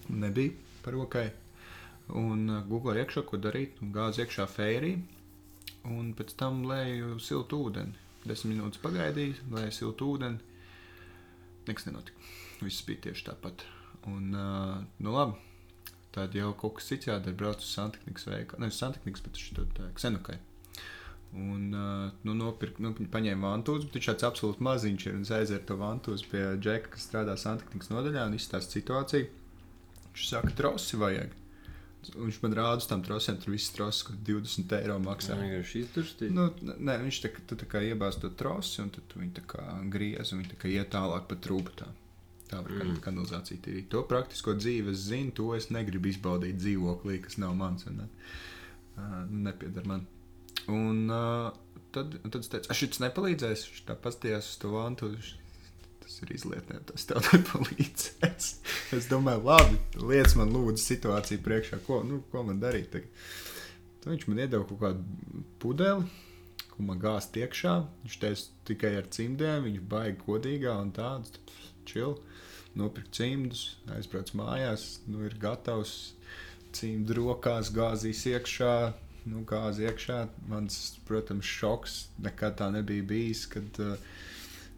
[0.07, 0.53] Nebija
[0.85, 1.25] par rokai.
[2.15, 3.81] Un uh, googlēju iekšā, ko darīt.
[3.95, 4.93] Gāzu iekšā fērī.
[5.91, 8.03] Un pēc tam lēju siltu ūdeni.
[8.25, 10.39] Desmit minūtes pagaidīju, lēju siltu ūdeni.
[11.67, 12.31] Nekas nenotika.
[12.63, 13.67] Viss bija tieši tāpat.
[14.07, 15.41] Un, uh, nu labi.
[16.15, 17.35] tad jau kaut kas cits jādara.
[17.35, 18.63] Brauc uz Sanktpēteras veikalu.
[18.63, 20.39] Nevis Sanktpēteras, bet uz Ksenokai.
[21.35, 21.63] Un,
[22.23, 25.65] nu, nopirk, nu, viņi paņēma vantūzu, bet viņš tāds absolūti maziņš ir un aiziet ar
[25.67, 29.27] to vantūzu pie džeka, kas strādā Sanktpēteras nodaļā un izstāsta situāciju.
[30.13, 31.33] Viņš saka, trosi vajag.
[32.13, 35.33] Un viņš man rāda uz tām trosēm, tur viss troses, ko 20 eiro maksā.
[35.33, 36.33] Tā vienkārši izturstīt.
[36.35, 39.45] Nu, nē, viņš tā, tu tā kā iebāz to trosi, un tad tu viņu tā
[39.55, 41.75] kā griez, un viņi tā kā iet tālāk pa trūku.
[41.81, 41.89] Tā.
[42.51, 42.99] tā var mm.
[43.03, 43.89] kanalizācija tīrīt.
[43.91, 48.11] To praktisko dzīvi es zinu, to es negribu izbaudīt dzīvoklī, kas nav mans un ne,
[48.95, 50.05] uh, nepiedar man.
[50.71, 51.49] Un uh,
[51.95, 55.11] tad, tad es teicu, šis nepalīdzēs, viņš tā pastījās uz to vantu.
[56.05, 58.49] Tas ir izlietnē, tas tev nepalīdzēs.
[58.97, 62.91] es domāju, labi, liec man lūdzu situāciju priekšā, ko, nu, ko man darīt.
[62.93, 63.09] Tagad.
[64.05, 66.03] Tad viņš man iedeva kaut kādu pudeli,
[66.75, 67.71] ko man gāzt iekšā.
[68.03, 71.33] Viņš teica tikai ar cimdiem, viņš baigi godīgā un tāds
[71.89, 72.19] čil.
[72.77, 73.63] Nopirkt cimdus,
[73.95, 75.95] aizbrauc mājās, nu ir gatavs
[76.75, 78.75] cimdu rokās, gāzīs iekšā.
[79.25, 80.19] Nu, gāzi iekšā.
[80.51, 80.75] Mans,
[81.07, 83.45] protams, šoks nekad tā nebija bijis.
[83.49, 83.95] Kad, uh,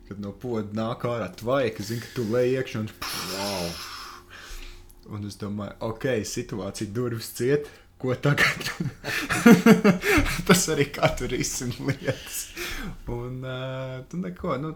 [0.07, 2.87] kad no poda nāk ārā tvaika, zina, ka tu lej iekšā un
[3.33, 3.67] wow.
[5.17, 7.67] Un es domāju, ok, situācija durvis ciet.
[7.97, 8.67] Ko tagad?
[10.47, 12.41] Tas arī katru risina lietas.
[13.09, 14.75] Un uh, tu neko, nu,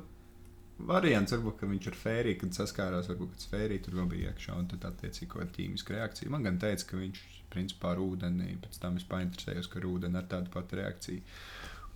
[0.88, 4.56] variants varbūt, ka viņš ar fēriju, kad saskārās, varbūt, kad fērija tur vēl bija iekšā,
[4.58, 6.34] un tad attiecīgi kaut kāda ķīmiska reakcija.
[6.34, 10.20] Man gan teica, ka viņš, principā, ar ūdeni, pēc tam es painteresējos, ka ar ūdeni
[10.20, 11.26] ar tādu patu reakciju.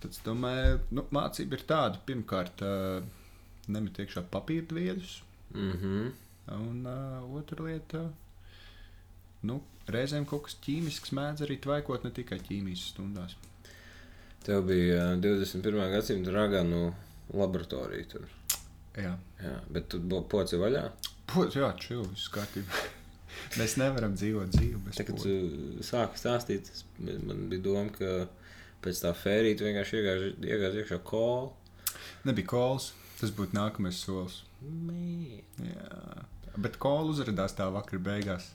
[0.02, 2.62] Tad es domāju, nu, mācība ir tāda, pirmkārt,
[3.72, 5.22] nemet iekšā papīra viedus.
[5.54, 6.12] Mm -hmm.
[6.46, 8.04] Un uh, otra lieta,
[9.42, 13.34] nu, reizēm kaut kas ķīmisks mēdz arī tvaikot ne tikai ķīmijas stundās.
[14.46, 15.90] Tev bija uh, 21.
[15.90, 16.94] gadsimta raganu
[17.34, 18.04] laboratorija.
[18.12, 18.28] Tur.
[18.96, 19.12] Jā.
[19.42, 20.00] jā, bet tu
[20.30, 20.84] poci vaļā.
[21.30, 22.84] Poci, jā, čūlis, viss kārtībā.
[23.60, 25.04] Mēs nevaram dzīvot dzīvi bez tā.
[25.08, 26.70] Kad tu sāki stāstīt,
[27.00, 28.26] man bija doma, ka
[28.84, 31.50] pēc tā fērija tu vienkārši iegāzi iekšā kolu.
[32.28, 32.92] Nebija kols.
[33.16, 34.42] Tas būtu nākamais solis.
[34.60, 35.40] Mē.
[35.64, 36.24] Jā,
[36.60, 38.50] bet kola uzrādījās tā vakar beigās.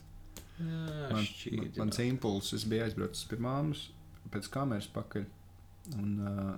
[0.61, 3.87] Jā, man, šķīd, man, mans impulss, es biju aizbraucis pie māmas
[4.31, 5.25] pēc kameras pakaļ.
[5.97, 6.51] Un, uh,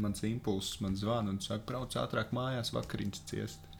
[0.00, 3.70] mans impulss man zvana un saka, brauc ātrāk mājās, vakariņas ciest.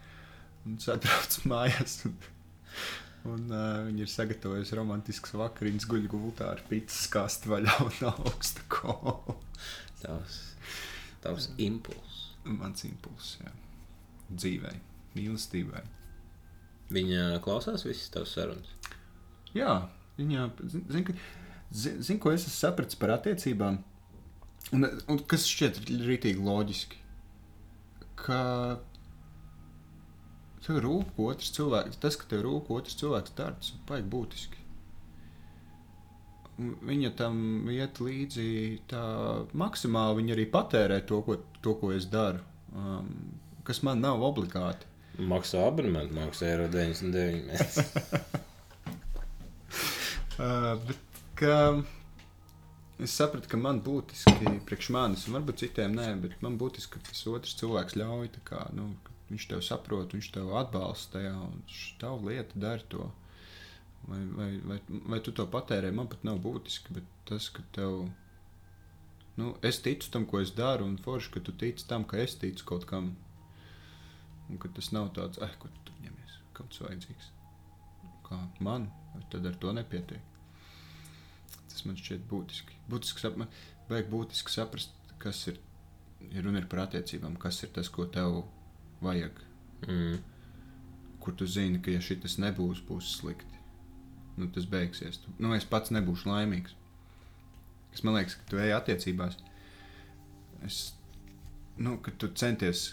[0.66, 1.98] Un es atbraucu mājās.
[2.09, 2.16] Un,
[3.32, 8.66] un uh, viņi ir sagatavojuši romantiskas vakariņas, guļ gultā ar pīcis kastu vaļā un augstu
[8.72, 9.38] kolu.
[10.02, 10.40] Tavs,
[11.24, 13.40] tavs impulss mans impulss
[14.30, 14.72] dzīvē,
[15.16, 15.82] mīlestībai.
[16.94, 18.74] Viņa klausās visas tavas sarunas.
[19.56, 19.88] Jā,
[20.18, 21.14] viņa zina,
[21.72, 23.80] zin, zin, ko es esmu sapratis par attiecībām.
[24.74, 26.98] Un, un kas šķiet rītīgi loģiski,
[28.18, 28.40] ka
[30.66, 34.64] tev rūp, otrs cilvēks, tas, ka tev rūp, otrs cilvēks ir baigi būtiski.
[36.88, 38.48] Viņa tam iet līdzi
[38.90, 39.05] tā
[39.60, 40.22] maksimāli.
[40.22, 42.40] Viņa arī patērē to, ko, to, ko es daru,
[42.72, 43.10] um,
[43.68, 44.88] kas man nav obligāti.
[45.16, 47.60] Maksā abonementu, maksā eiro 99.
[50.40, 51.55] uh, bet, ka,
[53.02, 57.10] es sapratu, ka man būtiski, priekš manis, un varbūt citiem nē, bet man būtiski, ka
[57.10, 58.93] tas otrs cilvēks ļauj, kā, nu,
[59.31, 61.62] viņš tev saprot, viņš tev atbalsta tajā, un
[62.01, 63.10] tavu lietu dara to.
[64.06, 64.78] Vai, vai, vai,
[65.12, 68.06] vai tu to patērē, man pat nav būtiski, bet tas, ka tev.
[69.36, 72.39] Nu, es ticu tam, ko es daru, un forši, ka tu tici tam, ka es
[72.39, 73.16] ticu kaut kam.
[74.47, 77.32] Un ka tas nav tāds, ah, ko tu ņemies, kaut kas vajadzīgs.
[78.31, 78.89] Kā man,
[79.32, 80.35] tad ar to nepietiek.
[81.77, 82.78] Tas man šķiet būtiski.
[82.89, 83.36] Būtiski, sap,
[83.90, 85.61] vajag būtiski saprast, kas ir,
[86.32, 88.47] ja runa ir par attiecībām, kas ir tas, ko tev
[89.05, 89.44] vajag.
[89.85, 90.16] Mm.
[91.20, 93.57] Kur tu zini, ka ja šis nebūs, būs slikti
[94.36, 95.19] nu, tas beigsies.
[95.19, 96.77] Tu, nu, es pats nebūšu laimīgs.
[97.93, 99.39] Kas man liekas, ka tu ej attiecībās.
[100.66, 100.81] Es,
[101.81, 102.90] nu, kad tu centies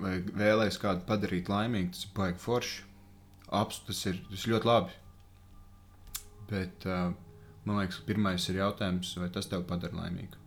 [0.00, 2.86] vai vēlēsies kādu padarīt laimīgu, tas ir baigi forši.
[3.60, 4.96] Abs, tas, ir, tas ļoti labi.
[6.50, 7.10] Bet uh,
[7.70, 10.38] man liekas, pirmais ir jautājums, vai tas tev padara laimīgu.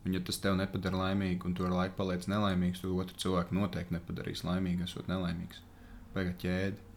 [0.00, 3.56] Un, ja tas tev nepadara laimīgu, un tu ar laiku paliec nelaimīgs, tad otru cilvēku
[3.58, 5.60] noteikti nepadarīs laimīgu, esot nelaimīgs.
[6.14, 6.90] Vai ķēdi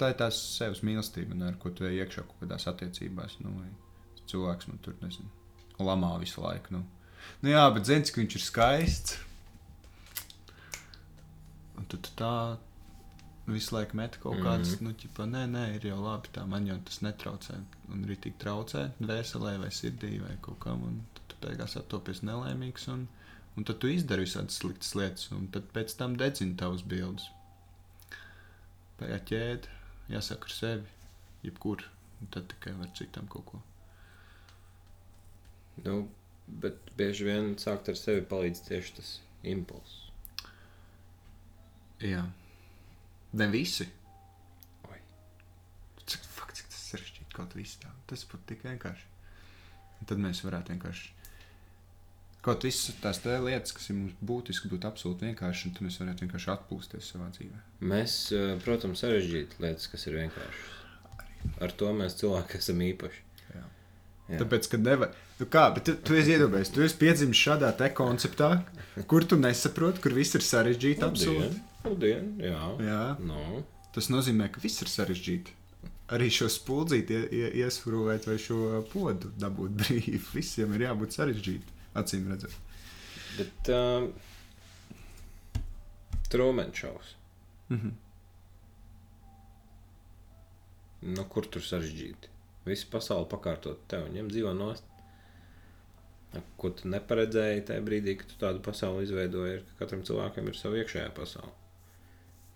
[0.00, 3.38] tā ir tās sevis mīlestība, ne, ar ko tu ej iekšā kaut kādās attiecībās.
[3.44, 3.52] Nu,
[4.30, 5.30] cilvēks man tur nezinu,
[5.78, 6.78] lamā visu laiku.
[6.78, 6.82] Nu.
[7.42, 9.18] Nu, jā, bet zini, ka viņš ir skaists.
[11.78, 12.34] Un tad tā
[13.46, 14.82] visu laiku met kaut kādas, mm -hmm.
[14.82, 17.60] nu, ķipa, nē, nē, ir jau labi, tā man jau tas netraucē.
[17.92, 20.82] Un arī tik traucē dvēselē vai sirdī vai kaut kam.
[20.82, 22.88] Un tu beigās attopies nelaimīgs.
[22.88, 23.08] Un,
[23.56, 27.30] un tad tu izdari visādas sliktas lietas, un tad pēc tam dedzini tavus bildes.
[28.98, 29.68] Pēc ķēdes
[30.08, 30.86] jāsaka ar sevi,
[31.42, 31.84] jebkur
[32.24, 33.58] Un tad tikai var citam kaut ko.
[35.84, 35.96] Nu,
[36.62, 39.10] bet bieži vien sākt ar sevi palīdz tieši tas
[39.52, 39.98] impulss.
[42.00, 42.22] Jā.
[43.34, 43.86] Ne visi.
[44.90, 45.00] Oi.
[46.06, 47.90] Cik, fuck, cik tas sarežģīti kaut viss tā.
[48.10, 49.10] Tas būtu tik vienkārši.
[49.98, 51.12] Un tad mēs varētu vienkārši.
[52.44, 55.96] Kaut visas tās tā lietas, kas ir mums būtiski, būtu absolūti vienkārši, un tad mēs
[56.02, 57.60] varētu vienkārši atpūsties savā dzīvē.
[57.88, 60.72] Mēs, eh, protams, sarežģīt lietas, kas ir vienkāršas.
[61.64, 63.22] Ar to mēs cilvēki esam īpaši.
[63.54, 63.64] Jā.
[64.28, 64.38] Jā.
[64.42, 65.16] Tāpēc, ka nevar.
[65.40, 68.50] Nu kā, bet tu, tu esi iedomājies, tu esi piedzimis šādā te konceptā,
[69.08, 71.02] kur tu nesaproti, kur viss ir sarežģīti.
[71.08, 71.73] Absolūti.
[71.84, 72.60] Labdien, jā.
[72.84, 73.00] Jā.
[73.20, 73.62] No.
[73.94, 75.54] Tas nozīmē, ka viss ir sarežģīti.
[76.14, 78.58] Arī šo spuldzīti ie- ie- iesprūvēt vai šo
[78.92, 80.20] podu dabūt brīvi.
[80.34, 81.76] Visiem ir jābūt sarežģīti.
[82.00, 82.54] Acīm redzot.
[83.38, 84.08] Bet uh,
[86.32, 87.12] trūmeņš šaus.
[87.74, 87.92] Mhm.
[91.14, 92.30] Nu, kur tur sarežģīti?
[92.64, 94.86] Visu pasauli pakārtot tev, ņem dzīvo nost.
[96.32, 100.48] Nu, Ko tu neparedzēji tajā brīdī, kad tu tādu pasauli izveidoji, ir, ka katram cilvēkam
[100.50, 101.52] ir sava iekšējā pasaule,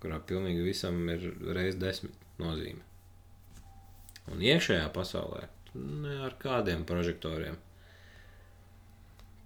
[0.03, 2.85] kurā pilnīgi visam ir reizes desmit nozīme.
[4.29, 5.47] Un iekšējā pasaulē
[5.79, 7.57] ne ar kādiem prožektoriem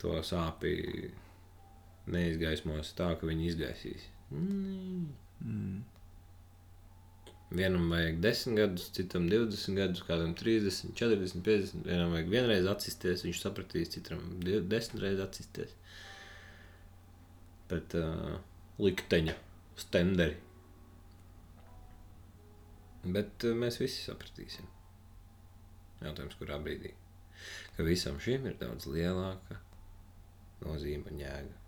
[0.03, 1.11] to sāpju
[2.11, 4.07] neizgaismos tā, ka viņi izgaisīs.
[4.35, 5.83] Mm.
[7.53, 11.85] Vienam vajag 10 gadus, citam 20 gadus, kādam 30, 40, 50.
[11.87, 15.75] Vienam vajag vienreiz atsisties, viņš sapratīs, citam 10 reizes atsisties.
[17.71, 18.39] Bet uh,
[18.83, 19.37] likteņa,
[19.81, 20.37] stenderi.
[23.03, 24.69] Bet uh, mēs visi sapratīsim.
[26.03, 26.93] Jautājums, kurā brīdī?
[27.77, 29.59] Ka visam šim ir daudz lielāka
[30.63, 31.62] nozīme un jēga.